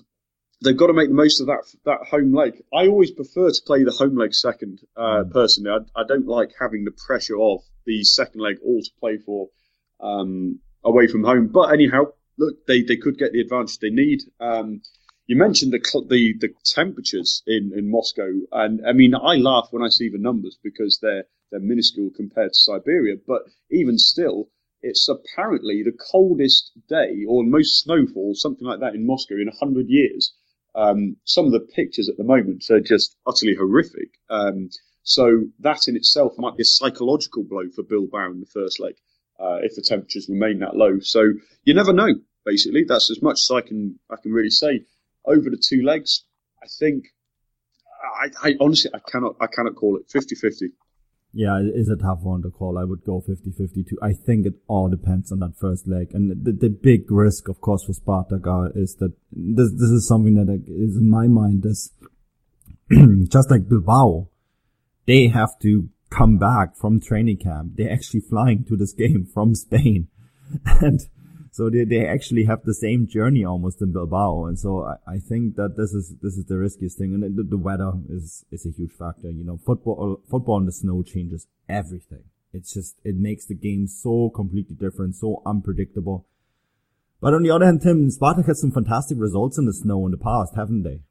they've 0.62 0.78
got 0.78 0.88
to 0.88 0.94
make 0.94 1.10
the 1.10 1.16
most 1.16 1.40
of 1.42 1.48
that 1.48 1.64
that 1.86 2.08
home 2.10 2.34
leg. 2.34 2.62
I 2.74 2.88
always 2.88 3.12
prefer 3.12 3.50
to 3.50 3.62
play 3.66 3.84
the 3.84 3.92
home 3.92 4.18
leg 4.18 4.34
second. 4.34 4.80
Uh, 4.96 5.24
mm. 5.24 5.32
Personally, 5.32 5.72
I, 5.72 6.02
I, 6.02 6.04
don't 6.06 6.28
like 6.28 6.52
having 6.60 6.84
the 6.84 6.92
pressure 6.92 7.40
of 7.40 7.62
the 7.86 8.04
second 8.04 8.42
leg 8.42 8.58
all 8.64 8.82
to 8.82 8.92
play 9.00 9.18
for 9.18 9.50
um, 10.02 10.60
away 10.84 11.08
from 11.08 11.24
home. 11.24 11.48
But 11.48 11.74
anyhow, 11.74 12.06
look, 12.38 12.66
they, 12.66 12.82
they 12.84 12.98
could 12.98 13.18
get 13.18 13.32
the 13.32 13.42
advantage 13.42 13.78
they 13.80 13.90
need. 13.90 14.22
Um, 14.40 14.82
you 15.28 15.36
mentioned 15.36 15.72
the, 15.72 15.80
the 16.10 16.34
the 16.40 16.54
temperatures 16.66 17.44
in, 17.46 17.72
in 17.76 17.92
Moscow, 17.92 18.32
and 18.52 18.82
I 18.86 18.94
mean, 18.94 19.14
I 19.14 19.36
laugh 19.36 19.68
when 19.72 19.84
I 19.84 19.90
see 19.90 20.10
the 20.10 20.18
numbers 20.18 20.58
because 20.64 21.00
they're 21.02 21.26
they're 21.52 21.60
minuscule 21.60 22.12
compared 22.16 22.54
to 22.54 22.58
Siberia. 22.58 23.16
But 23.28 23.44
even 23.72 23.98
still, 23.98 24.50
it's 24.82 25.08
apparently 25.08 25.84
the 25.84 25.98
coldest 26.12 26.72
day 26.88 27.26
or 27.28 27.44
most 27.44 27.84
snowfall, 27.84 28.34
something 28.34 28.68
like 28.68 28.80
that, 28.80 28.96
in 28.96 29.06
Moscow 29.06 29.36
in 29.36 29.52
hundred 29.60 29.88
years. 29.88 30.34
Um, 30.76 31.18
some 31.26 31.46
of 31.46 31.52
the 31.52 31.60
pictures 31.60 32.10
at 32.10 32.18
the 32.18 32.24
moment 32.24 32.70
are 32.70 32.80
just 32.80 33.16
utterly 33.26 33.56
horrific. 33.56 34.10
Um, 34.30 34.70
so 35.04 35.46
that 35.60 35.88
in 35.88 35.96
itself 35.96 36.34
might 36.38 36.56
be 36.56 36.62
a 36.62 36.66
psychological 36.66 37.44
blow 37.44 37.70
for 37.70 37.84
Bilbao 37.84 38.32
in 38.32 38.40
the 38.40 38.46
first 38.46 38.80
leg 38.80 38.96
uh, 39.40 39.58
if 39.62 39.76
the 39.76 39.82
temperatures 39.82 40.28
remain 40.30 40.60
that 40.60 40.76
low. 40.76 41.00
So 41.00 41.34
you 41.64 41.74
never 41.74 41.94
know. 41.94 42.14
Basically, 42.46 42.84
that's 42.88 43.12
as 43.12 43.22
much 43.22 43.42
as 43.42 43.52
I 43.52 43.62
can 43.62 44.00
I 44.10 44.16
can 44.22 44.32
really 44.32 44.50
say. 44.50 44.86
Over 45.26 45.50
the 45.50 45.62
two 45.62 45.84
legs, 45.84 46.24
I 46.64 46.68
think 46.80 47.06
I, 48.22 48.30
I 48.42 48.56
honestly 48.60 48.92
I 48.94 49.00
cannot 49.00 49.36
I 49.40 49.48
cannot 49.48 49.76
call 49.76 49.98
it 49.98 50.08
50-50. 50.08 50.72
Yeah, 51.32 51.60
it 51.60 51.76
is 51.76 51.90
a 51.90 51.96
tough 51.96 52.22
one 52.22 52.42
to 52.42 52.50
call. 52.50 52.78
I 52.78 52.84
would 52.84 53.04
go 53.04 53.22
50-50 53.22 53.88
too. 53.88 54.00
I 54.02 54.14
think 54.14 54.48
it 54.48 54.56
all 54.68 54.90
depends 54.90 55.32
on 55.32 55.40
that 55.40 55.58
first 55.60 55.88
leg. 55.88 56.10
And 56.14 56.44
the, 56.44 56.52
the 56.52 56.70
big 56.70 57.12
risk, 57.12 57.48
of 57.48 57.62
course, 57.62 57.84
for 57.84 57.94
Spartak 57.94 58.76
is 58.76 58.96
that 58.96 59.14
this, 59.32 59.72
this 59.72 59.90
is 59.90 60.08
something 60.08 60.36
that 60.36 60.52
is 60.68 60.98
in 60.98 61.10
my 61.10 61.28
mind 61.28 61.66
is 61.66 61.92
just 63.30 63.52
like 63.52 63.70
Bilbao. 63.70 64.30
They 65.06 65.28
have 65.28 65.60
to 65.62 65.90
come 66.10 66.38
back 66.38 66.76
from 66.76 67.00
training 67.00 67.38
camp. 67.38 67.74
They're 67.76 67.92
actually 67.92 68.22
flying 68.22 68.66
to 68.66 68.76
this 68.76 68.94
game 68.94 69.28
from 69.32 69.54
Spain. 69.54 70.08
and 70.82 71.02
so 71.52 71.70
they, 71.70 71.84
they 71.84 72.06
actually 72.08 72.46
have 72.46 72.64
the 72.64 72.74
same 72.74 73.08
journey 73.08 73.44
almost 73.44 73.82
in 73.82 73.92
Bilbao. 73.92 74.46
And 74.46 74.58
so 74.58 74.84
I, 74.84 75.16
I 75.16 75.20
think 75.20 75.56
that 75.56 75.76
this 75.78 75.94
is, 75.94 76.16
this 76.22 76.38
is 76.38 76.46
the 76.46 76.58
riskiest 76.58 76.98
thing. 76.98 77.14
And 77.14 77.24
the, 77.38 77.44
the 77.44 77.58
weather 77.58 77.94
is, 78.10 78.46
is 78.52 78.66
a 78.66 78.72
huge 78.72 78.92
factor. 78.92 79.30
You 79.30 79.44
know, 79.44 79.60
football, 79.66 80.22
football 80.30 80.58
in 80.58 80.66
the 80.66 80.72
snow 80.72 81.04
changes 81.04 81.48
everything. 81.68 82.26
it's 82.54 82.74
just 82.74 82.96
it 83.04 83.16
makes 83.16 83.46
the 83.46 83.54
game 83.54 83.88
so 83.88 84.32
completely 84.34 84.76
different, 84.76 85.16
so 85.16 85.42
unpredictable. 85.46 86.26
But 87.22 87.34
on 87.34 87.44
the 87.44 87.52
other 87.52 87.66
hand, 87.66 87.82
Tim, 87.82 88.10
Spartak 88.10 88.48
had 88.48 88.58
some 88.58 88.72
fantastic 88.72 89.18
results 89.20 89.58
in 89.58 89.66
the 89.66 89.74
snow 89.74 90.06
in 90.06 90.12
the 90.12 90.18
past, 90.18 90.56
haven't 90.56 90.84
they? 90.84 91.02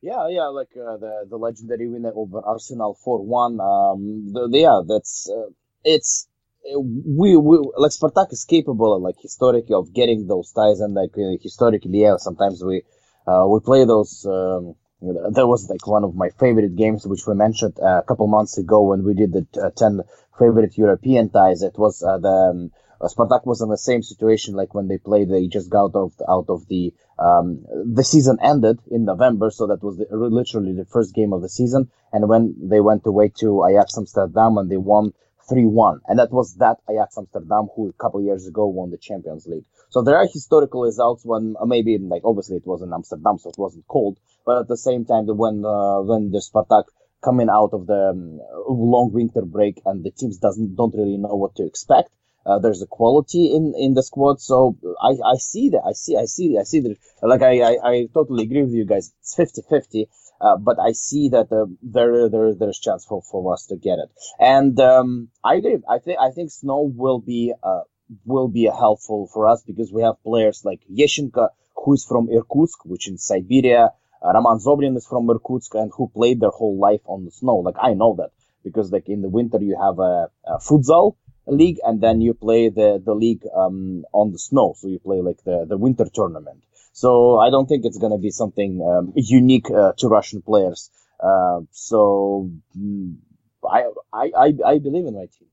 Yeah, 0.00 0.28
yeah, 0.28 0.46
like 0.46 0.70
uh, 0.76 0.96
the 0.96 1.26
the 1.28 1.36
legendary 1.36 1.88
win 1.88 2.06
over 2.06 2.40
Arsenal 2.40 2.96
four 3.04 3.24
one. 3.24 3.60
Um, 3.60 4.32
the, 4.32 4.48
the, 4.48 4.58
yeah, 4.58 4.80
that's 4.86 5.28
uh, 5.28 5.50
it's 5.84 6.28
we, 6.76 7.36
we 7.36 7.58
like 7.76 7.92
Spartak 7.92 8.32
is 8.32 8.44
capable 8.44 8.94
of 8.94 9.02
like 9.02 9.16
historically 9.20 9.74
of 9.74 9.92
getting 9.92 10.26
those 10.26 10.52
ties 10.52 10.80
and 10.80 10.94
like 10.94 11.16
uh, 11.16 11.36
historically 11.42 12.02
yeah 12.02 12.16
sometimes 12.16 12.62
we 12.62 12.82
uh, 13.26 13.46
we 13.46 13.60
play 13.60 13.84
those 13.84 14.26
um, 14.26 14.74
that 15.00 15.46
was 15.46 15.68
like 15.70 15.86
one 15.86 16.04
of 16.04 16.14
my 16.14 16.28
favorite 16.40 16.74
games 16.76 17.06
which 17.06 17.26
we 17.26 17.34
mentioned 17.34 17.78
a 17.78 18.02
couple 18.02 18.26
months 18.26 18.58
ago 18.58 18.82
when 18.82 19.04
we 19.04 19.14
did 19.14 19.32
the 19.32 19.46
uh, 19.62 19.70
10 19.70 20.00
favorite 20.38 20.76
European 20.76 21.30
ties. 21.30 21.62
It 21.62 21.78
was 21.78 22.02
uh, 22.02 22.18
the 22.18 22.28
um, 22.28 22.70
Spartak 23.00 23.46
was 23.46 23.60
in 23.60 23.68
the 23.68 23.78
same 23.78 24.02
situation 24.02 24.54
like 24.54 24.74
when 24.74 24.88
they 24.88 24.98
played 24.98 25.30
they 25.30 25.46
just 25.46 25.70
got 25.70 25.84
out 25.84 25.94
of 25.94 26.12
out 26.28 26.46
of 26.48 26.66
the 26.66 26.92
um, 27.18 27.64
the 27.94 28.02
season 28.02 28.38
ended 28.42 28.80
in 28.90 29.04
November 29.04 29.50
so 29.50 29.68
that 29.68 29.82
was 29.82 29.98
the, 29.98 30.06
literally 30.10 30.72
the 30.72 30.84
first 30.84 31.14
game 31.14 31.32
of 31.32 31.42
the 31.42 31.48
season. 31.48 31.90
And 32.12 32.28
when 32.28 32.56
they 32.60 32.80
went 32.80 33.06
away 33.06 33.30
to 33.40 33.64
Ajax 33.66 33.96
Amsterdam 33.96 34.58
and 34.58 34.68
they 34.70 34.78
won 34.78 35.12
3-1. 35.50 36.00
And 36.06 36.18
that 36.18 36.30
was 36.30 36.54
that 36.56 36.78
Ajax 36.90 37.16
Amsterdam 37.18 37.68
who 37.74 37.88
a 37.88 37.92
couple 37.92 38.22
years 38.22 38.46
ago 38.46 38.66
won 38.66 38.90
the 38.90 38.98
Champions 38.98 39.46
League. 39.46 39.64
So 39.90 40.02
there 40.02 40.16
are 40.16 40.26
historical 40.26 40.82
results 40.82 41.24
when 41.24 41.56
uh, 41.60 41.64
maybe 41.64 41.98
like 41.98 42.22
obviously 42.24 42.56
it 42.56 42.66
was 42.66 42.82
in 42.82 42.92
Amsterdam, 42.92 43.38
so 43.38 43.50
it 43.50 43.58
wasn't 43.58 43.86
cold, 43.88 44.18
but 44.44 44.58
at 44.58 44.68
the 44.68 44.76
same 44.76 45.04
time 45.04 45.26
when 45.26 45.64
uh, 45.64 46.00
when 46.02 46.30
the 46.30 46.38
Spartak 46.38 46.84
coming 47.24 47.48
out 47.48 47.70
of 47.72 47.86
the 47.86 48.10
um, 48.10 48.38
long 48.68 49.10
winter 49.12 49.42
break 49.42 49.80
and 49.86 50.04
the 50.04 50.10
teams 50.10 50.38
doesn't 50.38 50.76
don't 50.76 50.94
really 50.94 51.16
know 51.16 51.34
what 51.34 51.54
to 51.56 51.66
expect. 51.66 52.10
Uh, 52.48 52.58
there's 52.58 52.80
a 52.80 52.86
quality 52.86 53.52
in, 53.54 53.74
in 53.76 53.92
the 53.92 54.02
squad, 54.02 54.40
so 54.40 54.78
I, 55.02 55.10
I 55.32 55.36
see 55.36 55.68
that. 55.70 55.82
I 55.86 55.92
see, 55.92 56.16
I 56.16 56.24
see, 56.24 56.56
I 56.58 56.62
see 56.62 56.80
that. 56.80 56.96
Like 57.22 57.42
I, 57.42 57.60
I, 57.60 57.76
I 57.84 58.08
totally 58.14 58.44
agree 58.44 58.62
with 58.62 58.72
you 58.72 58.86
guys. 58.86 59.12
It's 59.20 59.36
50-50. 59.36 60.06
Uh, 60.40 60.56
but 60.56 60.78
I 60.78 60.92
see 60.92 61.30
that 61.30 61.50
uh, 61.52 61.66
there 61.82 62.28
there 62.28 62.54
there's 62.54 62.78
chance 62.78 63.04
for, 63.04 63.22
for 63.22 63.52
us 63.52 63.66
to 63.66 63.76
get 63.76 63.98
it. 63.98 64.08
And 64.38 64.78
um, 64.78 65.28
I 65.44 65.56
agree. 65.56 65.78
I 65.88 65.98
think 65.98 66.18
I 66.20 66.30
think 66.30 66.52
snow 66.52 66.90
will 66.94 67.18
be 67.18 67.52
uh, 67.60 67.80
will 68.24 68.46
be 68.48 68.64
helpful 68.64 69.28
for 69.32 69.48
us 69.48 69.64
because 69.66 69.92
we 69.92 70.02
have 70.02 70.22
players 70.22 70.62
like 70.64 70.80
Yeshchenko, 70.88 71.48
who 71.74 71.94
is 71.94 72.04
from 72.04 72.28
Irkutsk, 72.30 72.84
which 72.84 73.08
in 73.08 73.18
Siberia. 73.18 73.90
Uh, 74.22 74.32
Roman 74.32 74.58
Zobnin 74.58 74.96
is 74.96 75.06
from 75.06 75.28
Irkutsk 75.28 75.74
and 75.74 75.90
who 75.96 76.08
played 76.08 76.40
their 76.40 76.50
whole 76.50 76.78
life 76.78 77.02
on 77.06 77.24
the 77.24 77.30
snow. 77.32 77.56
Like 77.56 77.76
I 77.80 77.94
know 77.94 78.14
that 78.18 78.30
because 78.62 78.92
like 78.92 79.08
in 79.08 79.22
the 79.22 79.28
winter 79.28 79.58
you 79.60 79.76
have 79.80 79.98
a, 79.98 80.28
a 80.46 80.58
futsal 80.58 81.16
league 81.52 81.78
and 81.84 82.00
then 82.00 82.20
you 82.20 82.34
play 82.34 82.68
the 82.68 83.02
the 83.04 83.14
league 83.14 83.42
um, 83.54 84.04
on 84.12 84.32
the 84.32 84.38
snow. 84.38 84.74
So 84.76 84.88
you 84.88 84.98
play 84.98 85.20
like 85.20 85.42
the 85.44 85.66
the 85.68 85.78
winter 85.78 86.06
tournament. 86.12 86.62
So 86.92 87.38
I 87.38 87.50
don't 87.50 87.66
think 87.66 87.84
it's 87.84 87.98
going 87.98 88.12
to 88.12 88.18
be 88.18 88.30
something 88.30 88.82
um, 88.82 89.12
unique 89.14 89.70
uh, 89.70 89.92
to 89.98 90.08
Russian 90.08 90.42
players. 90.42 90.90
Uh, 91.20 91.60
so 91.70 92.50
mm, 92.76 93.16
I, 93.64 93.84
I, 94.12 94.30
I, 94.36 94.52
I 94.66 94.78
believe 94.78 95.06
in 95.06 95.14
my 95.14 95.26
team. 95.26 95.48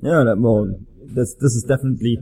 Yeah, 0.00 0.24
that, 0.24 0.38
well, 0.38 0.72
this 1.02 1.34
this 1.34 1.54
is 1.54 1.64
definitely 1.64 2.18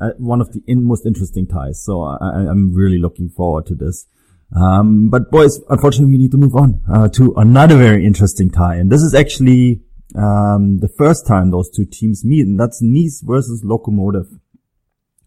uh, 0.00 0.10
one 0.18 0.40
of 0.40 0.52
the 0.52 0.62
in, 0.66 0.84
most 0.84 1.06
interesting 1.06 1.46
ties. 1.46 1.82
So 1.82 2.02
I, 2.02 2.50
am 2.50 2.74
really 2.74 2.98
looking 2.98 3.28
forward 3.28 3.66
to 3.66 3.74
this. 3.74 4.06
Um, 4.54 5.08
but 5.10 5.30
boys, 5.30 5.60
unfortunately, 5.68 6.12
we 6.12 6.18
need 6.18 6.30
to 6.32 6.36
move 6.36 6.54
on 6.54 6.82
uh, 6.92 7.08
to 7.10 7.34
another 7.36 7.76
very 7.76 8.04
interesting 8.04 8.50
tie, 8.50 8.76
and 8.76 8.90
this 8.90 9.02
is 9.02 9.14
actually 9.14 9.82
um, 10.16 10.80
the 10.80 10.92
first 10.96 11.26
time 11.26 11.50
those 11.50 11.70
two 11.70 11.84
teams 11.84 12.24
meet, 12.24 12.46
and 12.46 12.58
that's 12.58 12.80
Nice 12.82 13.22
versus 13.24 13.64
Lokomotiv. 13.64 14.38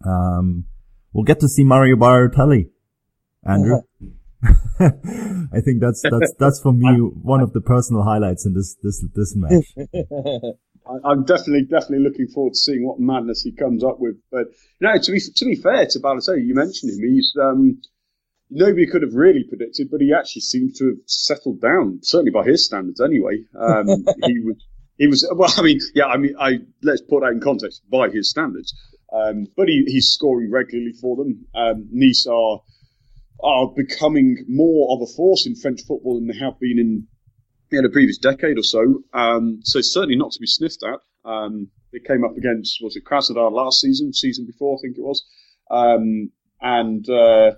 Um, 0.04 0.64
we'll 1.12 1.24
get 1.24 1.40
to 1.40 1.48
see 1.48 1.64
Mario 1.64 1.96
Balotelli, 1.96 2.70
Andrew. 3.44 3.80
I 4.80 5.60
think 5.64 5.80
that's 5.80 6.02
that's 6.02 6.32
that's 6.38 6.60
for 6.62 6.72
me 6.72 6.88
one 7.00 7.40
of 7.40 7.52
the 7.52 7.60
personal 7.60 8.02
highlights 8.02 8.46
in 8.46 8.54
this 8.54 8.76
this 8.82 9.04
this 9.14 9.34
match. 9.36 9.64
I'm 11.04 11.24
definitely 11.24 11.64
definitely 11.64 12.04
looking 12.04 12.28
forward 12.28 12.54
to 12.54 12.58
seeing 12.58 12.86
what 12.86 13.00
madness 13.00 13.42
he 13.42 13.52
comes 13.52 13.84
up 13.84 13.98
with. 13.98 14.16
But 14.30 14.46
you 14.80 14.88
know, 14.88 14.96
to 14.96 15.12
be 15.12 15.20
to 15.20 15.44
be 15.44 15.56
fair 15.56 15.86
to 15.86 15.98
Balotelli, 15.98 16.46
you 16.46 16.54
mentioned 16.54 16.92
him. 16.92 17.10
He's 17.10 17.32
um, 17.40 17.82
nobody 18.50 18.86
could 18.86 19.02
have 19.02 19.14
really 19.14 19.44
predicted, 19.44 19.90
but 19.90 20.00
he 20.00 20.14
actually 20.14 20.42
seems 20.42 20.78
to 20.78 20.86
have 20.86 20.98
settled 21.06 21.60
down, 21.60 22.00
certainly 22.02 22.30
by 22.30 22.44
his 22.44 22.64
standards. 22.64 23.00
Anyway, 23.00 23.44
um, 23.58 23.86
he 24.24 24.40
was 24.40 24.56
he 24.98 25.06
was 25.06 25.26
well. 25.34 25.52
I 25.56 25.62
mean, 25.62 25.78
yeah. 25.94 26.06
I 26.06 26.16
mean, 26.18 26.34
I 26.38 26.58
let's 26.82 27.02
put 27.02 27.20
that 27.20 27.32
in 27.32 27.40
context 27.40 27.82
by 27.90 28.10
his 28.10 28.30
standards. 28.30 28.74
Um, 29.10 29.46
but 29.56 29.68
he, 29.68 29.84
he's 29.86 30.08
scoring 30.08 30.50
regularly 30.50 30.92
for 30.92 31.16
them. 31.16 31.46
Um, 31.54 31.88
nice 31.90 32.26
are 32.30 32.60
are 33.42 33.68
becoming 33.74 34.44
more 34.48 34.94
of 34.94 35.08
a 35.08 35.12
force 35.14 35.46
in 35.46 35.54
French 35.54 35.80
football 35.86 36.16
than 36.16 36.26
they 36.26 36.44
have 36.44 36.58
been 36.60 36.78
in 36.78 37.06
in 37.70 37.84
a 37.84 37.88
previous 37.88 38.18
decade 38.18 38.58
or 38.58 38.62
so. 38.62 39.02
Um, 39.12 39.60
so 39.62 39.80
certainly 39.80 40.16
not 40.16 40.32
to 40.32 40.40
be 40.40 40.46
sniffed 40.46 40.82
at. 40.82 41.00
Um, 41.28 41.68
they 41.92 42.00
came 42.00 42.24
up 42.24 42.36
against 42.36 42.78
was 42.82 42.96
it 42.96 43.04
Krasnodar 43.04 43.50
last 43.52 43.80
season, 43.80 44.12
season 44.12 44.46
before 44.46 44.76
I 44.76 44.80
think 44.82 44.98
it 44.98 45.02
was, 45.02 45.24
um, 45.70 46.30
and 46.60 47.08
uh, 47.08 47.52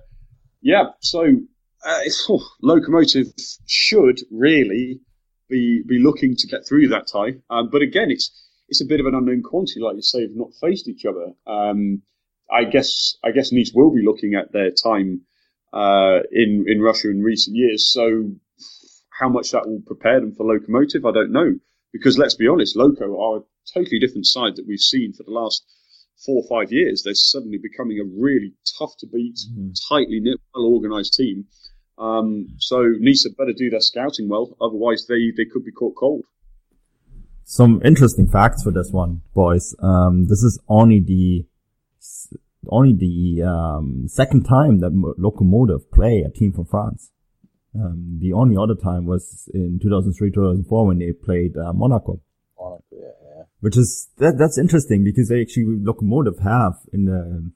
yeah. 0.61 0.91
So 1.01 1.25
uh, 1.85 2.01
oh, 2.29 2.49
Lokomotiv 2.63 3.33
should 3.67 4.21
really 4.31 5.01
be 5.51 5.83
be 5.87 5.99
looking 5.99 6.37
to 6.37 6.47
get 6.47 6.67
through 6.67 6.89
that 6.89 7.09
tie. 7.09 7.35
Um, 7.51 7.69
but 7.71 7.83
again, 7.83 8.11
it's 8.11 8.31
it's 8.69 8.81
a 8.81 8.87
bit 8.87 9.01
of 9.01 9.07
an 9.07 9.15
unknown 9.15 9.43
quantity, 9.43 9.81
like 9.81 9.97
you 9.97 10.03
say, 10.03 10.23
have 10.23 10.35
not 10.35 10.51
faced 10.61 10.89
each 10.89 11.05
other. 11.05 11.33
Um, 11.47 12.03
I 12.51 12.65
guess 12.65 13.17
I 13.25 13.33
guess 13.33 13.53
Nice 13.53 13.73
will 13.75 13.95
be 13.95 14.05
looking 14.05 14.35
at 14.35 14.53
their 14.53 14.71
time 14.71 15.23
uh, 15.73 16.21
in 16.33 16.65
in 16.67 16.81
Russia 16.81 17.11
in 17.11 17.23
recent 17.23 17.57
years. 17.57 17.93
So 17.93 18.31
how 19.21 19.29
much 19.29 19.51
that 19.51 19.69
will 19.69 19.83
prepare 19.87 20.21
them 20.21 20.35
for 20.35 20.47
Lokomotiv, 20.47 21.09
I 21.09 21.13
don't 21.13 21.33
know. 21.33 21.59
Because 21.93 22.17
let's 22.17 22.35
be 22.35 22.49
honest, 22.49 22.77
Loco 22.77 23.21
are 23.21 23.39
a 23.39 23.43
totally 23.75 23.99
different 23.99 24.27
side 24.27 24.57
that 24.57 24.67
we've 24.67 24.79
seen 24.81 25.13
for 25.13 25.25
the 25.25 25.33
last 25.33 25.65
four 26.25 26.43
or 26.43 26.49
five 26.49 26.73
years. 26.73 27.03
They're 27.03 27.15
suddenly 27.15 27.59
becoming 27.59 27.99
a 27.99 28.05
really 28.05 28.55
tough 28.79 28.97
to 28.99 29.07
beat, 29.07 29.37
mm-hmm. 29.37 29.71
tightly 29.89 30.21
knit, 30.21 30.41
well 30.55 30.67
organised 30.67 31.15
team. 31.15 31.47
Um, 32.01 32.49
so 32.59 32.83
Nice 32.99 33.25
had 33.25 33.37
better 33.37 33.53
do 33.57 33.71
their 33.71 33.81
scouting 33.81 34.29
well, 34.29 34.57
otherwise 34.61 35.07
they, 35.07 35.31
they 35.37 35.45
could 35.45 35.65
be 35.65 35.73
caught 35.73 35.95
cold 35.97 36.25
some 37.51 37.83
interesting 37.85 38.29
facts 38.29 38.63
for 38.63 38.71
this 38.71 38.93
one, 38.93 39.23
boys. 39.35 39.75
Um, 39.83 40.27
this 40.29 40.45
is 40.45 40.61
only 40.69 41.01
the 41.01 41.45
only 42.69 42.95
the 42.95 43.43
um, 43.43 44.05
second 44.07 44.45
time 44.45 44.79
that 44.79 44.93
Lokomotiv 45.19 45.91
play 45.93 46.23
a 46.25 46.31
team 46.31 46.53
from 46.53 46.67
France. 46.67 47.11
Um, 47.75 48.19
the 48.21 48.35
only 48.35 48.57
other 48.57 48.77
time 48.77 49.05
was 49.05 49.51
in 49.53 49.81
2003, 49.83 50.31
2004 50.31 50.87
when 50.87 50.99
they 50.99 51.13
played 51.13 51.57
uh, 51.57 51.73
Monaco. 51.73 52.21
Monaco, 52.57 52.85
yeah, 52.93 52.99
yeah. 53.01 53.43
Which 53.59 53.77
is 53.77 54.09
that, 54.19 54.37
that's 54.39 54.57
interesting 54.57 55.03
because 55.03 55.29
they 55.29 55.41
actually 55.41 55.79
Lokomotiv 55.83 56.41
have 56.45 56.75
in 56.93 57.07
the 57.07 57.51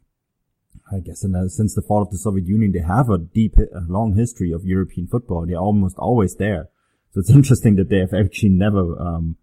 I 0.93 1.01
guess 1.01 1.24
in 1.24 1.32
the, 1.32 1.49
since 1.49 1.74
the 1.74 1.82
fall 1.82 2.03
of 2.03 2.11
the 2.11 2.18
Soviet 2.18 2.47
Union 2.47 2.72
they 2.72 2.80
have 2.80 3.09
a 3.09 3.18
deep, 3.18 3.57
a 3.57 3.80
long 3.89 4.14
history 4.16 4.53
of 4.53 4.64
European 4.64 5.07
football. 5.07 5.47
They're 5.47 5.57
almost 5.57 5.97
always 5.99 6.37
there. 6.37 6.68
So 7.12 7.20
it's 7.20 7.30
interesting 7.39 7.76
that 7.76 7.89
they 7.89 7.99
have 7.99 8.12
actually 8.12 8.51
never 8.51 8.99
um, 9.01 9.37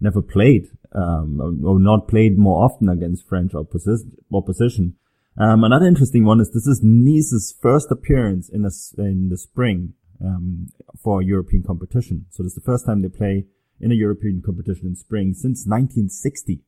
never 0.00 0.22
played, 0.22 0.66
um, 0.92 1.62
or 1.64 1.78
not 1.78 2.08
played 2.08 2.38
more 2.38 2.64
often 2.64 2.88
against 2.88 3.28
French 3.28 3.52
opposition. 3.54 4.96
Um, 5.36 5.62
another 5.62 5.86
interesting 5.86 6.24
one 6.24 6.40
is 6.40 6.50
this 6.50 6.66
is 6.66 6.80
Nice's 6.82 7.54
first 7.62 7.90
appearance 7.90 8.48
in 8.48 8.64
a, 8.64 8.70
in 9.00 9.28
the 9.28 9.38
spring 9.38 9.94
um, 10.22 10.68
for 11.02 11.20
a 11.20 11.24
European 11.24 11.62
competition. 11.62 12.26
So 12.30 12.42
this 12.42 12.52
is 12.52 12.62
the 12.62 12.72
first 12.72 12.86
time 12.86 13.02
they 13.02 13.08
play 13.08 13.44
in 13.80 13.92
a 13.92 13.94
European 13.94 14.42
competition 14.44 14.86
in 14.86 14.96
spring 14.96 15.32
since 15.34 15.64
1960. 15.66 16.60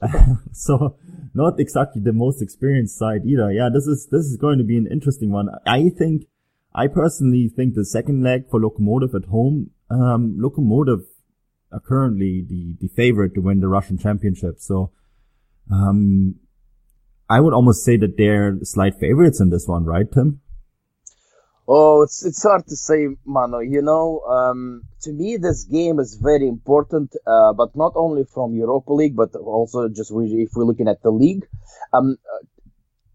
so 0.52 0.96
not 1.34 1.60
exactly 1.60 2.02
the 2.02 2.12
most 2.12 2.42
experienced 2.42 2.98
side 2.98 3.22
either. 3.24 3.52
Yeah, 3.52 3.68
this 3.72 3.86
is 3.86 4.08
this 4.10 4.26
is 4.26 4.36
going 4.36 4.58
to 4.58 4.64
be 4.64 4.76
an 4.76 4.88
interesting 4.90 5.30
one. 5.30 5.48
I 5.66 5.90
think, 5.90 6.26
I 6.74 6.86
personally 6.86 7.48
think 7.54 7.74
the 7.74 7.84
second 7.84 8.22
leg 8.22 8.48
for 8.50 8.60
Lokomotiv 8.60 9.14
at 9.14 9.28
home, 9.28 9.70
um, 9.90 10.38
Lokomotiv 10.40 11.04
are 11.72 11.80
currently 11.80 12.44
the, 12.48 12.76
the 12.80 12.88
favorite 12.88 13.34
to 13.34 13.40
win 13.40 13.60
the 13.60 13.68
Russian 13.68 13.98
championship. 13.98 14.58
So, 14.58 14.90
um, 15.70 16.36
I 17.28 17.40
would 17.40 17.54
almost 17.54 17.84
say 17.84 17.96
that 17.96 18.16
they're 18.16 18.58
slight 18.62 18.98
favorites 18.98 19.40
in 19.40 19.50
this 19.50 19.68
one, 19.68 19.84
right, 19.84 20.10
Tim? 20.10 20.40
Oh, 21.72 22.02
it's 22.02 22.24
it's 22.24 22.42
hard 22.42 22.66
to 22.66 22.74
say, 22.74 23.06
Mano. 23.24 23.60
You 23.60 23.80
know, 23.80 24.22
um, 24.22 24.82
to 25.02 25.12
me, 25.12 25.36
this 25.36 25.62
game 25.62 26.00
is 26.00 26.16
very 26.20 26.48
important, 26.48 27.14
uh, 27.24 27.52
but 27.52 27.76
not 27.76 27.92
only 27.94 28.24
from 28.24 28.56
Europa 28.56 28.92
League, 28.92 29.14
but 29.14 29.36
also 29.36 29.88
just 29.88 30.10
we, 30.10 30.24
if 30.42 30.50
we're 30.56 30.64
looking 30.64 30.88
at 30.88 31.00
the 31.04 31.12
league. 31.12 31.46
Um, 31.92 32.16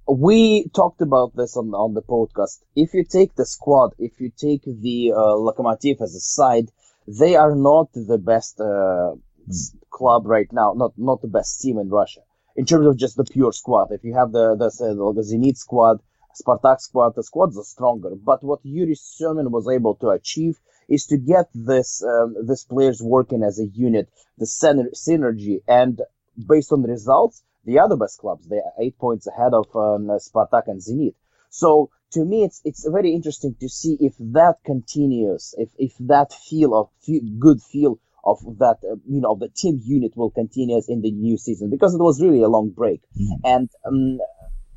we 0.07 0.69
talked 0.73 1.01
about 1.01 1.35
this 1.35 1.57
on 1.57 1.73
on 1.73 1.95
the 1.95 2.01
podcast. 2.01 2.63
If 2.77 2.93
you 2.93 3.03
take 3.03 3.35
the 3.35 3.45
squad, 3.45 3.91
if 3.99 4.21
you 4.21 4.31
take 4.37 4.63
the 4.63 5.11
uh, 5.11 5.35
Lokomotiv 5.45 6.01
as 6.01 6.15
a 6.15 6.21
side, 6.21 6.69
they 7.07 7.35
are 7.35 7.55
not 7.55 7.91
the 7.91 8.17
best 8.17 8.61
uh, 8.61 9.15
mm. 9.49 9.75
club 9.89 10.27
right 10.27 10.51
now, 10.53 10.71
not 10.77 10.93
not 10.95 11.21
the 11.21 11.27
best 11.27 11.59
team 11.59 11.77
in 11.77 11.89
Russia 11.89 12.21
in 12.55 12.65
terms 12.65 12.87
of 12.87 12.97
just 12.97 13.17
the 13.17 13.25
pure 13.25 13.51
squad. 13.51 13.91
If 13.91 14.05
you 14.05 14.13
have 14.15 14.31
the 14.31 14.55
the, 14.55 14.69
the 15.13 15.23
Zenit 15.23 15.57
squad, 15.57 15.99
Spartak 16.35 16.79
squad, 16.81 17.15
the 17.15 17.23
squads 17.23 17.57
are 17.57 17.63
stronger. 17.63 18.11
But 18.15 18.43
what 18.43 18.59
Yuri 18.63 18.95
Semin 18.95 19.49
was 19.51 19.67
able 19.67 19.95
to 19.95 20.09
achieve 20.09 20.59
is 20.87 21.05
to 21.07 21.17
get 21.17 21.49
this 21.53 22.03
um, 22.03 22.35
this 22.45 22.63
players 22.63 23.01
working 23.01 23.43
as 23.43 23.59
a 23.59 23.65
unit, 23.65 24.09
the 24.37 24.45
synergy, 24.45 25.61
and 25.67 26.01
based 26.47 26.71
on 26.71 26.81
the 26.81 26.89
results, 26.89 27.43
the 27.65 27.79
other 27.79 27.95
best 27.95 28.19
clubs 28.19 28.47
they 28.47 28.57
are 28.57 28.73
eight 28.79 28.97
points 28.97 29.27
ahead 29.27 29.53
of 29.53 29.65
um, 29.75 30.07
Spartak 30.19 30.67
and 30.67 30.81
Zenit. 30.81 31.15
So 31.49 31.89
to 32.11 32.23
me, 32.23 32.43
it's 32.43 32.61
it's 32.63 32.87
very 32.87 33.13
interesting 33.13 33.55
to 33.59 33.69
see 33.69 33.97
if 33.99 34.13
that 34.19 34.55
continues, 34.65 35.55
if 35.57 35.69
if 35.77 35.93
that 36.01 36.33
feel 36.33 36.75
of 36.75 36.89
feel, 37.01 37.21
good 37.39 37.61
feel 37.61 37.99
of 38.23 38.39
that 38.59 38.77
uh, 38.83 38.95
you 39.07 39.21
know 39.21 39.35
the 39.39 39.49
team 39.49 39.79
unit 39.83 40.15
will 40.15 40.31
continue 40.31 40.81
in 40.87 41.01
the 41.01 41.11
new 41.11 41.37
season 41.37 41.69
because 41.69 41.93
it 41.93 42.01
was 42.01 42.21
really 42.21 42.41
a 42.41 42.47
long 42.47 42.69
break, 42.69 43.01
mm. 43.19 43.27
and 43.43 43.69
um, 43.85 44.19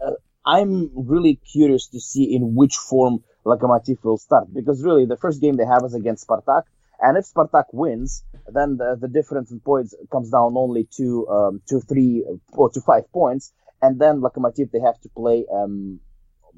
uh, 0.04 0.12
I'm 0.48 0.90
really 0.94 1.34
curious 1.52 1.88
to 1.88 2.00
see 2.00 2.34
in 2.34 2.54
which 2.54 2.76
form 2.76 3.22
Lokomotiv 3.44 4.02
will 4.02 4.16
start 4.16 4.46
because 4.52 4.82
really 4.82 5.04
the 5.04 5.18
first 5.18 5.42
game 5.42 5.56
they 5.56 5.66
have 5.66 5.84
is 5.84 5.94
against 5.94 6.26
Spartak, 6.26 6.62
and 7.00 7.18
if 7.18 7.26
Spartak 7.26 7.66
wins, 7.72 8.24
then 8.46 8.78
the, 8.78 8.96
the 8.98 9.08
difference 9.08 9.50
in 9.50 9.60
points 9.60 9.94
comes 10.10 10.30
down 10.30 10.54
only 10.56 10.88
to 10.96 11.28
um, 11.28 11.60
to 11.68 11.80
three 11.80 12.24
or 12.52 12.70
to 12.70 12.80
five 12.80 13.04
points, 13.12 13.52
and 13.82 14.00
then 14.00 14.22
Lokomotiv 14.22 14.70
they 14.72 14.80
have 14.80 14.98
to 15.02 15.10
play 15.10 15.44
um, 15.52 16.00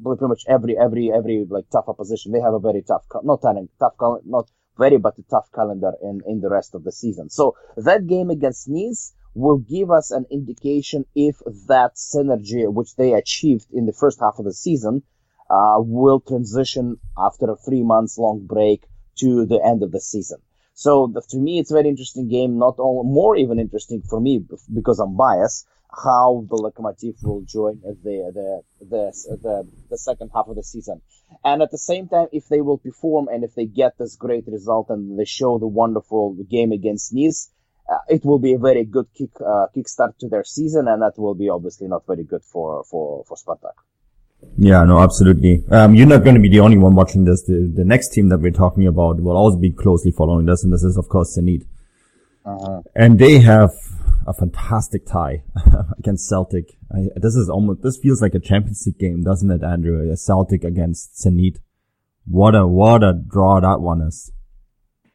pretty 0.05 0.27
much 0.27 0.45
every 0.49 0.79
every 0.79 1.11
every 1.13 1.45
like 1.51 1.65
tough 1.73 1.89
opposition. 1.89 2.31
They 2.31 2.41
have 2.41 2.55
a 2.55 2.61
very 2.61 2.83
tough, 2.83 3.05
not 3.25 3.43
tough, 3.43 3.95
not 4.25 4.49
very 4.79 4.99
but 4.99 5.19
a 5.19 5.23
tough 5.29 5.49
calendar 5.53 5.93
in 6.01 6.21
in 6.29 6.41
the 6.41 6.49
rest 6.49 6.77
of 6.77 6.85
the 6.85 6.93
season. 6.93 7.29
So 7.29 7.57
that 7.77 8.07
game 8.07 8.31
against 8.31 8.69
Nice 8.69 9.15
will 9.35 9.59
give 9.59 9.91
us 9.91 10.11
an 10.11 10.27
indication 10.31 11.05
if 11.15 11.37
that 11.69 11.95
synergy 11.95 12.73
which 12.73 12.97
they 12.97 13.13
achieved 13.13 13.67
in 13.73 13.87
the 13.87 13.93
first 13.93 14.19
half 14.21 14.39
of 14.39 14.45
the 14.45 14.53
season 14.53 15.03
uh, 15.51 15.77
will 15.79 16.21
transition 16.21 16.97
after 17.19 17.51
a 17.51 17.57
three 17.57 17.83
months 17.83 18.19
long 18.19 18.47
break 18.47 18.87
to 19.17 19.47
the 19.47 19.61
end 19.65 19.83
of 19.83 19.93
the 19.93 20.01
season. 20.01 20.39
So 20.75 21.11
the, 21.13 21.21
to 21.31 21.39
me, 21.39 21.59
it's 21.59 21.71
a 21.71 21.75
very 21.75 21.89
interesting 21.89 22.29
game. 22.29 22.59
Not 22.59 22.77
only 22.79 23.13
more 23.13 23.37
even 23.37 23.59
interesting 23.59 24.03
for 24.09 24.21
me 24.21 24.45
because 24.73 24.99
I'm 24.99 25.17
biased. 25.17 25.67
How 25.93 26.47
the 26.49 26.57
Lokomotiv 26.57 27.17
will 27.25 27.43
join 27.43 27.81
the 27.81 27.93
the 28.05 28.63
the 28.81 29.37
the, 29.43 29.69
the 29.91 29.99
second 29.99 30.31
half 30.33 30.47
of 30.47 30.55
the 30.55 30.63
season, 30.63 31.03
and 31.45 31.63
at 31.63 31.73
the 31.73 31.79
same 31.79 32.07
time, 32.07 32.29
if 32.31 32.47
they 32.47 32.61
will 32.61 32.79
perform 32.79 33.27
and 33.27 33.43
if 33.43 33.57
they 33.57 33.67
get 33.67 33.99
this 33.99 34.15
great 34.15 34.45
result 34.47 34.87
and 34.89 35.19
they 35.19 35.25
show 35.25 35.59
the 35.59 35.67
wonderful 35.67 36.37
game 36.49 36.71
against 36.71 37.13
Nice, 37.13 37.51
it 38.09 38.25
will 38.25 38.39
be 38.39 38.55
a 38.55 38.59
very 38.59 38.85
good 38.85 39.07
kick 39.17 39.31
uh, 39.41 39.67
kickstart 39.75 40.17
to 40.19 40.29
their 40.29 40.45
season, 40.45 40.89
and 40.89 41.03
that 41.03 41.19
will 41.19 41.35
be 41.35 41.49
obviously 41.49 41.89
not 41.89 42.07
very 42.07 42.25
good 42.25 42.45
for 42.45 42.85
for 42.85 43.25
for 43.25 43.37
Spartak. 43.37 43.75
Yeah, 44.57 44.85
no, 44.85 45.01
absolutely. 45.01 45.65
Um, 45.71 45.95
you're 45.95 46.07
not 46.07 46.25
going 46.25 46.35
to 46.35 46.41
be 46.41 46.49
the 46.49 46.61
only 46.61 46.79
one 46.79 46.95
watching 46.95 47.25
this. 47.25 47.43
The, 47.43 47.71
the 47.75 47.85
next 47.85 48.09
team 48.13 48.29
that 48.31 48.39
we're 48.39 48.51
talking 48.51 48.87
about 48.87 49.21
will 49.21 49.37
also 49.37 49.59
be 49.59 49.71
closely 49.71 50.13
following 50.13 50.47
this, 50.47 50.65
and 50.65 50.73
this 50.73 50.83
is, 50.83 50.97
of 50.97 51.09
course, 51.09 51.37
Zenit. 51.39 51.67
Uh-huh. 52.45 52.83
And 52.95 53.19
they 53.19 53.41
have 53.41 53.71
a 54.27 54.33
fantastic 54.33 55.07
tie 55.07 55.43
against 55.99 56.29
Celtic. 56.29 56.77
I, 56.91 57.09
this 57.17 57.35
is 57.35 57.51
almost, 57.51 57.83
this 57.83 57.99
feels 57.99 58.23
like 58.23 58.35
a 58.35 58.41
Champions 58.41 58.85
League 58.87 58.99
game, 58.99 59.23
doesn't 59.23 59.51
it, 59.51 59.63
Andrew? 59.63 60.11
A 60.11 60.17
Celtic 60.17 60.65
against 60.65 61.23
Zenit. 61.23 61.59
What 62.27 62.55
a, 62.55 62.67
what 62.67 63.03
a 63.03 63.13
draw 63.13 63.61
that 63.61 63.81
one 63.81 64.01
is. 64.03 64.33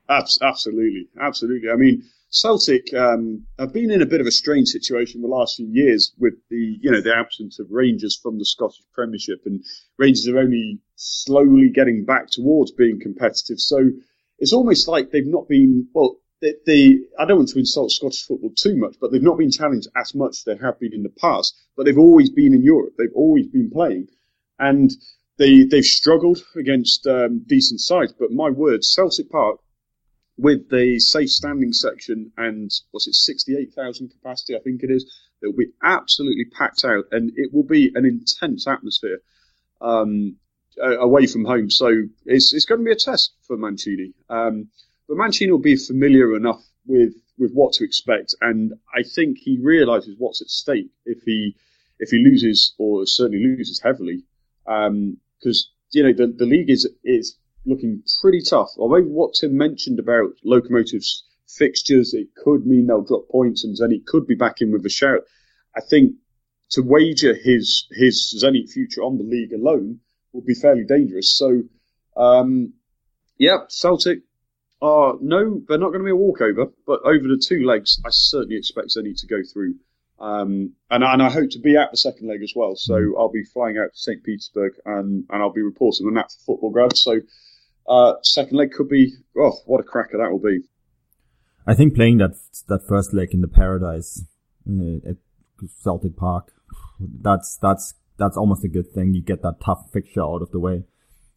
Absolutely. 0.07 1.07
Absolutely. 1.19 1.69
I 1.71 1.75
mean, 1.75 2.03
Celtic 2.29 2.93
um, 2.93 3.45
have 3.59 3.71
been 3.71 3.91
in 3.91 4.01
a 4.01 4.05
bit 4.05 4.19
of 4.19 4.27
a 4.27 4.31
strange 4.31 4.69
situation 4.69 5.21
the 5.21 5.27
last 5.27 5.55
few 5.55 5.67
years 5.67 6.13
with 6.17 6.33
the 6.49 6.77
you 6.81 6.91
know 6.91 7.01
the 7.01 7.15
absence 7.15 7.59
of 7.59 7.71
Rangers 7.71 8.15
from 8.21 8.39
the 8.39 8.45
Scottish 8.45 8.83
Premiership, 8.93 9.41
and 9.45 9.63
Rangers 9.97 10.27
are 10.27 10.39
only 10.39 10.79
slowly 10.95 11.69
getting 11.69 12.03
back 12.03 12.29
towards 12.29 12.71
being 12.71 12.99
competitive. 12.99 13.59
So 13.59 13.91
it's 14.39 14.53
almost 14.53 14.87
like 14.87 15.11
they've 15.11 15.25
not 15.25 15.47
been 15.47 15.87
well. 15.93 16.17
The, 16.41 16.57
the 16.65 17.07
I 17.17 17.25
don't 17.25 17.37
want 17.37 17.49
to 17.49 17.59
insult 17.59 17.91
Scottish 17.91 18.25
football 18.25 18.51
too 18.57 18.75
much, 18.75 18.95
but 18.99 19.11
they've 19.11 19.21
not 19.21 19.37
been 19.37 19.51
challenged 19.51 19.87
as 19.95 20.13
much 20.13 20.31
as 20.31 20.43
they 20.43 20.57
have 20.57 20.79
been 20.79 20.93
in 20.93 21.03
the 21.03 21.13
past. 21.21 21.55
But 21.77 21.85
they've 21.85 21.97
always 21.97 22.29
been 22.29 22.53
in 22.53 22.63
Europe. 22.63 22.95
They've 22.97 23.07
always 23.15 23.47
been 23.47 23.69
playing, 23.69 24.09
and 24.59 24.91
they 25.37 25.63
they've 25.63 25.85
struggled 25.85 26.39
against 26.57 27.07
um, 27.07 27.43
decent 27.45 27.81
sides. 27.81 28.13
But 28.17 28.31
my 28.31 28.49
word, 28.49 28.83
Celtic 28.83 29.29
Park 29.29 29.59
with 30.37 30.69
the 30.69 30.99
safe 30.99 31.29
standing 31.29 31.71
section 31.71 32.31
and 32.37 32.69
what's 32.91 33.07
it, 33.07 33.13
68,000 33.13 34.09
capacity, 34.09 34.55
I 34.55 34.59
think 34.59 34.83
it 34.83 34.91
is, 34.91 35.03
it 35.41 35.47
will 35.47 35.57
be 35.57 35.71
absolutely 35.81 36.45
packed 36.45 36.83
out 36.83 37.05
and 37.11 37.31
it 37.35 37.53
will 37.53 37.63
be 37.63 37.91
an 37.95 38.05
intense 38.05 38.67
atmosphere 38.67 39.19
um, 39.81 40.35
away 40.77 41.25
from 41.27 41.45
home. 41.45 41.69
So 41.69 41.89
it's, 42.25 42.53
it's 42.53 42.65
going 42.65 42.81
to 42.81 42.85
be 42.85 42.91
a 42.91 42.95
test 42.95 43.33
for 43.47 43.55
Mancini. 43.55 44.13
Um, 44.29 44.69
but 45.07 45.17
Mancini 45.17 45.51
will 45.51 45.59
be 45.59 45.77
familiar 45.77 46.35
enough 46.35 46.63
with, 46.85 47.13
with 47.37 47.53
what 47.53 47.73
to 47.73 47.85
expect. 47.85 48.35
And 48.41 48.73
I 48.93 49.03
think 49.03 49.37
he 49.37 49.57
realizes 49.61 50.15
what's 50.17 50.41
at 50.41 50.49
stake 50.49 50.89
if 51.05 51.21
he, 51.23 51.55
if 51.99 52.09
he 52.09 52.17
loses 52.17 52.73
or 52.77 53.05
certainly 53.05 53.43
loses 53.43 53.79
heavily. 53.81 54.23
Um, 54.67 55.17
cause, 55.41 55.69
you 55.91 56.03
know, 56.03 56.13
the, 56.13 56.27
the 56.27 56.45
league 56.45 56.69
is, 56.69 56.89
is 57.05 57.37
looking 57.65 58.03
pretty 58.21 58.41
tough. 58.41 58.69
Although 58.77 59.03
what 59.03 59.33
Tim 59.39 59.57
mentioned 59.57 59.99
about 59.99 60.33
Lokomotiv's 60.45 61.23
fixtures, 61.47 62.13
it 62.13 62.27
could 62.35 62.65
mean 62.65 62.87
they'll 62.87 63.01
drop 63.01 63.27
points 63.29 63.63
and 63.63 63.77
Zenit 63.77 64.05
could 64.05 64.27
be 64.27 64.35
back 64.35 64.61
in 64.61 64.71
with 64.71 64.85
a 64.85 64.89
shout. 64.89 65.21
I 65.75 65.81
think 65.81 66.13
to 66.71 66.81
wager 66.81 67.33
his 67.33 67.87
his 67.91 68.41
Zenit 68.43 68.69
future 68.69 69.03
on 69.03 69.17
the 69.17 69.23
league 69.23 69.53
alone 69.53 69.99
would 70.33 70.45
be 70.45 70.55
fairly 70.55 70.83
dangerous. 70.83 71.37
So, 71.37 71.63
um, 72.17 72.73
yeah, 73.37 73.59
Celtic 73.69 74.19
are 74.81 75.15
no, 75.21 75.61
they're 75.67 75.77
not 75.77 75.89
going 75.89 75.99
to 75.99 76.05
be 76.05 76.11
a 76.11 76.15
walkover, 76.15 76.67
but 76.85 77.01
over 77.05 77.27
the 77.27 77.41
two 77.43 77.65
legs, 77.65 77.99
I 78.05 78.09
certainly 78.11 78.57
expect 78.57 78.89
Zenit 78.89 79.19
to 79.21 79.27
go 79.27 79.41
through. 79.51 79.75
Um, 80.17 80.73
and, 80.89 81.03
and 81.03 81.21
I 81.21 81.29
hope 81.29 81.49
to 81.51 81.59
be 81.59 81.75
at 81.75 81.91
the 81.91 81.97
second 81.97 82.27
leg 82.27 82.41
as 82.41 82.53
well. 82.55 82.75
So. 82.75 83.15
I'll 83.17 83.31
be 83.31 83.43
flying 83.43 83.77
out 83.77 83.91
to 83.93 83.97
St. 83.97 84.23
Petersburg 84.23 84.73
and, 84.85 85.25
and 85.29 85.41
I'll 85.41 85.51
be 85.51 85.61
reporting 85.61 86.07
on 86.07 86.13
that 86.13 86.31
for 86.45 86.57
Futbolgrad. 86.57 86.95
So 86.95 87.19
uh, 87.87 88.13
second 88.23 88.57
leg 88.57 88.71
could 88.71 88.89
be, 88.89 89.13
oh, 89.37 89.53
what 89.65 89.79
a 89.79 89.83
cracker 89.83 90.17
that 90.17 90.31
will 90.31 90.39
be. 90.39 90.61
I 91.67 91.73
think 91.73 91.95
playing 91.95 92.17
that 92.19 92.35
that 92.67 92.87
first 92.87 93.13
leg 93.13 93.33
in 93.33 93.41
the 93.41 93.47
Paradise 93.47 94.23
uh, 94.69 95.09
at 95.09 95.17
Celtic 95.81 96.15
Park, 96.15 96.51
that's 96.99 97.57
that's 97.61 97.95
that's 98.17 98.37
almost 98.37 98.63
a 98.63 98.69
good 98.69 98.91
thing. 98.91 99.13
You 99.13 99.21
get 99.21 99.41
that 99.41 99.61
tough 99.63 99.89
fixture 99.91 100.21
out 100.21 100.41
of 100.41 100.51
the 100.51 100.59
way. 100.59 100.83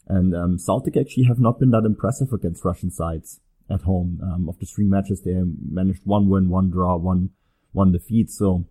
And 0.06 0.34
um, 0.34 0.58
Celtic 0.58 0.96
actually 0.96 1.24
have 1.24 1.38
not 1.38 1.58
been 1.58 1.70
that 1.70 1.84
impressive 1.84 2.32
against 2.32 2.64
Russian 2.64 2.90
sides 2.90 3.40
at 3.70 3.82
home. 3.82 4.20
Um, 4.22 4.48
of 4.48 4.58
the 4.58 4.66
three 4.66 4.86
matches, 4.86 5.22
they 5.22 5.34
managed 5.70 6.02
one 6.04 6.28
win, 6.28 6.48
one 6.48 6.70
draw, 6.70 6.96
one 6.96 7.30
one 7.72 7.92
defeat. 7.92 8.30
So 8.30 8.66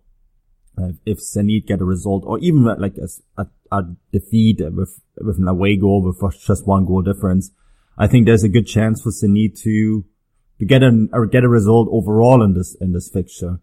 uh, 0.76 0.92
if 1.06 1.18
Zenit 1.18 1.66
get 1.66 1.80
a 1.80 1.84
result, 1.84 2.24
or 2.26 2.38
even 2.38 2.64
like 2.64 2.96
a, 2.98 3.08
a, 3.40 3.46
a 3.70 3.82
defeat 4.12 4.60
with 4.60 5.00
with 5.20 5.38
an 5.38 5.48
away 5.48 5.76
goal 5.76 6.02
with 6.02 6.40
just 6.40 6.66
one 6.66 6.84
goal 6.84 7.02
difference, 7.02 7.52
I 7.98 8.06
think 8.06 8.26
there's 8.26 8.44
a 8.44 8.48
good 8.48 8.66
chance 8.66 9.02
for 9.02 9.10
Zenit 9.10 9.60
to 9.62 10.04
to 10.60 10.64
get 10.64 10.82
an 10.82 11.10
or 11.12 11.26
get 11.26 11.44
a 11.44 11.48
result 11.48 11.88
overall 11.90 12.42
in 12.42 12.54
this 12.54 12.76
in 12.80 12.92
this 12.92 13.10
fixture. 13.12 13.60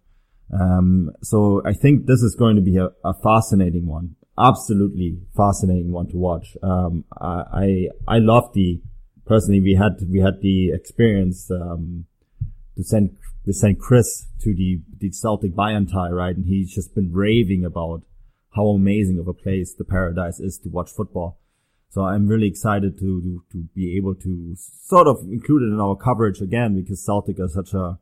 Um, 0.53 1.11
so 1.23 1.61
I 1.65 1.73
think 1.73 2.05
this 2.05 2.21
is 2.21 2.35
going 2.35 2.55
to 2.57 2.61
be 2.61 2.77
a, 2.77 2.89
a 3.03 3.13
fascinating 3.23 3.87
one, 3.87 4.15
absolutely 4.37 5.19
fascinating 5.35 5.91
one 5.91 6.07
to 6.09 6.17
watch. 6.17 6.57
Um, 6.61 7.05
I 7.19 7.87
I 8.07 8.19
love 8.19 8.53
the 8.53 8.81
personally 9.25 9.61
we 9.61 9.75
had 9.75 9.93
we 10.09 10.19
had 10.19 10.41
the 10.41 10.71
experience 10.71 11.49
um, 11.49 12.05
to 12.75 12.83
send 12.83 13.17
we 13.45 13.53
sent 13.53 13.79
Chris 13.79 14.27
to 14.41 14.53
the 14.53 14.81
the 14.99 15.11
Celtic 15.11 15.53
Bayern 15.53 15.89
tie 15.89 16.09
right, 16.09 16.35
and 16.35 16.45
he's 16.45 16.73
just 16.73 16.93
been 16.93 17.11
raving 17.13 17.63
about 17.63 18.03
how 18.55 18.67
amazing 18.67 19.17
of 19.17 19.27
a 19.27 19.33
place 19.33 19.73
the 19.73 19.85
Paradise 19.85 20.39
is 20.39 20.57
to 20.59 20.69
watch 20.69 20.89
football. 20.89 21.39
So 21.89 22.03
I'm 22.03 22.27
really 22.27 22.47
excited 22.47 22.99
to, 22.99 23.21
to, 23.21 23.43
to 23.51 23.63
be 23.73 23.95
able 23.95 24.15
to 24.15 24.55
sort 24.57 25.07
of 25.07 25.19
include 25.31 25.63
it 25.63 25.73
in 25.73 25.79
our 25.79 25.95
coverage 25.95 26.41
again 26.41 26.75
because 26.75 27.03
Celtic 27.03 27.39
are 27.39 27.47
such 27.47 27.73
a 27.73 27.99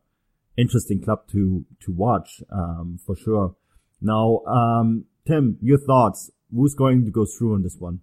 interesting 0.58 1.02
club 1.04 1.28
to, 1.32 1.66
to 1.82 1.92
watch, 1.92 2.42
um, 2.52 3.00
for 3.06 3.16
sure. 3.16 3.56
Now, 4.02 4.40
um, 4.48 5.06
Tim, 5.28 5.58
your 5.62 5.78
thoughts. 5.78 6.32
Who's 6.54 6.76
going 6.76 7.06
to 7.06 7.12
go 7.12 7.26
through 7.26 7.56
on 7.56 7.64
this 7.64 7.78
one? 7.80 8.02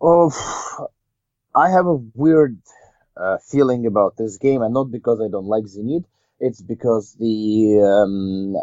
Oh, 0.00 0.32
I 1.54 1.70
have 1.70 1.86
a 1.86 1.94
weird 1.94 2.58
uh, 3.16 3.38
feeling 3.38 3.86
about 3.86 4.16
this 4.16 4.38
game, 4.38 4.60
and 4.62 4.74
not 4.74 4.90
because 4.90 5.20
I 5.20 5.30
don't 5.30 5.46
like 5.46 5.64
Zenit. 5.64 6.04
It's 6.40 6.60
because 6.60 7.14
the 7.18 7.80
um, 7.80 8.56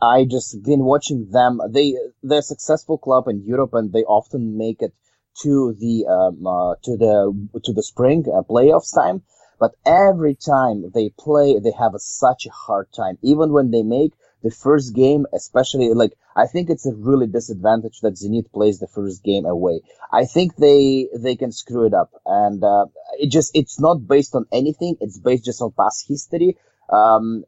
I 0.00 0.24
just 0.24 0.62
been 0.62 0.84
watching 0.84 1.30
them. 1.30 1.60
They 1.70 1.94
they're 2.22 2.38
a 2.38 2.42
successful 2.42 2.98
club 2.98 3.28
in 3.28 3.44
Europe, 3.44 3.74
and 3.74 3.92
they 3.92 4.04
often 4.04 4.56
make 4.56 4.80
it 4.82 4.94
to 5.42 5.74
the 5.78 6.06
um, 6.06 6.46
uh, 6.46 6.74
to 6.84 6.96
the 6.96 7.60
to 7.64 7.72
the 7.72 7.82
spring 7.82 8.24
uh, 8.26 8.42
playoffs 8.42 8.94
time. 8.94 9.22
but 9.60 9.72
every 9.84 10.34
time 10.36 10.90
they 10.94 11.10
play, 11.18 11.58
they 11.58 11.72
have 11.72 11.94
a, 11.94 11.98
such 11.98 12.46
a 12.46 12.50
hard 12.50 12.86
time. 12.96 13.18
Even 13.22 13.52
when 13.52 13.70
they 13.72 13.82
make 13.82 14.12
the 14.42 14.50
first 14.50 14.94
game, 14.94 15.26
especially 15.34 15.92
like 15.94 16.12
I 16.36 16.46
think 16.46 16.70
it's 16.70 16.86
a 16.86 16.94
really 16.94 17.26
disadvantage 17.26 18.00
that 18.02 18.14
Zenit 18.14 18.52
plays 18.52 18.78
the 18.78 18.86
first 18.86 19.24
game 19.24 19.46
away. 19.46 19.80
I 20.12 20.24
think 20.26 20.54
they 20.56 21.08
they 21.16 21.34
can 21.34 21.50
screw 21.50 21.86
it 21.86 21.94
up, 21.94 22.10
and 22.24 22.62
uh, 22.62 22.86
it 23.18 23.30
just 23.30 23.50
it's 23.54 23.80
not 23.80 24.06
based 24.06 24.34
on 24.34 24.46
anything. 24.52 24.96
It's 25.00 25.18
based 25.18 25.44
just 25.44 25.60
on 25.60 25.72
past 25.72 26.06
history. 26.06 26.56
Um, 26.88 27.44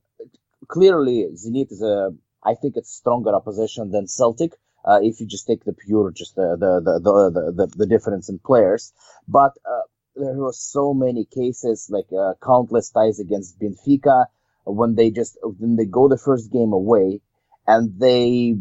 clearly, 0.67 1.29
Zenit 1.35 1.71
is 1.71 1.83
a 1.83 2.11
I 2.45 2.55
think 2.55 2.77
it's 2.77 2.93
stronger 2.93 3.35
opposition 3.35 3.91
than 3.91 4.07
Celtic. 4.07 4.53
Uh, 4.85 5.01
if 5.03 5.21
you 5.21 5.27
just 5.27 5.47
take 5.47 5.65
the 5.65 5.75
pure, 5.75 6.11
just 6.11 6.37
the 6.37 6.57
the 6.59 6.81
the 6.81 7.01
the, 7.01 7.53
the, 7.53 7.67
the 7.77 7.87
difference 7.87 8.29
in 8.29 8.39
players, 8.39 8.93
but 9.29 9.53
uh, 9.65 9.83
there 10.17 10.35
were 10.35 10.53
so 10.53 10.95
many 10.95 11.27
cases 11.27 11.89
like 11.91 12.07
uh, 12.19 12.35
countless 12.43 12.91
ties 12.91 13.21
against 13.21 13.59
Benfica 13.59 14.27
when 14.65 14.95
they 14.95 15.11
just 15.11 15.39
when 15.43 15.77
they 15.77 15.85
go 15.85 16.09
the 16.09 16.19
first 16.19 16.51
game 16.53 16.73
away 16.73 17.21
and 17.67 17.99
they 17.99 18.55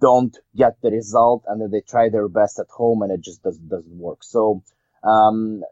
don't 0.00 0.36
get 0.56 0.80
the 0.82 0.90
result 0.90 1.44
and 1.46 1.60
then 1.60 1.70
they 1.70 1.80
try 1.80 2.08
their 2.08 2.28
best 2.28 2.58
at 2.58 2.66
home 2.68 3.02
and 3.02 3.10
it 3.12 3.22
just 3.22 3.42
doesn't 3.42 3.68
doesn't 3.68 3.98
work. 3.98 4.22
So 4.22 4.62
um, 5.02 5.62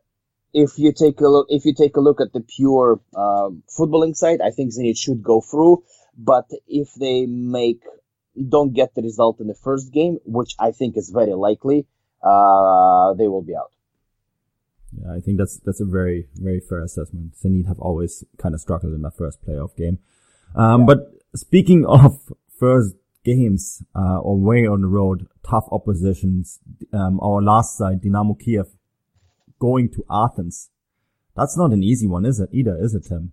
if 0.52 0.78
you 0.78 0.92
take 0.92 1.20
a 1.20 1.28
look 1.28 1.46
if 1.50 1.64
you 1.64 1.74
take 1.74 1.96
a 1.96 2.00
look 2.00 2.20
at 2.20 2.32
the 2.32 2.40
pure 2.40 3.00
uh, 3.14 3.50
footballing 3.78 4.16
side, 4.16 4.40
I 4.40 4.50
think 4.50 4.72
Zenit 4.72 4.98
should 4.98 5.22
go 5.22 5.40
through. 5.40 5.82
But 6.16 6.50
if 6.66 6.94
they 6.94 7.26
make 7.26 7.82
don't 8.36 8.72
get 8.72 8.94
the 8.94 9.02
result 9.02 9.40
in 9.40 9.46
the 9.46 9.54
first 9.54 9.92
game, 9.92 10.18
which 10.24 10.54
I 10.58 10.72
think 10.72 10.96
is 10.96 11.10
very 11.10 11.34
likely, 11.34 11.86
uh, 12.22 13.14
they 13.14 13.28
will 13.28 13.42
be 13.42 13.54
out. 13.54 13.70
Yeah, 14.92 15.14
I 15.14 15.20
think 15.20 15.38
that's 15.38 15.58
that's 15.58 15.80
a 15.80 15.84
very 15.84 16.28
very 16.34 16.60
fair 16.60 16.82
assessment. 16.82 17.34
Zenit 17.34 17.66
have 17.66 17.80
always 17.80 18.24
kind 18.38 18.54
of 18.54 18.60
struggled 18.60 18.94
in 18.94 19.02
that 19.02 19.16
first 19.16 19.44
playoff 19.44 19.76
game. 19.76 19.98
Um, 20.54 20.80
yeah. 20.80 20.86
But 20.86 20.98
speaking 21.34 21.84
of 21.88 22.32
first 22.58 22.94
games 23.24 23.82
uh, 23.94 24.18
or 24.18 24.38
way 24.38 24.66
on 24.66 24.82
the 24.82 24.86
road, 24.86 25.26
tough 25.42 25.66
oppositions. 25.72 26.60
Um, 26.92 27.18
our 27.20 27.42
last 27.42 27.76
side, 27.76 28.02
Dynamo 28.02 28.34
Kiev, 28.34 28.66
going 29.58 29.90
to 29.90 30.04
Athens. 30.10 30.70
That's 31.36 31.56
not 31.56 31.72
an 31.72 31.82
easy 31.82 32.06
one, 32.06 32.24
is 32.24 32.38
it? 32.38 32.50
Either, 32.52 32.76
is 32.80 32.94
it, 32.94 33.06
Tim? 33.08 33.32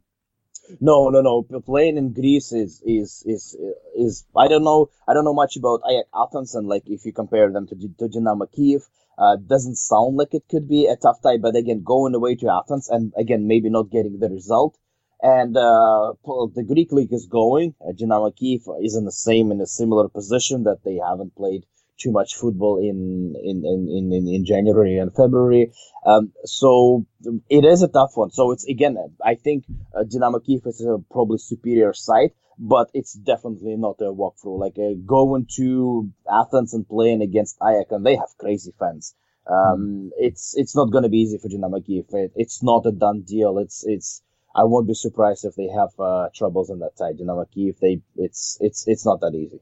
No, 0.80 1.09
no, 1.09 1.22
no. 1.22 1.43
Playing 1.61 1.97
in 1.97 2.13
Greece 2.13 2.51
is 2.51 2.82
is 2.86 3.24
is 3.26 3.57
is. 3.95 4.26
I 4.36 4.47
don't 4.47 4.63
know. 4.63 4.89
I 5.07 5.13
don't 5.13 5.26
know 5.26 5.34
much 5.34 5.57
about 5.57 5.82
Athens 6.15 6.55
and 6.55 6.67
like 6.67 6.84
if 6.86 7.05
you 7.05 7.13
compare 7.13 7.51
them 7.51 7.67
to 7.67 7.76
to 7.99 8.07
Dynamo 8.07 8.45
Kiev. 8.45 8.82
Uh, 9.17 9.36
doesn't 9.36 9.76
sound 9.76 10.17
like 10.17 10.34
it 10.34 10.43
could 10.49 10.67
be 10.67 10.88
a 10.88 10.95
tough 10.95 11.22
tie, 11.22 11.38
but 11.38 11.55
again, 11.55 11.84
going 11.84 12.15
away 12.15 12.34
to 12.36 12.49
Athens 12.49 12.89
and 12.89 13.13
again, 13.17 13.45
maybe 13.45 13.69
not 13.69 13.91
getting 13.91 14.17
the 14.17 14.30
result. 14.30 14.78
And 15.22 15.55
uh, 15.55 16.13
the 16.26 16.65
Greek 16.67 16.91
league 16.91 17.13
is 17.13 17.28
going. 17.28 17.76
Uh, 17.80 17.91
Dynamo 17.91 18.32
Kiev 18.32 18.61
is 18.82 18.95
in 18.95 19.05
the 19.05 19.11
same, 19.11 19.51
in 19.51 19.61
a 19.61 19.67
similar 19.67 20.09
position 20.09 20.63
that 20.63 20.84
they 20.84 20.97
haven't 20.97 21.36
played 21.36 21.65
too 21.99 22.11
much 22.11 22.35
football 22.35 22.79
in 22.79 23.35
in 23.43 23.63
in 23.65 24.11
in, 24.11 24.27
in 24.27 24.45
January 24.45 24.97
and 24.97 25.13
February. 25.13 25.71
Um, 26.05 26.31
so 26.45 27.05
it 27.49 27.65
is 27.65 27.83
a 27.83 27.87
tough 27.87 28.11
one. 28.15 28.31
So 28.31 28.51
it's 28.51 28.65
again, 28.65 28.97
I 29.23 29.35
think 29.35 29.65
uh, 29.95 30.03
Dynamo 30.03 30.39
Kiev 30.39 30.61
is 30.65 30.81
a 30.81 30.97
probably 31.11 31.37
superior 31.37 31.93
side, 31.93 32.31
but 32.57 32.89
it's 32.93 33.13
definitely 33.13 33.75
not 33.77 33.95
a 33.99 34.11
walkthrough. 34.11 34.59
Like 34.59 34.77
uh, 34.77 34.93
going 35.05 35.47
to 35.57 36.11
Athens 36.31 36.73
and 36.73 36.87
playing 36.87 37.21
against 37.21 37.59
AEK, 37.59 37.91
and 37.91 38.05
they 38.05 38.15
have 38.15 38.37
crazy 38.39 38.73
fans. 38.79 39.15
Um, 39.47 39.55
mm. 39.55 40.09
It's 40.17 40.55
it's 40.55 40.75
not 40.75 40.91
going 40.91 41.03
to 41.03 41.09
be 41.09 41.19
easy 41.19 41.37
for 41.37 41.49
Dynamo 41.49 41.81
Kiev. 41.81 42.05
It, 42.11 42.31
it's 42.35 42.63
not 42.63 42.85
a 42.85 42.91
done 42.91 43.21
deal. 43.21 43.57
It's 43.57 43.83
it's 43.85 44.21
I 44.55 44.63
won't 44.65 44.87
be 44.87 44.93
surprised 44.93 45.45
if 45.45 45.55
they 45.55 45.67
have 45.67 45.97
uh, 45.99 46.29
troubles 46.35 46.69
on 46.69 46.79
that 46.79 46.97
side. 46.97 47.17
Dynamo 47.17 47.45
Kiev, 47.45 47.79
they 47.79 48.01
it's 48.15 48.57
it's 48.59 48.87
it's 48.87 49.05
not 49.05 49.21
that 49.21 49.33
easy. 49.35 49.61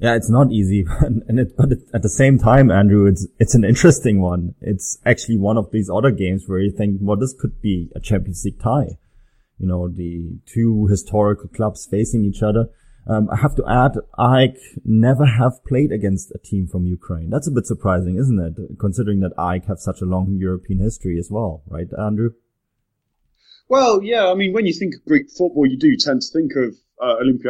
Yeah, 0.00 0.14
it's 0.14 0.30
not 0.30 0.50
easy, 0.50 0.86
and 1.00 1.38
it, 1.38 1.56
but 1.58 1.72
it, 1.72 1.80
at 1.92 2.00
the 2.00 2.08
same 2.08 2.38
time, 2.38 2.70
Andrew, 2.70 3.06
it's 3.06 3.28
it's 3.38 3.54
an 3.54 3.64
interesting 3.64 4.22
one. 4.22 4.54
It's 4.62 4.98
actually 5.04 5.36
one 5.36 5.58
of 5.58 5.70
these 5.72 5.90
other 5.90 6.10
games 6.10 6.44
where 6.46 6.58
you 6.58 6.70
think, 6.70 6.98
well, 7.02 7.18
this 7.18 7.34
could 7.38 7.60
be 7.60 7.90
a 7.94 8.00
Champions 8.00 8.42
League 8.44 8.62
tie. 8.62 8.96
You 9.58 9.66
know, 9.66 9.88
the 9.88 10.38
two 10.46 10.86
historical 10.86 11.48
clubs 11.48 11.86
facing 11.86 12.24
each 12.24 12.42
other. 12.42 12.70
Um, 13.06 13.28
I 13.30 13.36
have 13.36 13.54
to 13.56 13.64
add, 13.68 13.92
I 14.18 14.54
never 14.84 15.26
have 15.26 15.64
played 15.64 15.90
against 15.92 16.30
a 16.34 16.38
team 16.38 16.66
from 16.66 16.86
Ukraine. 16.86 17.28
That's 17.28 17.48
a 17.48 17.50
bit 17.50 17.66
surprising, 17.66 18.16
isn't 18.16 18.40
it? 18.40 18.78
Considering 18.78 19.20
that 19.20 19.32
I 19.36 19.60
have 19.68 19.80
such 19.80 20.00
a 20.00 20.06
long 20.06 20.36
European 20.38 20.80
history 20.80 21.18
as 21.18 21.28
well, 21.30 21.62
right, 21.66 21.88
Andrew? 21.98 22.30
Well, 23.68 24.02
yeah. 24.02 24.30
I 24.30 24.34
mean, 24.34 24.52
when 24.52 24.66
you 24.66 24.72
think 24.72 24.94
of 24.94 25.04
Greek 25.04 25.30
football, 25.30 25.66
you 25.66 25.78
do 25.78 25.96
tend 25.96 26.22
to 26.22 26.32
think 26.32 26.52
of 26.56 26.76
uh, 27.00 27.16
and 27.18 27.42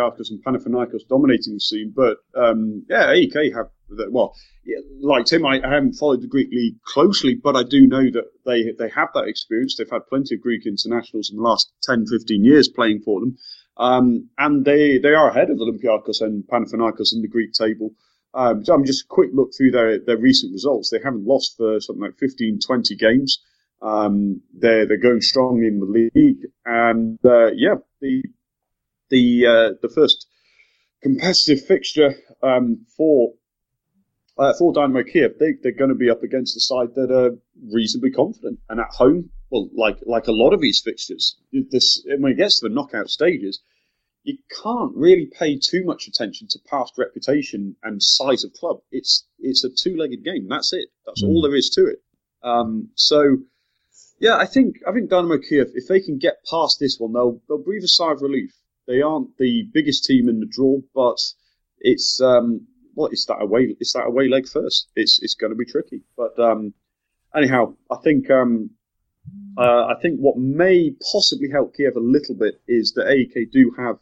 Panathinaikos 0.45 1.09
dominating 1.09 1.55
the 1.55 1.61
scene. 1.61 1.93
But 1.95 2.19
um, 2.35 2.85
yeah, 2.89 3.13
AEK 3.13 3.55
have 3.55 3.67
well, 4.11 4.35
yeah, 4.65 4.79
like 5.01 5.27
Tim, 5.27 5.45
I, 5.45 5.61
I, 5.61 5.75
haven't 5.75 5.95
followed 5.95 6.23
the 6.23 6.29
Greek 6.29 6.49
league 6.53 6.81
closely, 6.83 7.35
but 7.35 7.57
I 7.57 7.63
do 7.63 7.87
know 7.87 8.05
that 8.13 8.31
they 8.47 8.73
they 8.79 8.89
have 8.91 9.09
that 9.15 9.27
experience. 9.27 9.77
They've 9.77 9.91
had 9.91 10.07
plenty 10.09 10.37
of 10.37 10.41
Greek 10.41 10.67
internationals 10.67 11.31
in 11.31 11.37
the 11.37 11.43
last 11.43 11.73
10, 11.83 12.07
15 12.07 12.45
years 12.45 12.69
playing 12.69 13.03
for 13.03 13.21
them, 13.21 13.37
um, 13.77 14.29
and 14.39 14.65
they 14.65 14.99
they 14.99 15.15
are 15.15 15.31
ahead 15.31 15.51
of 15.51 15.59
Olympiacos 15.59 16.21
and 16.21 16.45
Panathinaikos 16.47 17.13
in 17.13 17.23
the 17.23 17.29
Greek 17.29 17.53
table. 17.53 17.91
Um, 18.33 18.65
so 18.65 18.75
I'm 18.75 18.85
just 18.85 19.05
a 19.05 19.09
quick 19.09 19.31
look 19.33 19.51
through 19.57 19.73
their, 19.73 19.99
their 19.99 20.17
recent 20.17 20.53
results. 20.53 20.91
They 20.91 21.01
haven't 21.03 21.27
lost 21.27 21.57
for 21.57 21.81
something 21.81 22.03
like 22.03 22.17
15, 22.17 22.61
20 22.65 22.95
games. 22.95 23.43
Um, 23.83 24.43
they're 24.55 24.87
they're 24.87 24.99
going 24.99 25.23
strong 25.23 25.65
in 25.65 25.81
the 25.81 26.11
league, 26.15 26.47
and 26.65 27.19
uh, 27.25 27.51
yeah, 27.53 27.77
the 28.01 28.23
the 29.11 29.47
uh, 29.47 29.71
the 29.83 29.93
first 29.95 30.27
competitive 31.03 31.65
fixture 31.67 32.15
um, 32.43 32.87
for 32.97 33.35
uh, 34.39 34.55
for 34.59 34.73
Dynamo 34.73 35.03
Kiev, 35.03 35.39
they, 35.39 35.53
they're 35.63 35.73
going 35.73 35.91
to 35.91 35.95
be 35.95 36.09
up 36.11 36.23
against 36.23 36.57
a 36.57 36.61
side 36.61 36.95
that 36.95 37.11
are 37.11 37.37
reasonably 37.73 38.11
confident, 38.11 38.59
and 38.69 38.81
at 38.81 38.89
home, 38.91 39.31
well, 39.51 39.69
like 39.75 39.99
like 40.07 40.29
a 40.29 40.33
lot 40.33 40.53
of 40.53 40.61
these 40.61 40.81
fixtures, 40.83 41.37
this 41.53 42.03
when 42.19 42.33
it 42.33 42.37
gets 42.37 42.61
to 42.61 42.69
the 42.69 42.75
knockout 42.75 43.09
stages, 43.09 43.61
you 44.23 44.39
can't 44.63 44.93
really 44.95 45.31
pay 45.39 45.59
too 45.59 45.85
much 45.85 46.07
attention 46.07 46.47
to 46.51 46.59
past 46.71 46.95
reputation 46.97 47.77
and 47.83 48.03
size 48.03 48.45
of 48.45 48.53
club. 48.55 48.79
It's 48.91 49.27
it's 49.39 49.65
a 49.65 49.71
two-legged 49.71 50.25
game. 50.25 50.49
That's 50.49 50.73
it. 50.73 50.89
That's 51.05 51.23
mm. 51.23 51.29
all 51.29 51.43
there 51.43 51.57
is 51.57 51.71
to 51.75 51.87
it. 51.87 51.99
Um, 52.43 52.91
so 52.95 53.39
yeah, 54.21 54.37
I 54.37 54.47
think 54.47 54.77
I 54.87 54.93
think 54.93 55.11
Dynamo 55.11 55.39
Kiev, 55.39 55.69
if 55.75 55.89
they 55.89 56.01
can 56.01 56.19
get 56.19 56.45
past 56.49 56.79
this 56.79 56.97
one, 56.99 57.13
they'll 57.13 57.41
they'll 57.49 57.63
breathe 57.63 57.85
a 57.85 57.89
sigh 57.89 58.13
of 58.13 58.23
relief. 58.23 58.53
They 58.91 59.03
aren't 59.03 59.39
the 59.39 59.69
biggest 59.73 60.05
team 60.05 60.29
in 60.29 60.41
the 60.41 60.47
draw, 60.47 60.81
but 60.93 61.21
it's 61.79 62.21
um 62.21 62.67
well, 62.97 63.09
it's 63.13 63.25
that 63.27 63.41
away 63.41 63.77
it's 63.79 63.93
that 63.93 64.07
away 64.07 64.27
leg 64.29 64.49
first. 64.49 64.89
It's 64.97 65.21
it's 65.23 65.35
going 65.35 65.53
to 65.53 65.57
be 65.57 65.65
tricky, 65.65 66.03
but 66.17 66.37
um 66.41 66.75
anyhow, 67.33 67.77
I 67.89 67.99
think 68.03 68.29
um 68.31 68.71
uh, 69.57 69.85
I 69.87 69.95
think 70.03 70.19
what 70.19 70.39
may 70.39 70.93
possibly 71.13 71.49
help 71.51 71.77
Kiev 71.77 71.95
a 71.95 72.01
little 72.01 72.35
bit 72.35 72.61
is 72.67 72.95
that 72.95 73.07
AEK 73.07 73.53
do 73.53 73.73
have 73.79 73.99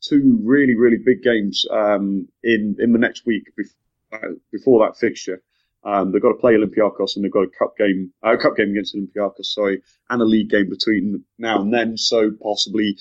two 0.00 0.40
really 0.42 0.74
really 0.74 0.98
big 0.98 1.22
games 1.22 1.64
um 1.70 2.26
in 2.42 2.74
in 2.80 2.92
the 2.92 2.98
next 2.98 3.24
week 3.24 3.44
before, 3.56 3.76
uh, 4.12 4.34
before 4.50 4.84
that 4.84 4.98
fixture. 4.98 5.40
Um, 5.84 6.10
they've 6.10 6.22
got 6.22 6.32
to 6.32 6.38
play 6.38 6.54
Olympiacos 6.54 7.14
and 7.14 7.24
they've 7.24 7.32
got 7.32 7.44
a 7.44 7.58
cup 7.58 7.76
game, 7.76 8.12
a 8.24 8.30
uh, 8.30 8.36
cup 8.36 8.56
game 8.56 8.70
against 8.70 8.96
Olympiacos, 8.96 9.46
sorry, 9.46 9.82
and 10.10 10.22
a 10.22 10.24
league 10.24 10.50
game 10.50 10.68
between 10.68 11.24
now 11.38 11.60
and 11.60 11.74
then. 11.74 11.96
So 11.96 12.30
possibly, 12.40 12.96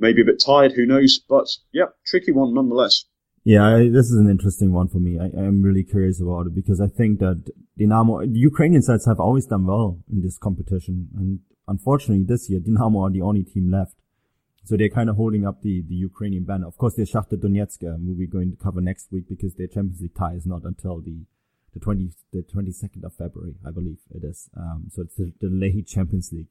maybe 0.00 0.22
a 0.22 0.24
bit 0.24 0.42
tired, 0.44 0.72
who 0.72 0.86
knows? 0.86 1.20
But 1.28 1.46
yeah, 1.72 1.86
tricky 2.06 2.32
one 2.32 2.54
nonetheless. 2.54 3.04
Yeah, 3.44 3.66
I, 3.66 3.88
this 3.88 4.06
is 4.10 4.18
an 4.18 4.28
interesting 4.28 4.72
one 4.72 4.88
for 4.88 4.98
me. 4.98 5.18
I, 5.18 5.26
am 5.26 5.62
really 5.62 5.82
curious 5.82 6.20
about 6.20 6.46
it 6.46 6.54
because 6.54 6.80
I 6.80 6.88
think 6.88 7.20
that 7.20 7.50
Dynamo, 7.78 8.20
the 8.20 8.38
Ukrainian 8.38 8.82
sides 8.82 9.06
have 9.06 9.20
always 9.20 9.46
done 9.46 9.66
well 9.66 9.98
in 10.12 10.20
this 10.22 10.36
competition, 10.36 11.08
and 11.16 11.40
unfortunately 11.66 12.24
this 12.24 12.50
year 12.50 12.60
Dynamo 12.60 13.04
are 13.04 13.10
the 13.10 13.22
only 13.22 13.44
team 13.44 13.70
left. 13.70 13.94
So 14.64 14.76
they're 14.76 14.90
kind 14.90 15.08
of 15.08 15.16
holding 15.16 15.46
up 15.46 15.62
the, 15.62 15.82
the 15.88 15.94
Ukrainian 15.94 16.44
banner. 16.44 16.66
Of 16.66 16.76
course, 16.76 16.94
there's 16.94 17.10
Shakhtar 17.10 17.40
Donetsk, 17.42 17.80
who 17.80 18.14
we're 18.14 18.28
going 18.28 18.50
to 18.50 18.62
cover 18.62 18.82
next 18.82 19.10
week 19.10 19.24
because 19.26 19.54
their 19.54 19.66
Champions 19.66 20.02
League 20.02 20.14
tie 20.14 20.34
is 20.34 20.46
not 20.46 20.64
until 20.64 21.00
the 21.00 21.24
the 21.72 21.80
20, 21.80 22.10
the 22.32 22.42
22nd 22.42 23.04
of 23.04 23.14
February, 23.14 23.54
I 23.64 23.70
believe 23.70 23.98
it 24.12 24.24
is. 24.24 24.50
Um, 24.56 24.86
so 24.92 25.02
it's 25.02 25.14
the, 25.14 25.32
the 25.40 25.84
Champions 25.86 26.30
League 26.32 26.48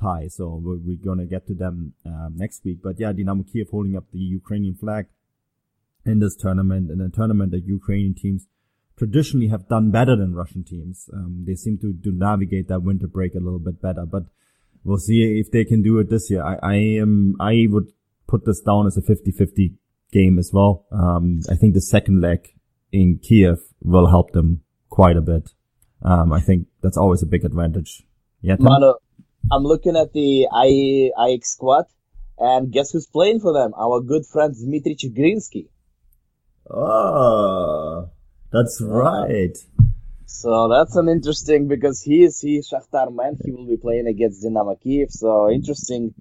tie. 0.00 0.28
So 0.28 0.60
we're, 0.62 0.96
going 0.96 1.18
to 1.18 1.26
get 1.26 1.46
to 1.48 1.54
them, 1.54 1.94
um, 2.06 2.34
next 2.36 2.64
week. 2.64 2.78
But 2.82 2.98
yeah, 2.98 3.12
Dynamo 3.12 3.44
Kiev 3.44 3.68
holding 3.70 3.96
up 3.96 4.04
the 4.12 4.18
Ukrainian 4.18 4.74
flag 4.74 5.06
in 6.04 6.20
this 6.20 6.36
tournament, 6.36 6.90
in 6.90 7.00
a 7.00 7.08
tournament 7.08 7.50
that 7.52 7.64
Ukrainian 7.64 8.14
teams 8.14 8.46
traditionally 8.96 9.48
have 9.48 9.68
done 9.68 9.90
better 9.90 10.16
than 10.16 10.34
Russian 10.34 10.64
teams. 10.64 11.08
Um, 11.12 11.44
they 11.46 11.54
seem 11.54 11.78
to, 11.78 11.94
to 12.04 12.12
navigate 12.12 12.68
that 12.68 12.82
winter 12.82 13.06
break 13.06 13.34
a 13.34 13.38
little 13.38 13.58
bit 13.58 13.80
better, 13.80 14.04
but 14.06 14.24
we'll 14.84 14.98
see 14.98 15.40
if 15.40 15.50
they 15.50 15.64
can 15.64 15.82
do 15.82 15.98
it 15.98 16.10
this 16.10 16.30
year. 16.30 16.42
I, 16.42 16.56
I 16.62 16.74
am, 16.74 17.36
I 17.40 17.66
would 17.68 17.92
put 18.26 18.44
this 18.44 18.60
down 18.60 18.86
as 18.86 18.96
a 18.96 19.02
50-50 19.02 19.74
game 20.12 20.38
as 20.38 20.50
well. 20.52 20.86
Um, 20.92 21.40
I 21.50 21.54
think 21.54 21.74
the 21.74 21.80
second 21.80 22.20
leg 22.20 22.48
in 22.92 23.18
Kiev 23.22 23.58
will 23.82 24.08
help 24.08 24.32
them 24.32 24.62
quite 24.88 25.16
a 25.16 25.20
bit. 25.20 25.50
Um, 26.02 26.32
I 26.32 26.40
think 26.40 26.66
that's 26.82 26.96
always 26.96 27.22
a 27.22 27.26
big 27.26 27.44
advantage. 27.44 28.02
Yeah. 28.40 28.56
Mano, 28.58 28.96
I'm 29.52 29.64
looking 29.64 29.96
at 29.96 30.12
the 30.12 30.48
I 30.52 31.10
AEK 31.18 31.44
squad, 31.44 31.84
and 32.38 32.72
guess 32.72 32.92
who's 32.92 33.06
playing 33.06 33.40
for 33.40 33.52
them? 33.52 33.72
Our 33.76 34.00
good 34.00 34.24
friend 34.26 34.54
Dmitry 34.54 34.96
Chigrinsky. 34.96 35.68
Oh, 36.68 38.10
that's 38.52 38.80
right. 38.80 39.56
So 40.26 40.68
that's 40.68 40.94
an 40.94 41.08
interesting 41.08 41.66
because 41.66 42.00
he 42.02 42.22
is 42.22 42.40
he 42.40 42.60
Shakhtar 42.60 43.12
man. 43.12 43.36
He 43.44 43.50
will 43.50 43.66
be 43.66 43.76
playing 43.76 44.06
against 44.06 44.42
Dynamo 44.42 44.76
Kiev. 44.76 45.10
So 45.10 45.50
interesting 45.50 46.14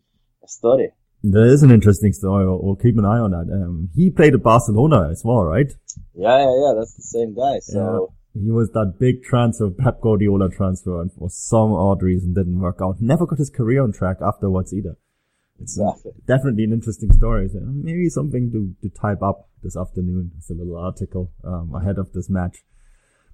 story. 0.45 0.91
That 1.23 1.45
is 1.53 1.63
an 1.63 1.71
interesting 1.71 2.13
story. 2.13 2.45
We'll, 2.45 2.61
we'll 2.63 2.75
keep 2.75 2.97
an 2.97 3.05
eye 3.05 3.19
on 3.19 3.31
that. 3.31 3.47
Um, 3.53 3.89
he 3.93 4.09
played 4.09 4.33
at 4.33 4.41
Barcelona 4.41 5.09
as 5.11 5.21
well, 5.23 5.43
right? 5.43 5.71
Yeah, 6.15 6.37
yeah, 6.37 6.55
yeah. 6.63 6.73
That's 6.77 6.95
the 6.95 7.03
same 7.03 7.35
guy. 7.35 7.59
So. 7.59 8.13
He 8.33 8.51
was 8.51 8.69
that 8.71 8.95
big 8.99 9.23
transfer, 9.23 9.69
Pep 9.69 10.01
Guardiola 10.01 10.49
transfer, 10.49 11.01
and 11.01 11.11
for 11.11 11.29
some 11.29 11.73
odd 11.73 12.01
reason 12.03 12.33
didn't 12.33 12.59
work 12.59 12.79
out. 12.81 13.01
Never 13.01 13.25
got 13.25 13.39
his 13.39 13.49
career 13.49 13.83
on 13.83 13.91
track 13.91 14.17
afterwards 14.21 14.73
either. 14.73 14.97
It's 15.61 15.77
exactly. 15.77 16.11
definitely 16.25 16.63
an 16.63 16.73
interesting 16.73 17.11
story. 17.11 17.49
So 17.49 17.59
maybe 17.61 18.07
something 18.09 18.51
to, 18.51 18.75
to 18.81 18.95
type 18.95 19.21
up 19.21 19.49
this 19.63 19.75
afternoon. 19.75 20.31
It's 20.37 20.49
a 20.49 20.53
little 20.53 20.77
article 20.77 21.31
um, 21.43 21.73
ahead 21.75 21.97
of 21.97 22.13
this 22.13 22.29
match. 22.29 22.63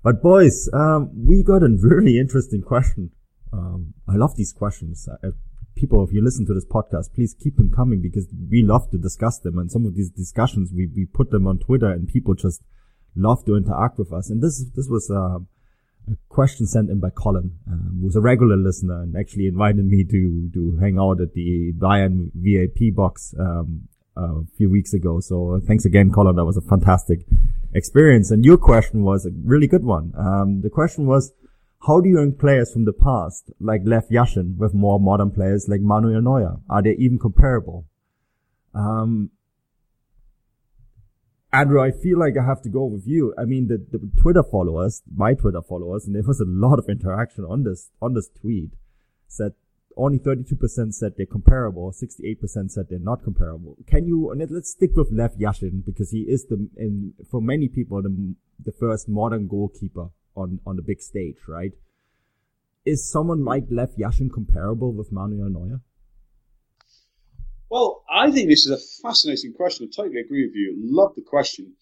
But 0.01 0.21
boys, 0.21 0.69
um, 0.73 1.11
we 1.13 1.43
got 1.43 1.63
a 1.63 1.69
really 1.69 2.17
interesting 2.17 2.61
question. 2.61 3.11
Um, 3.51 3.93
I 4.07 4.15
love 4.15 4.35
these 4.35 4.53
questions. 4.53 5.07
Uh, 5.07 5.31
people, 5.75 6.03
if 6.03 6.13
you 6.13 6.23
listen 6.23 6.45
to 6.47 6.53
this 6.53 6.65
podcast, 6.65 7.13
please 7.13 7.35
keep 7.39 7.57
them 7.57 7.71
coming 7.71 8.01
because 8.01 8.27
we 8.49 8.63
love 8.63 8.89
to 8.91 8.97
discuss 8.97 9.39
them. 9.39 9.57
And 9.57 9.71
some 9.71 9.85
of 9.85 9.95
these 9.95 10.09
discussions, 10.09 10.71
we, 10.73 10.87
we 10.95 11.05
put 11.05 11.31
them 11.31 11.47
on 11.47 11.59
Twitter 11.59 11.91
and 11.91 12.07
people 12.07 12.33
just 12.33 12.61
love 13.15 13.45
to 13.45 13.55
interact 13.55 13.97
with 13.97 14.11
us. 14.13 14.29
And 14.29 14.41
this, 14.41 14.63
this 14.75 14.87
was, 14.89 15.09
uh, 15.09 15.39
a 16.07 16.15
question 16.29 16.67
sent 16.67 16.89
in 16.89 16.99
by 16.99 17.09
Colin, 17.09 17.57
um, 17.67 17.99
who's 18.01 18.15
a 18.15 18.21
regular 18.21 18.57
listener 18.57 19.01
and 19.01 19.17
actually 19.17 19.47
invited 19.47 19.85
me 19.85 20.03
to, 20.03 20.49
to 20.53 20.77
hang 20.79 20.99
out 20.99 21.19
at 21.19 21.33
the 21.33 21.73
Bayern 21.73 22.29
VIP 22.35 22.95
box, 22.95 23.33
um, 23.39 23.87
a 24.15 24.43
few 24.57 24.69
weeks 24.69 24.93
ago. 24.93 25.19
So 25.19 25.59
thanks 25.65 25.85
again, 25.85 26.11
Colin. 26.11 26.35
That 26.35 26.45
was 26.45 26.57
a 26.57 26.61
fantastic 26.61 27.25
experience. 27.73 28.31
And 28.31 28.45
your 28.45 28.57
question 28.57 29.03
was 29.03 29.25
a 29.25 29.31
really 29.43 29.67
good 29.67 29.83
one. 29.83 30.13
Um, 30.17 30.61
the 30.61 30.69
question 30.69 31.05
was, 31.05 31.33
how 31.85 31.99
do 31.99 32.09
you 32.09 32.17
rank 32.17 32.39
players 32.39 32.71
from 32.71 32.85
the 32.85 32.93
past, 32.93 33.51
like 33.59 33.81
Lev 33.83 34.07
Yashin, 34.09 34.57
with 34.57 34.73
more 34.73 34.99
modern 34.99 35.31
players 35.31 35.67
like 35.67 35.81
Manuel 35.81 36.21
Neuer? 36.21 36.57
Are 36.69 36.81
they 36.81 36.93
even 36.93 37.19
comparable? 37.19 37.85
Um, 38.73 39.31
Andrew, 41.55 41.81
I 41.81 41.91
feel 41.91 42.19
like 42.19 42.33
I 42.37 42.45
have 42.45 42.61
to 42.63 42.69
go 42.69 42.83
with 42.83 43.07
you. 43.07 43.33
I 43.37 43.45
mean, 43.45 43.67
the, 43.67 43.77
the 43.77 44.11
Twitter 44.21 44.43
followers, 44.43 45.01
my 45.15 45.33
Twitter 45.33 45.61
followers, 45.61 46.05
and 46.05 46.13
there 46.13 46.23
was 46.23 46.41
a 46.41 46.45
lot 46.45 46.79
of 46.79 46.89
interaction 46.89 47.45
on 47.45 47.63
this, 47.63 47.89
on 48.01 48.13
this 48.13 48.29
tweet 48.41 48.71
said 49.27 49.53
only 49.97 50.19
32% 50.19 50.93
said 50.93 51.13
they're 51.15 51.25
comparable, 51.25 51.91
68% 51.91 52.71
said 52.71 52.87
they're 52.89 52.99
not 52.99 53.23
comparable. 53.23 53.77
Can 53.87 54.05
you, 54.05 54.33
let's 54.49 54.71
stick 54.71 54.91
with 54.95 55.09
Lev 55.11 55.35
Yashin 55.35 55.85
because 55.85 56.11
he 56.11 56.23
is 56.23 56.45
the, 56.47 56.67
in, 56.75 57.13
for 57.31 57.41
many 57.41 57.69
people, 57.69 58.01
the, 58.01 58.35
the 58.61 58.73
first 58.73 59.07
modern 59.07 59.47
goalkeeper 59.47 60.09
on, 60.35 60.59
on 60.65 60.75
the 60.75 60.81
big 60.81 61.01
stage, 61.01 61.37
right? 61.47 61.71
Is 62.85 63.09
someone 63.09 63.45
like 63.45 63.63
Lev 63.71 63.95
Yashin 63.97 64.29
comparable 64.33 64.91
with 64.91 65.13
Manuel 65.13 65.49
Neuer? 65.49 65.79
Well, 67.69 68.03
I 68.09 68.31
think 68.31 68.49
this 68.49 68.65
is 68.65 68.71
a 68.71 69.07
fascinating 69.07 69.53
question. 69.53 69.89
I 69.91 69.95
totally 69.95 70.21
agree 70.21 70.45
with 70.45 70.55
you. 70.55 70.75
Love 70.77 71.15
the 71.15 71.21
question. 71.21 71.73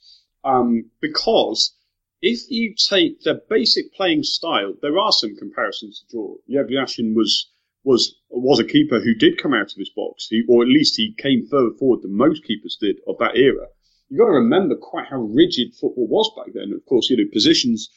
Um, 0.43 0.91
because 1.01 1.75
if 2.21 2.49
you 2.49 2.73
take 2.89 3.21
the 3.21 3.41
basic 3.49 3.93
playing 3.93 4.23
style, 4.23 4.73
there 4.81 4.97
are 4.97 5.11
some 5.11 5.35
comparisons 5.35 5.99
to 5.99 6.15
draw. 6.15 6.35
Lev 6.47 6.67
Yashin 6.67 7.13
was, 7.15 7.49
was, 7.83 8.15
was 8.29 8.59
a 8.59 8.65
keeper 8.65 8.99
who 8.99 9.13
did 9.13 9.41
come 9.41 9.53
out 9.53 9.71
of 9.71 9.77
his 9.77 9.89
box, 9.89 10.27
he, 10.29 10.43
or 10.47 10.63
at 10.63 10.69
least 10.69 10.95
he 10.95 11.13
came 11.17 11.45
further 11.49 11.75
forward 11.77 12.01
than 12.01 12.15
most 12.15 12.43
keepers 12.45 12.77
did 12.79 12.97
of 13.07 13.17
that 13.19 13.35
era. 13.35 13.67
You've 14.09 14.19
got 14.19 14.25
to 14.25 14.31
remember 14.31 14.75
quite 14.75 15.07
how 15.09 15.17
rigid 15.17 15.73
football 15.73 16.07
was 16.07 16.31
back 16.37 16.53
then. 16.53 16.71
Of 16.73 16.85
course, 16.85 17.09
you 17.09 17.17
know, 17.17 17.29
positions 17.31 17.89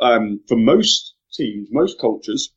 um, 0.00 0.40
for 0.48 0.56
most 0.56 1.14
teams, 1.32 1.68
most 1.70 2.00
cultures, 2.00 2.52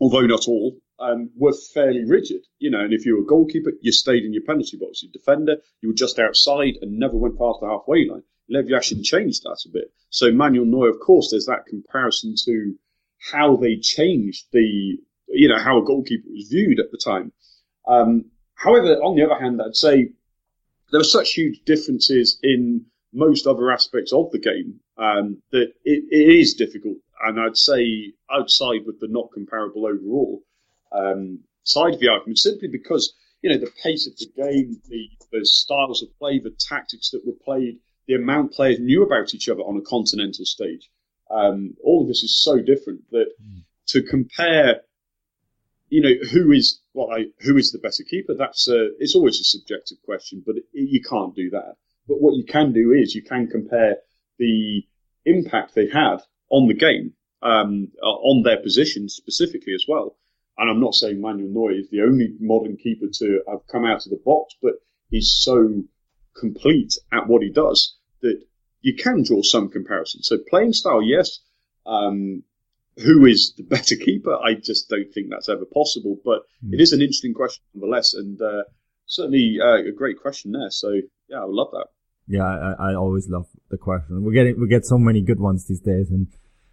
although 0.00 0.26
not 0.26 0.48
all, 0.48 0.78
um, 0.98 1.30
were 1.36 1.52
fairly 1.74 2.04
rigid. 2.04 2.46
You 2.58 2.70
know, 2.70 2.80
and 2.80 2.92
if 2.92 3.06
you 3.06 3.16
were 3.16 3.22
a 3.22 3.26
goalkeeper, 3.26 3.72
you 3.80 3.92
stayed 3.92 4.24
in 4.24 4.32
your 4.32 4.42
penalty 4.42 4.76
box. 4.76 5.02
Your 5.02 5.12
defender, 5.12 5.56
you 5.80 5.90
were 5.90 5.94
just 5.94 6.18
outside 6.18 6.74
and 6.80 6.98
never 6.98 7.16
went 7.16 7.38
past 7.38 7.60
the 7.60 7.68
halfway 7.68 8.08
line. 8.08 8.22
Lev 8.48 8.66
Yashin 8.66 9.02
changed 9.04 9.42
that 9.42 9.64
a 9.66 9.72
bit. 9.72 9.92
So 10.10 10.30
Manuel 10.30 10.66
Neuer, 10.66 10.88
of 10.88 11.00
course, 11.00 11.30
there's 11.30 11.46
that 11.46 11.66
comparison 11.66 12.34
to 12.44 12.74
how 13.18 13.56
they 13.56 13.76
changed 13.76 14.46
the, 14.52 14.98
you 15.28 15.48
know, 15.48 15.58
how 15.58 15.80
a 15.80 15.84
goalkeeper 15.84 16.28
was 16.30 16.48
viewed 16.48 16.78
at 16.78 16.90
the 16.90 16.98
time. 16.98 17.32
Um, 17.86 18.26
however, 18.54 18.94
on 19.02 19.16
the 19.16 19.24
other 19.24 19.40
hand, 19.40 19.60
I'd 19.60 19.74
say 19.74 20.10
there 20.92 21.00
are 21.00 21.04
such 21.04 21.32
huge 21.32 21.62
differences 21.64 22.38
in 22.42 22.86
most 23.12 23.46
other 23.46 23.72
aspects 23.72 24.12
of 24.12 24.30
the 24.30 24.38
game 24.38 24.80
um, 24.96 25.42
that 25.50 25.72
it, 25.84 26.04
it 26.10 26.36
is 26.38 26.54
difficult. 26.54 26.98
And 27.24 27.40
I'd 27.40 27.56
say 27.56 28.12
outside 28.30 28.86
with 28.86 29.00
the 29.00 29.08
not 29.08 29.32
comparable 29.32 29.86
overall 29.86 30.42
um, 30.96 31.40
side 31.64 31.94
of 31.94 32.00
the 32.00 32.08
argument, 32.08 32.38
simply 32.38 32.68
because 32.68 33.14
you 33.42 33.50
know 33.50 33.58
the 33.58 33.72
pace 33.82 34.06
of 34.06 34.16
the 34.16 34.26
game, 34.36 34.80
the, 34.88 35.08
the 35.32 35.44
styles 35.44 36.02
of 36.02 36.16
play, 36.18 36.38
the 36.38 36.56
tactics 36.58 37.10
that 37.10 37.26
were 37.26 37.36
played, 37.44 37.78
the 38.06 38.14
amount 38.14 38.52
players 38.52 38.78
knew 38.78 39.02
about 39.02 39.34
each 39.34 39.48
other 39.48 39.60
on 39.60 39.76
a 39.76 39.82
continental 39.82 40.44
stage. 40.44 40.90
Um, 41.30 41.74
all 41.82 42.02
of 42.02 42.08
this 42.08 42.22
is 42.22 42.42
so 42.42 42.60
different 42.60 43.02
that 43.10 43.26
mm. 43.42 43.64
to 43.88 44.02
compare, 44.02 44.82
you 45.88 46.00
know, 46.00 46.14
who 46.30 46.52
is 46.52 46.80
well, 46.94 47.10
I, 47.12 47.26
who 47.40 47.56
is 47.56 47.72
the 47.72 47.78
better 47.78 48.04
keeper? 48.08 48.34
That's 48.34 48.68
a, 48.68 48.88
it's 48.98 49.14
always 49.14 49.40
a 49.40 49.44
subjective 49.44 49.98
question, 50.04 50.42
but 50.46 50.56
it, 50.56 50.64
you 50.72 51.02
can't 51.02 51.34
do 51.34 51.50
that. 51.50 51.76
But 52.08 52.20
what 52.20 52.36
you 52.36 52.44
can 52.44 52.72
do 52.72 52.92
is 52.92 53.14
you 53.14 53.22
can 53.22 53.48
compare 53.48 53.96
the 54.38 54.82
impact 55.24 55.74
they 55.74 55.88
had 55.88 56.18
on 56.50 56.68
the 56.68 56.74
game, 56.74 57.14
um, 57.42 57.88
on 58.02 58.42
their 58.42 58.62
position 58.62 59.08
specifically 59.08 59.74
as 59.74 59.84
well. 59.88 60.16
And 60.58 60.70
I'm 60.70 60.80
not 60.80 60.94
saying 60.94 61.20
Manuel 61.20 61.50
Neuer 61.50 61.72
is 61.72 61.90
the 61.90 62.02
only 62.02 62.34
modern 62.40 62.76
keeper 62.76 63.06
to 63.12 63.42
have 63.48 63.66
come 63.70 63.84
out 63.84 64.06
of 64.06 64.10
the 64.10 64.20
box, 64.24 64.54
but 64.62 64.74
he's 65.10 65.36
so 65.38 65.82
complete 66.34 66.94
at 67.12 67.26
what 67.26 67.42
he 67.42 67.50
does 67.50 67.96
that 68.22 68.42
you 68.80 68.94
can 68.94 69.22
draw 69.22 69.42
some 69.42 69.68
comparison. 69.68 70.22
So 70.22 70.38
playing 70.48 70.72
style, 70.72 71.02
yes. 71.02 71.40
Um, 71.84 72.42
who 72.98 73.26
is 73.26 73.54
the 73.56 73.62
better 73.74 73.96
keeper? 73.96 74.34
I 74.34 74.54
just 74.54 74.88
don't 74.88 75.12
think 75.12 75.28
that's 75.30 75.48
ever 75.48 75.64
possible. 75.66 76.18
But 76.24 76.42
mm. 76.64 76.72
it 76.72 76.80
is 76.80 76.92
an 76.92 77.00
interesting 77.00 77.34
question 77.34 77.62
nonetheless, 77.74 78.14
and 78.14 78.40
uh, 78.40 78.62
certainly 79.06 79.58
uh, 79.62 79.88
a 79.88 79.92
great 79.92 80.20
question 80.20 80.52
there. 80.52 80.70
So 80.70 80.92
yeah, 81.28 81.40
I 81.40 81.44
would 81.44 81.54
love 81.54 81.70
that. 81.72 81.86
Yeah, 82.28 82.44
I, 82.44 82.90
I 82.90 82.94
always 82.94 83.28
love 83.28 83.46
the 83.70 83.78
question. 83.78 84.24
We're 84.24 84.32
getting 84.32 84.60
we 84.60 84.68
get 84.68 84.84
so 84.84 84.98
many 84.98 85.22
good 85.22 85.40
ones 85.40 85.66
these 85.66 85.80
days, 85.80 86.10
and 86.10 86.26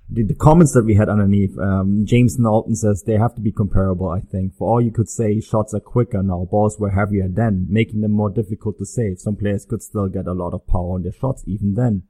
the, 0.10 0.24
the 0.24 0.36
comments 0.36 0.74
that 0.74 0.86
we 0.86 0.96
had 0.96 1.10
underneath. 1.10 1.58
Um, 1.58 2.06
James 2.06 2.38
Knowlton 2.38 2.76
says 2.76 3.04
they 3.04 3.18
have 3.18 3.36
to 3.36 3.42
be 3.42 3.52
comparable. 3.52 4.10
I 4.10 4.20
think 4.20 4.56
for 4.56 4.70
all 4.70 4.82
you 4.82 4.92
could 4.92 5.10
say, 5.10 5.40
shots 5.40 5.74
are 5.74 5.80
quicker 5.80 6.22
now, 6.22 6.48
balls 6.50 6.80
were 6.80 6.92
heavier 6.92 7.28
then, 7.28 7.68
making 7.70 8.02
them 8.02 8.12
more 8.12 8.30
difficult 8.30 8.78
to 8.80 8.86
save. 8.86 9.20
Some 9.20 9.36
players 9.36 9.66
could 9.66 9.82
still 9.82 10.08
get 10.08 10.28
a 10.28 10.34
lot 10.34 10.54
of 10.54 10.68
power 10.68 10.94
on 10.94 11.04
their 11.04 11.12
shots 11.12 11.44
even 11.48 11.74
then. 11.74 12.04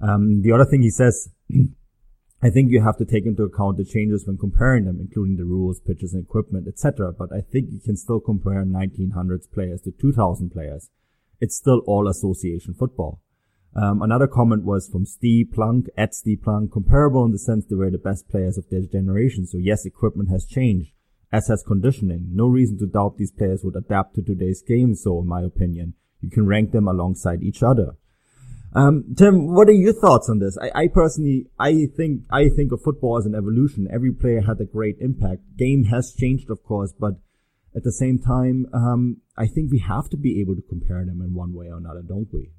Um, 0.00 0.42
the 0.42 0.52
other 0.52 0.64
thing 0.64 0.82
he 0.82 0.90
says. 0.90 1.28
I 2.42 2.48
think 2.48 2.70
you 2.70 2.82
have 2.82 2.96
to 2.96 3.04
take 3.04 3.26
into 3.26 3.42
account 3.42 3.76
the 3.76 3.84
changes 3.84 4.26
when 4.26 4.38
comparing 4.38 4.86
them, 4.86 4.96
including 4.98 5.36
the 5.36 5.44
rules, 5.44 5.78
pitches, 5.78 6.14
and 6.14 6.24
equipment, 6.24 6.66
etc. 6.66 7.12
But 7.12 7.34
I 7.34 7.42
think 7.42 7.68
you 7.70 7.80
can 7.80 7.98
still 7.98 8.18
compare 8.18 8.64
1900s 8.64 9.52
players 9.52 9.82
to 9.82 9.90
2000 9.90 10.48
players 10.48 10.88
it's 11.40 11.56
still 11.56 11.80
all 11.86 12.06
association 12.06 12.74
football. 12.74 13.20
Um, 13.74 14.02
another 14.02 14.26
comment 14.26 14.64
was 14.64 14.88
from 14.88 15.06
Steve 15.06 15.52
Plunk 15.52 15.86
at 15.96 16.14
Steve 16.14 16.42
Plunk, 16.42 16.72
comparable 16.72 17.24
in 17.24 17.30
the 17.32 17.38
sense 17.38 17.66
they 17.66 17.76
were 17.76 17.90
the 17.90 17.98
best 17.98 18.28
players 18.28 18.58
of 18.58 18.68
their 18.68 18.82
generation. 18.82 19.46
So 19.46 19.58
yes, 19.58 19.86
equipment 19.86 20.28
has 20.30 20.44
changed, 20.44 20.92
as 21.32 21.46
has 21.48 21.62
conditioning. 21.62 22.30
No 22.32 22.46
reason 22.48 22.78
to 22.78 22.86
doubt 22.86 23.16
these 23.16 23.30
players 23.30 23.62
would 23.62 23.76
adapt 23.76 24.16
to 24.16 24.22
today's 24.22 24.62
game. 24.62 24.94
So 24.96 25.20
in 25.20 25.28
my 25.28 25.42
opinion, 25.42 25.94
you 26.20 26.30
can 26.30 26.46
rank 26.46 26.72
them 26.72 26.88
alongside 26.88 27.42
each 27.42 27.62
other. 27.62 27.96
Um, 28.72 29.14
Tim, 29.16 29.52
what 29.52 29.68
are 29.68 29.72
your 29.72 29.92
thoughts 29.92 30.28
on 30.28 30.38
this? 30.38 30.56
I, 30.60 30.82
I, 30.82 30.88
personally, 30.88 31.46
I 31.58 31.86
think, 31.96 32.22
I 32.30 32.48
think 32.48 32.70
of 32.72 32.82
football 32.82 33.18
as 33.18 33.26
an 33.26 33.34
evolution. 33.34 33.88
Every 33.92 34.12
player 34.12 34.42
had 34.42 34.60
a 34.60 34.64
great 34.64 34.96
impact. 35.00 35.42
Game 35.56 35.84
has 35.84 36.14
changed, 36.16 36.50
of 36.50 36.62
course, 36.62 36.92
but 36.98 37.14
at 37.74 37.82
the 37.82 37.92
same 37.92 38.18
time, 38.18 38.66
um, 38.72 39.18
I 39.36 39.46
think 39.46 39.70
we 39.70 39.78
have 39.80 40.08
to 40.10 40.16
be 40.16 40.40
able 40.40 40.54
to 40.54 40.62
compare 40.68 41.04
them 41.04 41.20
in 41.20 41.34
one 41.34 41.52
way 41.52 41.66
or 41.66 41.78
another, 41.78 42.02
don't 42.02 42.28
we? 42.32 42.52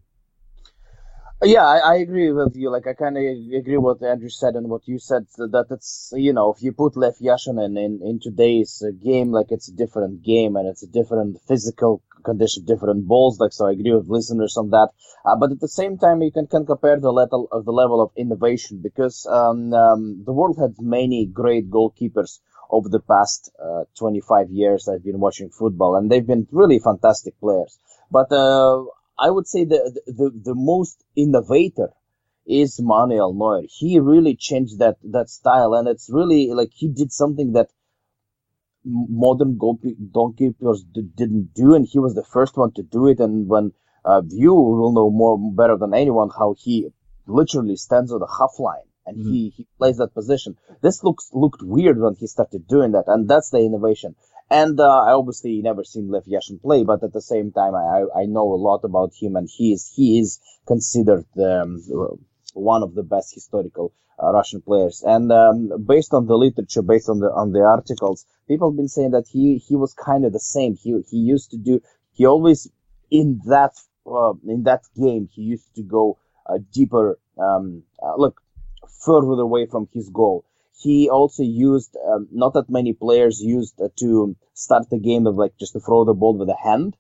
Yeah, 1.43 1.65
I, 1.65 1.77
I 1.77 1.95
agree 1.97 2.31
with 2.31 2.55
you. 2.55 2.69
Like, 2.69 2.85
I 2.85 2.93
kind 2.93 3.17
of 3.17 3.23
agree 3.23 3.77
what 3.77 4.03
Andrew 4.03 4.29
said 4.29 4.55
and 4.55 4.69
what 4.69 4.87
you 4.87 4.99
said. 4.99 5.25
That 5.37 5.67
it's 5.71 6.13
you 6.15 6.33
know, 6.33 6.53
if 6.53 6.61
you 6.61 6.71
put 6.71 6.95
Lev 6.95 7.15
Yashin 7.19 7.63
in, 7.65 7.77
in 7.77 8.19
today's 8.21 8.83
uh, 8.85 8.91
game, 9.03 9.31
like 9.31 9.47
it's 9.49 9.67
a 9.67 9.73
different 9.73 10.21
game 10.23 10.55
and 10.55 10.67
it's 10.67 10.83
a 10.83 10.87
different 10.87 11.39
physical 11.47 12.03
condition, 12.23 12.65
different 12.65 13.07
balls. 13.07 13.39
Like, 13.39 13.53
so 13.53 13.65
I 13.67 13.71
agree 13.71 13.91
with 13.93 14.07
listeners 14.07 14.55
on 14.55 14.69
that. 14.69 14.89
Uh, 15.25 15.35
but 15.35 15.51
at 15.51 15.59
the 15.59 15.67
same 15.67 15.97
time, 15.97 16.21
you 16.21 16.31
can, 16.31 16.45
can 16.45 16.65
compare 16.67 16.99
the 16.99 17.11
level 17.11 17.47
of 17.51 17.65
the 17.65 17.73
level 17.73 18.01
of 18.01 18.11
innovation 18.15 18.79
because 18.83 19.25
um, 19.25 19.73
um, 19.73 20.21
the 20.23 20.33
world 20.33 20.57
had 20.59 20.75
many 20.79 21.25
great 21.25 21.71
goalkeepers 21.71 22.39
over 22.69 22.87
the 22.87 22.99
past 23.01 23.51
uh, 23.59 23.83
25 23.97 24.51
years 24.51 24.87
I've 24.87 25.03
been 25.03 25.19
watching 25.19 25.49
football, 25.49 25.95
and 25.95 26.09
they've 26.11 26.25
been 26.25 26.47
really 26.51 26.77
fantastic 26.79 27.39
players. 27.39 27.79
But 28.11 28.31
uh, 28.31 28.83
I 29.20 29.30
would 29.30 29.47
say 29.47 29.66
the, 29.66 30.01
the 30.07 30.32
the 30.43 30.55
most 30.55 31.03
innovator 31.16 31.89
is 32.45 32.80
Manuel 32.82 33.34
Neuer. 33.34 33.64
He 33.68 33.99
really 33.99 34.36
changed 34.36 34.80
that 34.80 34.97
that 35.03 35.30
style, 35.30 35.74
and 35.74 35.88
it's 35.88 36.09
really 36.12 36.51
like 36.51 36.72
he 36.74 36.88
did 36.88 37.12
something 37.12 37.53
that 37.53 37.70
modern 38.84 39.57
goalkeepers 39.57 40.80
didn't 40.91 41.53
do, 41.53 41.76
and 41.76 41.86
he 41.86 41.99
was 41.99 42.16
the 42.16 42.24
first 42.24 42.57
one 42.57 42.72
to 42.74 42.84
do 42.84 43.07
it. 43.07 43.20
And 43.20 43.47
when 43.47 43.74
uh, 44.03 44.24
you 44.28 44.53
will 44.53 44.91
know 44.91 45.09
more 45.12 45.38
better 45.53 45.78
than 45.78 45.93
anyone 45.93 46.30
how 46.30 46.55
he 46.57 46.89
literally 47.28 47.76
stands 47.76 48.12
on 48.12 48.20
the 48.20 48.28
half 48.28 48.59
line 48.59 48.88
and 49.05 49.18
mm-hmm. 49.18 49.32
he, 49.32 49.53
he 49.55 49.68
plays 49.78 49.97
that 49.97 50.14
position. 50.14 50.57
This 50.82 51.03
looks 51.03 51.30
looked 51.34 51.62
weird 51.62 51.99
when 51.99 52.16
he 52.16 52.28
started 52.28 52.68
doing 52.68 52.91
that, 52.91 53.05
and 53.07 53.28
that's 53.30 53.49
the 53.49 53.59
innovation. 53.59 54.16
And 54.52 54.78
uh, 54.82 55.04
I 55.08 55.14
obviously 55.14 55.62
never 55.62 55.86
seen 55.86 56.10
Lev 56.10 56.26
Yashin 56.26 56.62
play, 56.62 56.84
but 56.84 57.02
at 57.04 57.14
the 57.14 57.22
same 57.22 57.54
time, 57.54 57.74
I 57.74 58.04
I 58.22 58.26
know 58.26 58.52
a 58.52 58.60
lot 58.70 58.82
about 58.84 59.14
him, 59.18 59.38
and 59.38 59.47
he 59.49 59.72
is 59.72 59.89
he 59.95 60.20
is 60.20 60.41
considered 60.68 61.26
um, 61.39 61.82
one 62.54 62.84
of 62.84 62.93
the 62.93 63.04
best 63.04 63.34
historical 63.34 63.93
uh, 64.22 64.30
Russian 64.34 64.62
players. 64.62 65.04
And 65.06 65.32
um, 65.32 65.86
based 65.88 66.14
on 66.14 66.28
the 66.28 66.36
literature, 66.36 66.82
based 66.82 67.08
on 67.08 67.20
the 67.20 67.28
on 67.28 67.54
the 67.54 67.62
articles, 67.62 68.26
people 68.49 68.72
have 68.72 68.76
been 68.76 68.89
saying 68.89 69.12
that 69.12 69.28
he 69.32 69.58
he 69.58 69.78
was 69.78 69.93
kind 69.93 70.26
of 70.26 70.34
the 70.34 70.45
same. 70.56 70.76
He 70.76 71.02
he 71.10 71.18
used 71.18 71.52
to 71.52 71.58
do 71.58 71.80
he 72.12 72.26
always 72.26 72.70
in 73.10 73.39
that 73.45 73.74
uh, 74.06 74.34
in 74.45 74.64
that 74.64 74.82
game 74.97 75.30
he 75.34 75.43
used 75.43 75.74
to 75.76 75.84
go 75.84 76.18
uh, 76.45 76.58
deeper. 76.74 77.18
Um, 77.39 77.84
uh, 78.04 78.16
look 78.18 78.41
further 79.06 79.39
away 79.41 79.66
from 79.66 79.88
his 79.93 80.10
goal. 80.10 80.43
He 80.82 81.09
also 81.09 81.43
used 81.43 81.95
um, 82.07 82.27
not 82.32 82.53
that 82.53 82.69
many 82.69 82.93
players 82.93 83.39
used 83.39 83.79
uh, 83.79 83.89
to 83.99 84.36
start 84.53 84.89
the 84.89 84.99
game 84.99 85.27
of 85.27 85.36
like 85.36 85.53
just 85.59 85.73
to 85.73 85.79
throw 85.79 86.05
the 86.05 86.13
ball 86.13 86.38
with 86.38 86.49
a 86.49 86.55
hand. 86.55 86.95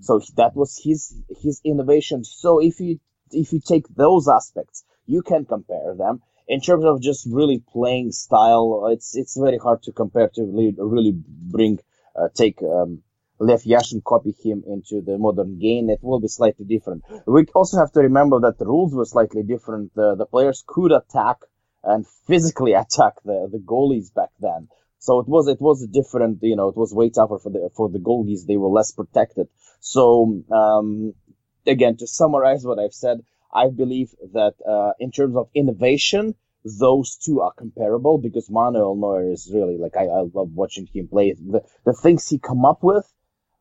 So 0.00 0.20
that 0.36 0.54
was 0.54 0.80
his 0.82 1.14
his 1.42 1.60
innovation. 1.64 2.24
So 2.24 2.60
if 2.60 2.80
you 2.80 3.00
if 3.30 3.52
you 3.52 3.60
take 3.60 3.86
those 3.88 4.28
aspects, 4.28 4.84
you 5.06 5.22
can 5.22 5.44
compare 5.44 5.94
them. 5.96 6.22
In 6.46 6.60
terms 6.60 6.84
of 6.84 7.00
just 7.00 7.26
really 7.30 7.62
playing 7.72 8.12
style, 8.12 8.88
it's 8.92 9.16
it's 9.16 9.36
very 9.36 9.58
hard 9.58 9.82
to 9.84 9.92
compare 9.92 10.28
to 10.34 10.42
really, 10.42 10.74
really 10.78 11.14
bring 11.56 11.78
uh, 12.16 12.28
take 12.34 12.62
um, 12.62 13.02
Lev 13.40 13.62
Yashin 13.62 14.02
copy 14.04 14.32
him 14.44 14.62
into 14.66 15.00
the 15.00 15.18
modern 15.18 15.58
game, 15.58 15.90
it 15.90 15.98
will 16.02 16.20
be 16.20 16.28
slightly 16.28 16.64
different. 16.64 17.02
We 17.26 17.46
also 17.54 17.78
have 17.78 17.90
to 17.92 18.00
remember 18.00 18.38
that 18.40 18.58
the 18.58 18.66
rules 18.66 18.94
were 18.94 19.04
slightly 19.04 19.42
different. 19.42 19.92
The, 19.94 20.14
the 20.14 20.26
players 20.26 20.62
could 20.66 20.92
attack 20.92 21.38
and 21.86 22.06
physically 22.26 22.72
attack 22.82 23.14
the, 23.24 23.48
the 23.50 23.58
goalies 23.58 24.12
back 24.12 24.30
then. 24.40 24.68
So 24.98 25.20
it 25.20 25.28
was, 25.28 25.48
it 25.48 25.60
was 25.60 25.82
a 25.82 25.86
different, 25.86 26.38
you 26.42 26.56
know, 26.56 26.68
it 26.68 26.76
was 26.76 26.94
way 26.94 27.10
tougher 27.10 27.38
for 27.38 27.50
the, 27.50 27.68
for 27.76 27.90
the 27.90 27.98
goalies. 27.98 28.46
They 28.46 28.56
were 28.56 28.68
less 28.68 28.92
protected. 28.92 29.48
So, 29.80 30.42
um, 30.50 31.14
again, 31.66 31.96
to 31.98 32.06
summarize 32.06 32.64
what 32.64 32.78
I've 32.78 32.94
said, 32.94 33.18
I 33.52 33.68
believe 33.68 34.10
that, 34.32 34.54
uh, 34.66 34.92
in 34.98 35.10
terms 35.10 35.36
of 35.36 35.48
innovation, 35.54 36.34
those 36.64 37.16
two 37.16 37.40
are 37.40 37.52
comparable 37.52 38.18
because 38.18 38.50
Manuel 38.50 38.96
Neuer 38.96 39.30
is 39.30 39.50
really 39.52 39.76
like 39.76 39.96
I, 39.96 40.04
I 40.04 40.20
love 40.32 40.50
watching 40.54 40.86
him 40.86 41.08
play. 41.08 41.32
The 41.32 41.60
the 41.84 41.92
things 41.92 42.26
he 42.26 42.38
come 42.38 42.64
up 42.64 42.82
with 42.82 43.06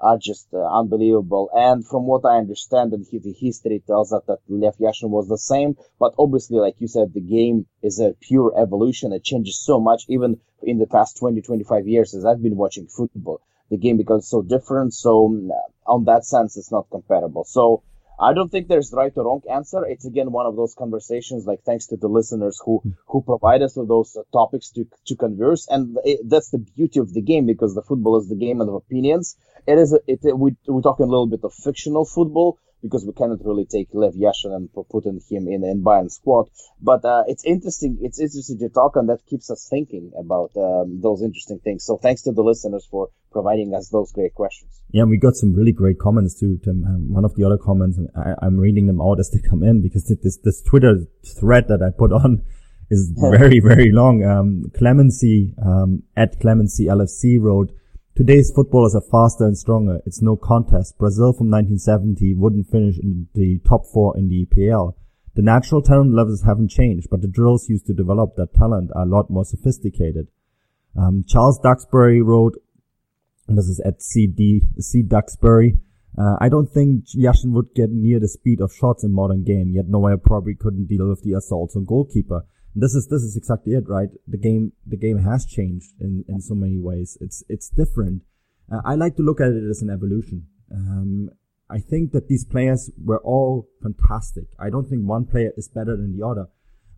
are 0.04 0.18
just 0.18 0.48
uh, 0.54 0.58
unbelievable. 0.80 1.50
And 1.54 1.88
from 1.88 2.06
what 2.06 2.26
I 2.26 2.38
understand, 2.38 2.94
and 2.94 3.06
the 3.06 3.34
history 3.40 3.82
tells 3.88 4.12
us 4.12 4.24
that 4.28 4.40
Lev 4.50 4.76
Yashin 4.78 5.10
was 5.10 5.28
the 5.30 5.38
same. 5.38 5.78
But 5.98 6.14
obviously, 6.20 6.60
like 6.60 6.76
you 6.80 6.88
said, 6.88 7.14
the 7.14 7.22
game 7.22 7.66
is 7.82 8.00
a 8.00 8.14
pure 8.20 8.54
evolution. 8.62 9.14
It 9.14 9.24
changes 9.24 9.60
so 9.60 9.80
much, 9.80 10.04
even 10.10 10.40
in 10.62 10.78
the 10.78 10.88
past 10.88 11.18
20, 11.18 11.42
25 11.42 11.88
years 11.88 12.14
as 12.14 12.26
I've 12.26 12.44
been 12.44 12.58
watching 12.58 12.88
football. 12.88 13.42
The 13.70 13.78
game 13.78 13.98
becomes 13.98 14.28
so 14.28 14.42
different. 14.42 14.94
So, 14.94 15.28
um, 15.28 15.52
on 15.88 16.06
that 16.06 16.26
sense, 16.26 16.58
it's 16.58 16.72
not 16.72 16.90
comparable. 16.92 17.46
So, 17.46 17.84
I 18.20 18.34
don't 18.34 18.50
think 18.50 18.68
there's 18.68 18.94
right 18.94 19.12
or 19.16 19.26
wrong 19.26 19.42
answer. 19.52 19.86
It's 19.86 20.06
again 20.06 20.32
one 20.32 20.46
of 20.46 20.56
those 20.56 20.76
conversations. 20.76 21.46
Like 21.46 21.64
thanks 21.64 21.88
to 21.88 21.98
the 21.98 22.08
listeners 22.08 22.60
who 22.64 22.82
who 23.08 23.22
provide 23.22 23.62
us 23.62 23.76
with 23.76 23.88
those 23.88 24.16
uh, 24.16 24.22
topics 24.32 24.70
to 24.72 24.86
to 25.08 25.16
converse, 25.16 25.68
and 25.70 25.98
it, 26.04 26.22
that's 26.28 26.50
the 26.50 26.60
beauty 26.60 27.00
of 27.00 27.14
the 27.14 27.22
game 27.22 27.46
because 27.46 27.74
the 27.74 27.82
football 27.82 28.18
is 28.20 28.30
the 28.30 28.36
game 28.36 28.62
of 28.62 28.74
opinions. 28.74 29.36
It 29.66 29.78
is 29.78 29.94
a, 29.94 30.00
it, 30.08 30.20
we 30.38 30.56
we're 30.68 30.82
talking 30.82 31.06
a 31.06 31.10
little 31.10 31.28
bit 31.28 31.44
of 31.44 31.54
fictional 31.54 32.06
football, 32.06 32.60
because 32.84 33.06
we 33.06 33.14
cannot 33.14 33.40
really 33.46 33.66
take 33.66 33.88
Lev 33.94 34.14
Yashin 34.14 34.54
and 34.54 34.70
put 34.74 35.06
him 35.06 35.20
in 35.32 35.64
in 35.64 35.84
Bayern 35.84 36.12
squad. 36.12 36.50
But 36.82 37.06
uh, 37.06 37.24
it's 37.28 37.46
interesting. 37.46 37.98
It's 38.02 38.20
interesting 38.20 38.60
to 38.60 38.70
talk, 38.70 38.98
and 38.98 39.08
that 39.10 39.26
keeps 39.26 39.50
us 39.50 39.68
thinking 39.70 40.12
about 40.20 40.52
um, 40.58 41.00
those 41.02 41.24
interesting 41.24 41.60
things. 41.64 41.86
So 41.86 41.98
thanks 41.98 42.22
to 42.24 42.34
the 42.34 42.44
listeners 42.44 42.86
for 42.92 43.10
providing 43.32 43.74
us 43.74 43.90
those 43.90 44.12
great 44.12 44.36
questions. 44.36 44.84
Yeah, 44.92 45.06
we 45.06 45.18
got 45.18 45.36
some 45.36 45.54
really 45.54 45.72
great 45.72 45.98
comments 45.98 46.38
too. 46.38 46.60
Tim. 46.64 46.84
Um, 46.86 47.14
one 47.14 47.24
of 47.26 47.36
the 47.36 47.46
other 47.46 47.58
comments, 47.58 47.98
and 47.98 48.10
I, 48.16 48.46
am 48.46 48.58
reading 48.58 48.88
them 48.88 49.02
out 49.02 49.20
as 49.20 49.32
they 49.32 49.40
come 49.40 49.64
in 49.64 49.82
because 49.82 50.04
this 50.06 50.38
this 50.44 50.62
Twitter 50.62 51.08
thread 51.40 51.70
that 51.70 51.82
I 51.82 51.90
put 51.98 52.12
on 52.12 52.44
is 52.92 53.14
very 53.18 53.62
very 53.62 53.92
long. 53.92 54.24
Um, 54.26 54.72
Clemency 54.78 55.56
um, 55.66 56.04
at 56.18 56.40
Clemency 56.42 56.86
LFC 56.86 57.40
wrote. 57.40 57.72
Today's 58.16 58.52
footballers 58.52 58.94
are 58.94 59.02
faster 59.02 59.44
and 59.44 59.58
stronger. 59.58 60.00
It's 60.06 60.22
no 60.22 60.36
contest. 60.36 61.00
Brazil 61.00 61.34
from 61.34 61.50
1970 61.50 62.36
wouldn't 62.36 62.70
finish 62.70 63.00
in 63.00 63.28
the 63.34 63.58
top 63.68 63.88
four 63.88 64.16
in 64.16 64.30
the 64.30 64.46
EPL. 64.46 64.94
The 65.34 65.42
natural 65.42 65.82
talent 65.82 66.14
levels 66.14 66.44
haven't 66.44 66.70
changed, 66.70 67.08
but 67.10 67.22
the 67.22 67.28
drills 67.28 67.70
used 67.70 67.88
to 67.88 67.94
develop 67.94 68.36
that 68.36 68.54
talent 68.54 68.92
are 68.96 69.02
a 69.02 69.08
lot 69.08 69.32
more 69.32 69.46
sophisticated. 69.46 70.28
Um, 70.96 71.24
Charles 71.28 71.58
Duxbury 71.58 72.22
wrote, 72.22 72.54
and 73.48 73.58
this 73.58 73.66
is 73.66 73.82
at 73.84 74.04
CD, 74.04 74.62
C 74.78 75.02
Duxbury, 75.02 75.80
uh, 76.16 76.36
I 76.40 76.50
don't 76.50 76.70
think 76.70 77.06
Yashin 77.18 77.54
would 77.54 77.74
get 77.74 77.90
near 77.90 78.20
the 78.20 78.28
speed 78.28 78.62
of 78.62 78.72
shots 78.72 79.04
in 79.04 79.12
modern 79.12 79.44
game, 79.44 79.72
yet 79.74 79.88
Neuer 79.88 80.18
probably 80.18 80.54
couldn't 80.54 80.86
deal 80.86 81.10
with 81.10 81.24
the 81.24 81.34
assaults 81.34 81.76
on 81.76 81.86
goalkeeper 81.86 82.46
this 82.76 82.96
is 82.96 83.08
this 83.08 83.22
is 83.22 83.36
exactly 83.38 83.74
it, 83.74 83.88
right? 83.88 84.10
The 84.28 84.38
game 84.38 84.74
the 84.86 84.98
game 84.98 85.20
has 85.20 85.46
changed 85.46 85.94
in 86.00 86.26
in 86.28 86.42
so 86.42 86.56
many 86.56 86.80
ways. 86.80 87.18
It's 87.22 87.44
it's 87.50 87.70
different. 87.70 88.24
Uh, 88.72 88.82
I 88.86 88.96
like 88.96 89.16
to 89.18 89.24
look 89.24 89.40
at 89.42 89.52
it 89.52 89.70
as 89.70 89.82
an 89.82 89.90
evolution. 89.90 90.48
Um, 90.72 91.30
I 91.70 91.80
think 91.80 92.12
that 92.12 92.28
these 92.28 92.46
players 92.46 92.92
were 93.04 93.20
all 93.20 93.68
fantastic. 93.82 94.46
I 94.60 94.70
don't 94.70 94.88
think 94.90 95.04
one 95.08 95.26
player 95.26 95.52
is 95.58 95.68
better 95.68 95.96
than 95.96 96.18
the 96.18 96.26
other. 96.26 96.48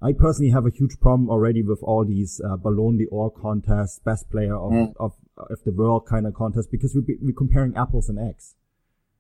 I 0.01 0.11
personally 0.11 0.51
have 0.51 0.65
a 0.65 0.69
huge 0.69 0.99
problem 0.99 1.29
already 1.29 1.63
with 1.63 1.79
all 1.81 2.05
these 2.05 2.41
uh, 2.43 2.57
Ballon 2.57 2.97
d'Or 2.97 3.31
contests, 3.31 3.99
best 3.99 4.29
player 4.29 4.55
of, 4.55 4.71
mm. 4.71 4.93
of, 4.99 5.13
of 5.37 5.63
the 5.65 5.71
world 5.71 6.05
kind 6.05 6.27
of 6.27 6.33
contests, 6.33 6.67
because 6.67 6.93
we, 6.93 7.17
we're 7.21 7.33
comparing 7.33 7.75
apples 7.75 8.09
and 8.09 8.19
eggs. 8.19 8.55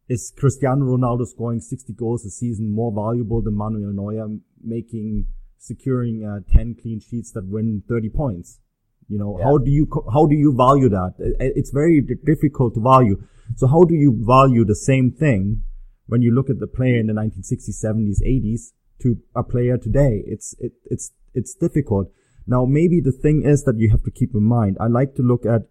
Is 0.07 0.31
Cristiano 0.35 0.85
Ronaldo 0.85 1.25
scoring 1.25 1.61
60 1.61 1.93
goals 1.93 2.25
a 2.25 2.29
season 2.29 2.71
more 2.71 2.91
valuable 2.91 3.41
than 3.41 3.55
Manuel 3.55 3.93
Neuer 3.93 4.37
making 4.61 5.27
securing 5.57 6.25
uh, 6.25 6.39
10 6.51 6.75
clean 6.81 6.99
sheets 6.99 7.31
that 7.31 7.45
win 7.45 7.83
30 7.87 8.09
points. 8.09 8.59
You 9.07 9.19
know, 9.19 9.37
yeah. 9.37 9.45
how 9.45 9.57
do 9.57 9.69
you, 9.69 9.87
how 10.11 10.25
do 10.25 10.35
you 10.35 10.55
value 10.55 10.89
that? 10.89 11.13
It's 11.39 11.69
very 11.69 12.01
difficult 12.01 12.73
to 12.75 12.81
value. 12.81 13.21
So 13.55 13.67
how 13.67 13.83
do 13.83 13.93
you 13.93 14.17
value 14.25 14.65
the 14.65 14.75
same 14.75 15.11
thing 15.11 15.63
when 16.07 16.21
you 16.21 16.33
look 16.33 16.49
at 16.49 16.59
the 16.59 16.67
player 16.67 16.99
in 16.99 17.07
the 17.07 17.13
1960s, 17.13 17.83
70s, 17.83 18.21
80s 18.25 18.71
to 19.01 19.17
a 19.35 19.43
player 19.43 19.77
today? 19.77 20.23
It's, 20.25 20.55
it, 20.59 20.73
it's, 20.85 21.11
it's 21.33 21.53
difficult. 21.53 22.11
Now, 22.47 22.65
maybe 22.65 22.99
the 22.99 23.11
thing 23.11 23.43
is 23.45 23.63
that 23.63 23.77
you 23.77 23.89
have 23.91 24.03
to 24.03 24.11
keep 24.11 24.33
in 24.33 24.43
mind, 24.43 24.77
I 24.79 24.87
like 24.87 25.15
to 25.15 25.21
look 25.21 25.45
at 25.45 25.63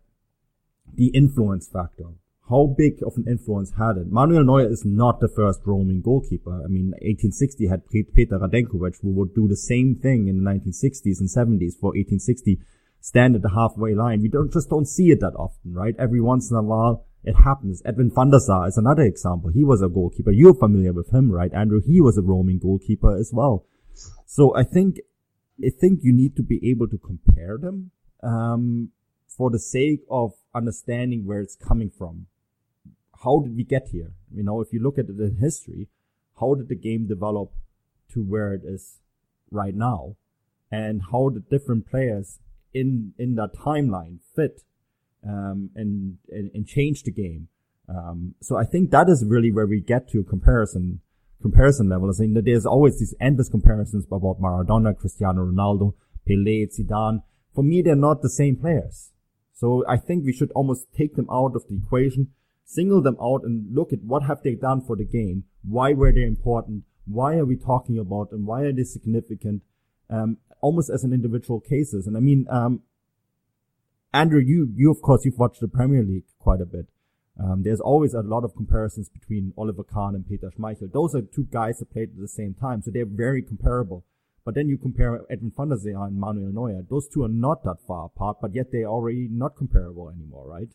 the 0.92 1.08
influence 1.08 1.68
factor 1.68 2.14
how 2.50 2.74
big 2.76 3.02
of 3.02 3.16
an 3.16 3.24
influence 3.26 3.72
had 3.78 3.96
it? 3.96 4.12
Manuel 4.12 4.44
Neuer 4.44 4.70
is 4.70 4.84
not 4.84 5.20
the 5.20 5.28
first 5.28 5.60
roaming 5.64 6.02
goalkeeper. 6.02 6.62
I 6.62 6.68
mean, 6.68 6.92
1860 7.00 7.68
had 7.68 7.88
Peter 7.88 8.38
Radenkovic 8.38 9.00
who 9.00 9.12
would 9.12 9.34
do 9.34 9.48
the 9.48 9.56
same 9.56 9.94
thing 9.94 10.28
in 10.28 10.44
the 10.44 10.50
1960s 10.50 11.20
and 11.20 11.28
70s 11.28 11.72
for 11.80 11.96
1860, 11.96 12.60
stand 13.00 13.34
at 13.34 13.42
the 13.42 13.50
halfway 13.50 13.94
line. 13.94 14.20
We 14.20 14.28
don't 14.28 14.52
just 14.52 14.68
don't 14.68 14.86
see 14.86 15.10
it 15.10 15.20
that 15.20 15.34
often, 15.36 15.72
right? 15.72 15.94
Every 15.98 16.20
once 16.20 16.50
in 16.50 16.56
a 16.58 16.62
while 16.62 17.06
it 17.22 17.34
happens. 17.34 17.80
Edwin 17.86 18.10
van 18.14 18.30
der 18.30 18.40
Sar 18.40 18.68
is 18.68 18.76
another 18.76 19.02
example. 19.02 19.50
He 19.50 19.64
was 19.64 19.80
a 19.80 19.88
goalkeeper. 19.88 20.30
You're 20.30 20.54
familiar 20.54 20.92
with 20.92 21.14
him, 21.14 21.32
right? 21.32 21.52
Andrew, 21.54 21.80
he 21.80 22.02
was 22.02 22.18
a 22.18 22.22
roaming 22.22 22.58
goalkeeper 22.58 23.16
as 23.16 23.30
well. 23.32 23.64
So 24.26 24.54
I 24.54 24.64
think, 24.64 24.98
I 25.64 25.70
think 25.70 26.00
you 26.02 26.12
need 26.12 26.36
to 26.36 26.42
be 26.42 26.60
able 26.70 26.88
to 26.88 26.98
compare 26.98 27.56
them, 27.56 27.92
um, 28.22 28.90
for 29.26 29.50
the 29.50 29.58
sake 29.58 30.00
of 30.10 30.32
understanding 30.54 31.24
where 31.24 31.40
it's 31.40 31.56
coming 31.56 31.90
from 31.90 32.26
how 33.24 33.40
did 33.40 33.56
we 33.56 33.64
get 33.64 33.88
here? 33.90 34.12
You 34.32 34.42
know, 34.42 34.60
if 34.60 34.72
you 34.72 34.80
look 34.80 34.98
at 34.98 35.08
in 35.08 35.38
history, 35.40 35.88
how 36.40 36.54
did 36.54 36.68
the 36.68 36.76
game 36.76 37.06
develop 37.06 37.52
to 38.12 38.22
where 38.22 38.52
it 38.52 38.62
is 38.64 38.98
right 39.50 39.74
now? 39.74 40.16
And 40.70 41.02
how 41.10 41.30
the 41.30 41.40
different 41.40 41.88
players 41.88 42.38
in, 42.72 43.14
in 43.18 43.36
that 43.36 43.54
timeline 43.54 44.18
fit, 44.34 44.62
um, 45.26 45.70
and, 45.74 46.18
and, 46.30 46.50
and 46.52 46.66
change 46.66 47.04
the 47.04 47.12
game. 47.12 47.48
Um, 47.88 48.34
so 48.40 48.56
I 48.56 48.64
think 48.64 48.90
that 48.90 49.08
is 49.08 49.24
really 49.26 49.52
where 49.52 49.66
we 49.66 49.80
get 49.80 50.08
to 50.10 50.22
comparison, 50.24 51.00
comparison 51.40 51.88
level. 51.88 52.10
I 52.10 52.20
mean, 52.20 52.42
there's 52.44 52.66
always 52.66 52.98
these 52.98 53.14
endless 53.20 53.48
comparisons 53.48 54.04
about 54.06 54.40
Maradona, 54.40 54.96
Cristiano 54.98 55.46
Ronaldo, 55.46 55.94
Pelé, 56.28 56.68
Zidane. 56.68 57.22
For 57.54 57.62
me, 57.62 57.82
they're 57.82 57.94
not 57.94 58.22
the 58.22 58.30
same 58.30 58.56
players. 58.56 59.12
So 59.54 59.84
I 59.88 59.96
think 59.96 60.24
we 60.24 60.32
should 60.32 60.50
almost 60.52 60.86
take 60.96 61.14
them 61.14 61.28
out 61.30 61.54
of 61.54 61.64
the 61.68 61.76
equation, 61.76 62.32
single 62.64 63.02
them 63.02 63.16
out 63.20 63.42
and 63.44 63.74
look 63.74 63.92
at 63.92 64.02
what 64.02 64.24
have 64.24 64.42
they 64.42 64.54
done 64.54 64.80
for 64.80 64.96
the 64.96 65.04
game? 65.04 65.44
Why 65.62 65.92
were 65.92 66.12
they 66.12 66.24
important? 66.24 66.84
Why 67.06 67.36
are 67.36 67.44
we 67.44 67.56
talking 67.56 67.98
about 67.98 68.30
them? 68.30 68.46
Why 68.46 68.62
are 68.62 68.72
they 68.72 68.84
significant? 68.84 69.62
Um, 70.10 70.38
almost 70.60 70.90
as 70.90 71.04
an 71.04 71.12
individual 71.12 71.60
cases. 71.60 72.06
And 72.06 72.16
I 72.16 72.20
mean, 72.20 72.46
um, 72.50 72.82
Andrew, 74.12 74.40
you, 74.40 74.72
you, 74.74 74.90
of 74.90 75.02
course, 75.02 75.24
you've 75.24 75.38
watched 75.38 75.60
the 75.60 75.68
Premier 75.68 76.02
League 76.02 76.24
quite 76.38 76.60
a 76.60 76.66
bit. 76.66 76.86
Um, 77.38 77.62
there's 77.64 77.80
always 77.80 78.14
a 78.14 78.20
lot 78.20 78.44
of 78.44 78.54
comparisons 78.54 79.08
between 79.08 79.52
Oliver 79.58 79.82
Kahn 79.82 80.14
and 80.14 80.26
Peter 80.26 80.50
Schmeichel. 80.56 80.92
Those 80.92 81.14
are 81.14 81.22
two 81.22 81.48
guys 81.50 81.78
that 81.78 81.92
played 81.92 82.10
at 82.10 82.20
the 82.20 82.28
same 82.28 82.54
time, 82.54 82.80
so 82.80 82.90
they're 82.92 83.04
very 83.04 83.42
comparable. 83.42 84.04
But 84.44 84.54
then 84.54 84.68
you 84.68 84.78
compare 84.78 85.20
Edwin 85.28 85.52
van 85.56 85.70
der 85.70 85.78
Sar 85.78 86.06
and 86.06 86.20
Manuel 86.20 86.52
Neuer. 86.52 86.82
Those 86.88 87.08
two 87.08 87.24
are 87.24 87.28
not 87.28 87.64
that 87.64 87.78
far 87.88 88.06
apart, 88.06 88.36
but 88.40 88.54
yet 88.54 88.66
they're 88.70 88.86
already 88.86 89.26
not 89.30 89.56
comparable 89.56 90.10
anymore, 90.10 90.46
right? 90.46 90.68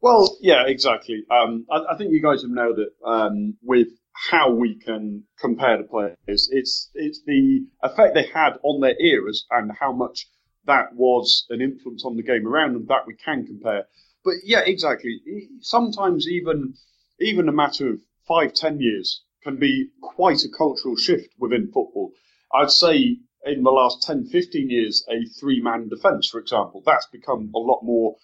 Well, 0.00 0.36
yeah, 0.40 0.64
exactly. 0.66 1.24
Um, 1.30 1.66
I, 1.70 1.94
I, 1.94 1.96
think 1.96 2.12
you 2.12 2.22
guys 2.22 2.42
have 2.42 2.50
nailed 2.50 2.78
it 2.78 2.90
um, 3.04 3.56
with 3.62 3.88
how 4.30 4.50
we 4.50 4.76
can 4.76 5.24
compare 5.38 5.78
the 5.78 5.84
players. 5.84 6.48
It's 6.52 6.90
it's 6.94 7.22
the 7.26 7.66
effect 7.82 8.14
they 8.14 8.26
had 8.26 8.58
on 8.62 8.80
their 8.80 9.00
eras 9.00 9.46
and 9.50 9.72
how 9.72 9.92
much 9.92 10.26
that 10.66 10.94
was 10.94 11.46
an 11.50 11.60
influence 11.60 12.04
on 12.04 12.16
the 12.16 12.22
game 12.22 12.46
around 12.46 12.74
them 12.74 12.86
that 12.88 13.06
we 13.06 13.14
can 13.14 13.46
compare. 13.46 13.86
But 14.24 14.34
yeah, 14.44 14.60
exactly. 14.60 15.20
Sometimes 15.60 16.28
even 16.28 16.74
even 17.20 17.48
a 17.48 17.52
matter 17.52 17.90
of 17.90 18.00
five, 18.26 18.52
ten 18.54 18.80
years 18.80 19.22
can 19.42 19.56
be 19.58 19.90
quite 20.00 20.42
a 20.44 20.48
cultural 20.48 20.96
shift 20.96 21.28
within 21.38 21.66
football. 21.66 22.12
I'd 22.54 22.70
say 22.70 23.18
in 23.44 23.62
the 23.62 23.70
last 23.70 24.02
10, 24.02 24.26
15 24.26 24.70
years, 24.70 25.04
a 25.08 25.26
three-man 25.38 25.88
defence, 25.88 26.28
for 26.28 26.40
example, 26.40 26.82
that's 26.84 27.06
become 27.06 27.50
a 27.54 27.58
lot 27.58 27.82
more, 27.82 28.16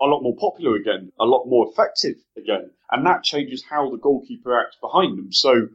a 0.00 0.04
lot 0.06 0.22
more 0.22 0.36
popular 0.36 0.76
again, 0.76 1.12
a 1.18 1.24
lot 1.24 1.46
more 1.46 1.68
effective 1.70 2.16
again, 2.36 2.70
and 2.90 3.06
that 3.06 3.22
changes 3.24 3.64
how 3.68 3.90
the 3.90 3.96
goalkeeper 3.96 4.58
acts 4.58 4.76
behind 4.80 5.18
them. 5.18 5.32
So, 5.32 5.68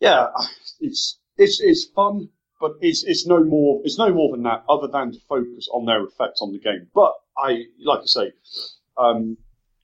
yeah, 0.00 0.28
it's 0.80 1.18
it's 1.36 1.60
it's 1.60 1.84
fun, 1.84 2.28
but 2.60 2.72
it's 2.80 3.04
it's 3.04 3.26
no 3.26 3.42
more 3.42 3.80
it's 3.84 3.98
no 3.98 4.12
more 4.12 4.32
than 4.32 4.42
that, 4.44 4.64
other 4.68 4.88
than 4.88 5.12
to 5.12 5.18
focus 5.28 5.68
on 5.72 5.86
their 5.86 6.04
effect 6.04 6.38
on 6.40 6.52
the 6.52 6.58
game. 6.58 6.88
But 6.94 7.12
I, 7.38 7.64
like 7.80 8.00
I 8.00 8.06
say, 8.06 8.32
um, 8.96 9.36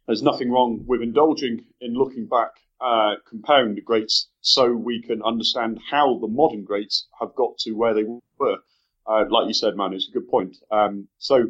there's 0.06 0.22
nothing 0.22 0.50
wrong 0.50 0.84
with 0.86 1.02
indulging 1.02 1.64
in 1.80 1.94
looking 1.94 2.26
back, 2.26 2.50
uh, 2.80 3.14
comparing 3.28 3.74
the 3.74 3.80
greats, 3.80 4.28
so 4.40 4.72
we 4.72 5.02
can 5.02 5.22
understand 5.22 5.80
how 5.90 6.18
the 6.18 6.28
modern 6.28 6.64
greats 6.64 7.06
have 7.20 7.34
got 7.34 7.58
to 7.58 7.72
where 7.72 7.94
they 7.94 8.04
were. 8.38 8.58
Uh, 9.06 9.24
like 9.28 9.48
you 9.48 9.54
said, 9.54 9.76
man, 9.76 9.92
it's 9.92 10.08
a 10.08 10.12
good 10.12 10.28
point. 10.28 10.56
Um, 10.70 11.08
so, 11.18 11.46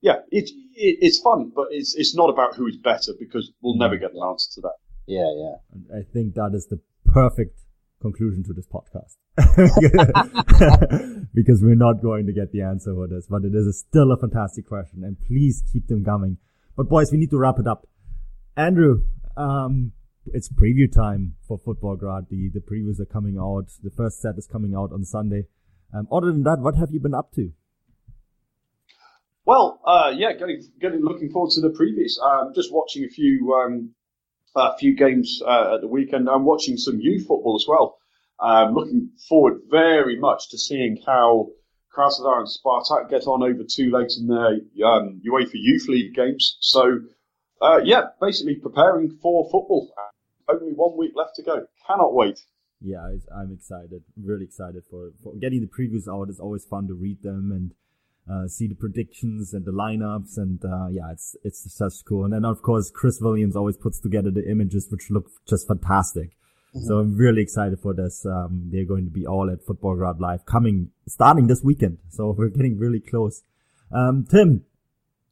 yeah, 0.00 0.16
it, 0.30 0.50
it, 0.74 0.98
it's 1.00 1.20
fun, 1.20 1.52
but 1.54 1.66
it's 1.70 1.94
it's 1.94 2.14
not 2.14 2.30
about 2.30 2.54
who 2.54 2.66
is 2.66 2.76
better 2.76 3.12
because 3.18 3.52
we'll 3.60 3.76
never 3.76 3.96
get 3.96 4.12
an 4.12 4.20
answer 4.22 4.50
to 4.54 4.60
that. 4.62 4.76
Yeah, 5.06 5.26
yeah. 5.36 5.98
I 5.98 6.02
think 6.12 6.34
that 6.34 6.52
is 6.54 6.66
the 6.66 6.80
perfect 7.06 7.60
conclusion 8.00 8.44
to 8.44 8.52
this 8.52 8.66
podcast. 8.66 9.16
because 11.34 11.62
we're 11.62 11.74
not 11.74 12.02
going 12.02 12.26
to 12.26 12.32
get 12.32 12.52
the 12.52 12.62
answer 12.62 12.94
for 12.94 13.06
this, 13.06 13.26
but 13.28 13.44
it 13.44 13.54
is 13.54 13.66
a, 13.66 13.72
still 13.72 14.12
a 14.12 14.16
fantastic 14.16 14.66
question 14.66 15.04
and 15.04 15.16
please 15.26 15.62
keep 15.72 15.86
them 15.88 16.04
coming. 16.04 16.38
But 16.76 16.88
boys, 16.88 17.10
we 17.10 17.18
need 17.18 17.30
to 17.30 17.38
wrap 17.38 17.58
it 17.58 17.66
up. 17.66 17.86
Andrew, 18.56 19.02
um, 19.36 19.92
it's 20.26 20.48
preview 20.48 20.92
time 20.92 21.34
for 21.46 21.58
Futbolgrad. 21.58 22.28
The, 22.28 22.50
the 22.52 22.60
previews 22.60 23.00
are 23.00 23.06
coming 23.06 23.38
out. 23.38 23.66
The 23.82 23.90
first 23.90 24.20
set 24.20 24.36
is 24.36 24.46
coming 24.46 24.74
out 24.74 24.92
on 24.92 25.04
Sunday. 25.04 25.44
Um, 25.94 26.06
other 26.12 26.26
than 26.26 26.42
that, 26.42 26.58
what 26.58 26.76
have 26.76 26.90
you 26.90 27.00
been 27.00 27.14
up 27.14 27.32
to? 27.34 27.52
Well, 29.48 29.80
uh, 29.82 30.12
yeah, 30.14 30.34
getting, 30.34 30.62
getting, 30.78 31.00
looking 31.00 31.30
forward 31.30 31.52
to 31.52 31.62
the 31.62 31.70
previews. 31.70 32.22
Um, 32.22 32.52
just 32.54 32.70
watching 32.70 33.04
a 33.04 33.08
few, 33.08 33.54
um, 33.54 33.94
a 34.54 34.76
few 34.76 34.94
games 34.94 35.40
uh, 35.42 35.76
at 35.76 35.80
the 35.80 35.88
weekend. 35.88 36.28
I'm 36.28 36.44
watching 36.44 36.76
some 36.76 37.00
youth 37.00 37.26
football 37.26 37.56
as 37.56 37.64
well. 37.66 37.96
Um, 38.40 38.74
looking 38.74 39.08
forward 39.26 39.62
very 39.70 40.20
much 40.20 40.50
to 40.50 40.58
seeing 40.58 40.98
how 41.06 41.46
Krasnodar 41.96 42.40
and 42.40 42.46
Spartak 42.46 43.08
get 43.08 43.26
on 43.26 43.42
over 43.42 43.64
two 43.66 43.90
legs 43.90 44.18
in 44.18 44.26
their 44.26 44.58
um, 44.86 45.22
UEFA 45.26 45.54
Youth 45.54 45.88
League 45.88 46.14
games. 46.14 46.58
So, 46.60 46.98
uh, 47.62 47.80
yeah, 47.82 48.02
basically 48.20 48.56
preparing 48.56 49.16
for 49.22 49.44
football. 49.44 49.90
Only 50.46 50.74
one 50.74 50.98
week 50.98 51.12
left 51.14 51.36
to 51.36 51.42
go. 51.42 51.64
Cannot 51.86 52.12
wait. 52.12 52.38
Yeah, 52.82 52.98
I'm 53.34 53.50
excited. 53.50 54.02
Really 54.22 54.44
excited 54.44 54.82
for, 54.90 55.12
for 55.22 55.32
getting 55.40 55.62
the 55.62 55.68
previews 55.68 56.06
out. 56.06 56.28
It's 56.28 56.38
always 56.38 56.66
fun 56.66 56.86
to 56.88 56.92
read 56.92 57.22
them 57.22 57.50
and 57.50 57.72
uh, 58.30 58.46
see 58.46 58.66
the 58.66 58.74
predictions 58.74 59.54
and 59.54 59.64
the 59.64 59.72
lineups. 59.72 60.36
And 60.36 60.62
uh, 60.64 60.88
yeah, 60.90 61.12
it's 61.12 61.36
it's 61.44 61.78
just 61.78 62.04
cool. 62.06 62.24
And 62.24 62.32
then 62.32 62.44
of 62.44 62.62
course 62.62 62.90
Chris 62.90 63.20
Williams 63.20 63.56
always 63.56 63.76
puts 63.76 64.00
together 64.00 64.30
the 64.30 64.48
images, 64.48 64.88
which 64.90 65.10
look 65.10 65.30
just 65.46 65.66
fantastic. 65.66 66.30
Mm-hmm. 66.74 66.86
So 66.86 66.98
I'm 66.98 67.16
really 67.16 67.42
excited 67.42 67.80
for 67.80 67.94
this. 67.94 68.26
Um, 68.26 68.68
they're 68.72 68.84
going 68.84 69.04
to 69.04 69.10
be 69.10 69.26
all 69.26 69.50
at 69.50 69.64
Futbolgrad 69.64 70.20
Live 70.20 70.44
coming, 70.44 70.90
starting 71.06 71.46
this 71.46 71.62
weekend. 71.62 71.98
So 72.10 72.30
we're 72.38 72.48
getting 72.48 72.78
really 72.78 73.00
close. 73.00 73.42
Um, 73.90 74.26
Tim, 74.30 74.64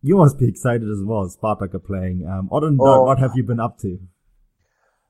you 0.03 0.17
must 0.17 0.39
be 0.39 0.49
excited 0.49 0.89
as 0.89 1.03
well. 1.03 1.29
Spartak 1.29 1.75
are 1.75 1.79
playing. 1.79 2.27
Um, 2.27 2.49
other 2.53 2.69
than 2.69 2.79
oh. 2.81 2.85
that, 2.85 3.03
what 3.03 3.19
have 3.19 3.33
you 3.35 3.43
been 3.43 3.61
up 3.61 3.79
to? 3.81 3.99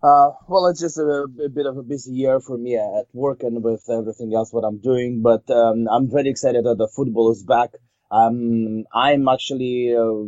Uh, 0.07 0.31
well, 0.47 0.67
it's 0.69 0.81
just 0.81 0.99
a, 0.99 1.27
a, 1.45 1.49
bit 1.49 1.67
of 1.67 1.77
a 1.77 1.83
busy 1.83 2.13
year 2.13 2.39
for 2.39 2.57
me 2.57 2.77
at 2.77 3.07
work 3.13 3.43
and 3.43 3.61
with 3.65 3.83
everything 3.91 4.33
else 4.33 4.53
what 4.53 4.63
I'm 4.63 4.79
doing. 4.79 5.21
But 5.21 5.51
um, 5.51 5.89
I'm 5.91 6.09
very 6.09 6.29
excited 6.29 6.65
that 6.65 6.79
the 6.79 6.87
football 6.95 7.33
is 7.33 7.43
back. 7.43 7.71
Um, 8.13 8.85
I'm 8.95 9.27
actually 9.27 9.97
uh, 9.99 10.23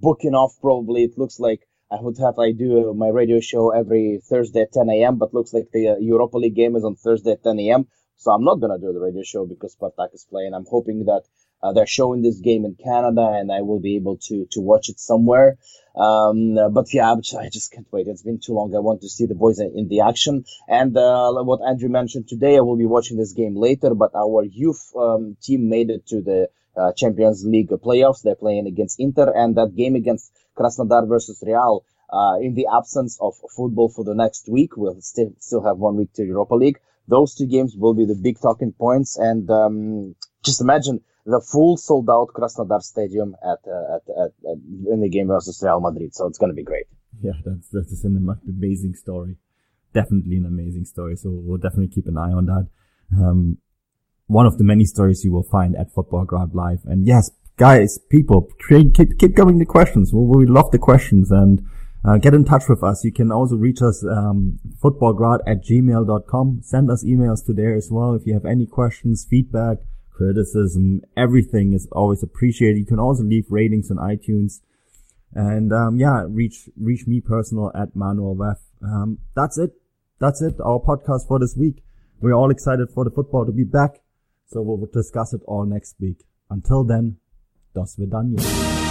booking 0.00 0.34
off. 0.34 0.54
Probably 0.60 1.04
it 1.04 1.16
looks 1.16 1.38
like 1.38 1.60
I 1.92 1.98
would 2.00 2.18
have 2.18 2.40
I 2.40 2.50
do 2.50 2.92
my 2.94 3.06
radio 3.06 3.38
show 3.38 3.70
every 3.70 4.20
Thursday 4.28 4.62
at 4.62 4.72
10 4.72 4.90
a.m. 4.90 5.18
But 5.18 5.32
looks 5.32 5.52
like 5.52 5.68
the 5.72 5.90
uh, 5.90 5.96
Europa 6.00 6.38
League 6.38 6.56
game 6.56 6.74
is 6.74 6.82
on 6.82 6.96
Thursday 6.96 7.32
at 7.32 7.44
10 7.44 7.56
a.m. 7.60 7.86
So 8.16 8.32
I'm 8.32 8.42
not 8.42 8.56
gonna 8.56 8.80
do 8.80 8.92
the 8.92 8.98
radio 8.98 9.22
show 9.22 9.46
because 9.46 9.76
Spartak 9.76 10.12
is 10.12 10.26
playing. 10.28 10.54
I'm 10.54 10.66
hoping 10.68 11.04
that 11.04 11.22
uh, 11.62 11.72
they're 11.72 11.86
showing 11.86 12.22
this 12.22 12.40
game 12.40 12.64
in 12.64 12.74
Canada 12.74 13.36
and 13.38 13.50
I 13.52 13.62
will 13.62 13.80
be 13.80 13.96
able 13.96 14.16
to 14.28 14.46
to 14.52 14.60
watch 14.60 14.88
it 14.88 14.98
somewhere. 14.98 15.58
Um, 15.96 16.54
but 16.72 16.92
yeah, 16.94 17.12
I 17.12 17.48
just 17.48 17.72
can't 17.72 17.86
wait. 17.90 18.06
It's 18.06 18.22
been 18.22 18.38
too 18.38 18.54
long. 18.54 18.74
I 18.74 18.78
want 18.78 19.00
to 19.02 19.08
see 19.08 19.26
the 19.26 19.34
boys 19.34 19.58
in, 19.58 19.88
the 19.88 20.00
action. 20.00 20.44
And 20.68 20.96
uh, 20.96 21.32
what 21.42 21.60
Andrew 21.66 21.88
mentioned 21.88 22.28
today, 22.28 22.56
I 22.56 22.60
will 22.60 22.76
be 22.76 22.86
watching 22.86 23.16
this 23.16 23.32
game 23.32 23.56
later. 23.56 23.94
But 23.94 24.14
our 24.14 24.44
youth 24.44 24.92
um, 24.96 25.36
team 25.42 25.68
made 25.68 25.90
it 25.90 26.06
to 26.08 26.22
the 26.22 26.48
uh, 26.76 26.92
Champions 26.96 27.44
League 27.44 27.70
playoffs. 27.70 28.22
They're 28.22 28.36
playing 28.36 28.66
against 28.66 29.00
Inter, 29.00 29.32
and 29.34 29.56
that 29.56 29.74
game 29.76 29.96
against 29.96 30.32
Krasnodar 30.56 31.08
versus 31.08 31.42
Real. 31.44 31.84
Uh, 32.12 32.38
in 32.40 32.54
the 32.54 32.66
absence 32.72 33.18
of 33.20 33.34
football 33.56 33.88
for 33.88 34.04
the 34.04 34.14
next 34.14 34.48
week, 34.48 34.76
we'll 34.76 35.00
still 35.00 35.32
still 35.38 35.62
have 35.62 35.78
one 35.78 35.96
week 35.96 36.12
to 36.14 36.24
Europa 36.24 36.54
League. 36.54 36.78
Those 37.08 37.34
two 37.34 37.46
games 37.46 37.74
will 37.76 37.94
be 37.94 38.04
the 38.04 38.14
big 38.14 38.40
talking 38.40 38.72
points, 38.72 39.16
and 39.16 39.50
um, 39.50 40.14
just 40.44 40.60
imagine 40.60 41.02
the 41.30 41.40
full 41.40 41.76
sold 41.76 42.08
out 42.10 42.28
Krasnodar 42.34 42.82
Stadium 42.82 43.36
at, 43.42 43.58
uh, 43.66 43.96
at, 43.96 44.02
at, 44.08 44.32
at, 44.50 44.58
in 44.92 45.00
the 45.00 45.08
game 45.08 45.28
versus 45.28 45.60
Real 45.62 45.80
Madrid. 45.80 46.14
So 46.14 46.26
it's 46.26 46.38
going 46.38 46.50
to 46.50 46.56
be 46.56 46.64
great. 46.64 46.86
Yeah, 47.22 47.32
that's 47.44 47.68
that's 47.72 48.04
an 48.04 48.28
amazing 48.48 48.94
story. 48.94 49.36
Definitely 49.92 50.36
an 50.36 50.46
amazing 50.46 50.84
story. 50.84 51.16
So 51.16 51.30
we'll 51.30 51.58
definitely 51.58 51.88
keep 51.88 52.06
an 52.06 52.16
eye 52.16 52.32
on 52.32 52.46
that. 52.46 52.68
Um, 53.16 53.58
one 54.26 54.46
of 54.46 54.58
the 54.58 54.64
many 54.64 54.84
stories 54.84 55.24
you 55.24 55.32
will 55.32 55.42
find 55.42 55.74
at 55.76 55.92
Futbolgrad 55.92 56.54
Live. 56.54 56.80
And 56.84 57.04
yes, 57.04 57.30
guys, 57.56 57.98
people, 58.10 58.48
keep, 58.68 59.18
keep 59.18 59.34
coming 59.34 59.58
the 59.58 59.66
questions. 59.66 60.12
We, 60.12 60.44
we 60.44 60.46
love 60.46 60.70
the 60.70 60.78
questions 60.78 61.32
and 61.32 61.66
uh, 62.04 62.16
get 62.18 62.32
in 62.32 62.44
touch 62.44 62.68
with 62.68 62.82
us. 62.84 63.04
You 63.04 63.12
can 63.12 63.32
also 63.32 63.56
reach 63.56 63.82
us, 63.82 64.04
um, 64.04 64.60
futbolgrad 64.82 65.40
at 65.46 65.64
gmail.com. 65.64 66.60
Send 66.62 66.90
us 66.90 67.04
emails 67.04 67.44
to 67.46 67.52
there 67.52 67.74
as 67.74 67.88
well. 67.90 68.14
If 68.14 68.22
you 68.24 68.34
have 68.34 68.46
any 68.46 68.66
questions, 68.66 69.26
feedback, 69.28 69.78
criticism, 70.20 71.00
everything 71.16 71.72
is 71.72 71.88
always 71.92 72.22
appreciated. 72.22 72.78
You 72.78 72.84
can 72.84 72.98
also 72.98 73.22
leave 73.22 73.46
ratings 73.48 73.90
on 73.90 73.96
iTunes. 73.96 74.60
And, 75.32 75.72
um, 75.72 75.96
yeah, 75.96 76.26
reach, 76.28 76.68
reach 76.78 77.06
me 77.06 77.20
personal 77.20 77.72
at 77.74 77.96
Manuel 77.96 78.36
Wef. 78.36 78.58
Um, 78.82 79.18
that's 79.34 79.56
it. 79.56 79.72
That's 80.18 80.42
it. 80.42 80.60
Our 80.60 80.78
podcast 80.78 81.26
for 81.26 81.38
this 81.38 81.56
week. 81.56 81.82
We're 82.20 82.34
all 82.34 82.50
excited 82.50 82.90
for 82.90 83.04
the 83.04 83.10
football 83.10 83.46
to 83.46 83.52
be 83.52 83.64
back. 83.64 84.02
So 84.48 84.60
we'll 84.60 84.86
discuss 84.92 85.32
it 85.32 85.40
all 85.46 85.64
next 85.64 85.94
week. 86.00 86.24
Until 86.50 86.84
then, 86.84 87.16
das 87.74 87.96
Vidania. 87.96 88.89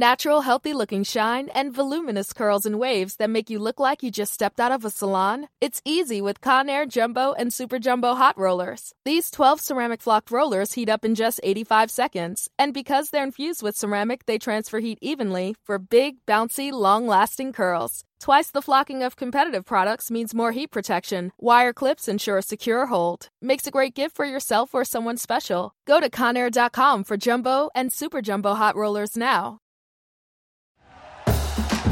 Natural, 0.00 0.40
healthy 0.40 0.72
looking 0.72 1.04
shine 1.04 1.50
and 1.50 1.74
voluminous 1.74 2.32
curls 2.32 2.64
and 2.64 2.78
waves 2.78 3.16
that 3.16 3.28
make 3.28 3.50
you 3.50 3.58
look 3.58 3.78
like 3.78 4.02
you 4.02 4.10
just 4.10 4.32
stepped 4.32 4.58
out 4.58 4.72
of 4.72 4.82
a 4.84 4.90
salon? 4.90 5.48
It's 5.60 5.82
easy 5.84 6.22
with 6.22 6.40
Conair 6.40 6.88
Jumbo 6.88 7.34
and 7.34 7.52
Super 7.52 7.78
Jumbo 7.78 8.14
Hot 8.14 8.36
Rollers. 8.38 8.92
These 9.04 9.30
12 9.30 9.60
ceramic 9.60 10.00
flocked 10.00 10.30
rollers 10.30 10.72
heat 10.72 10.88
up 10.88 11.04
in 11.04 11.14
just 11.14 11.38
85 11.42 11.90
seconds, 11.90 12.48
and 12.58 12.72
because 12.72 13.10
they're 13.10 13.22
infused 13.22 13.62
with 13.62 13.76
ceramic, 13.76 14.24
they 14.24 14.38
transfer 14.38 14.80
heat 14.80 14.98
evenly 15.02 15.54
for 15.64 15.78
big, 15.78 16.24
bouncy, 16.26 16.72
long 16.72 17.06
lasting 17.06 17.52
curls. 17.52 18.02
Twice 18.20 18.50
the 18.50 18.62
flocking 18.62 19.02
of 19.02 19.16
competitive 19.16 19.66
products 19.66 20.10
means 20.10 20.34
more 20.34 20.52
heat 20.52 20.70
protection. 20.70 21.32
Wire 21.38 21.74
clips 21.74 22.08
ensure 22.08 22.38
a 22.38 22.42
secure 22.42 22.86
hold. 22.86 23.28
Makes 23.42 23.66
a 23.66 23.70
great 23.70 23.94
gift 23.94 24.16
for 24.16 24.24
yourself 24.24 24.74
or 24.74 24.84
someone 24.84 25.18
special. 25.18 25.72
Go 25.86 26.00
to 26.00 26.08
Conair.com 26.10 27.04
for 27.04 27.16
jumbo 27.18 27.70
and 27.74 27.92
super 27.92 28.22
jumbo 28.22 28.54
hot 28.54 28.76
rollers 28.76 29.16
now. 29.16 29.60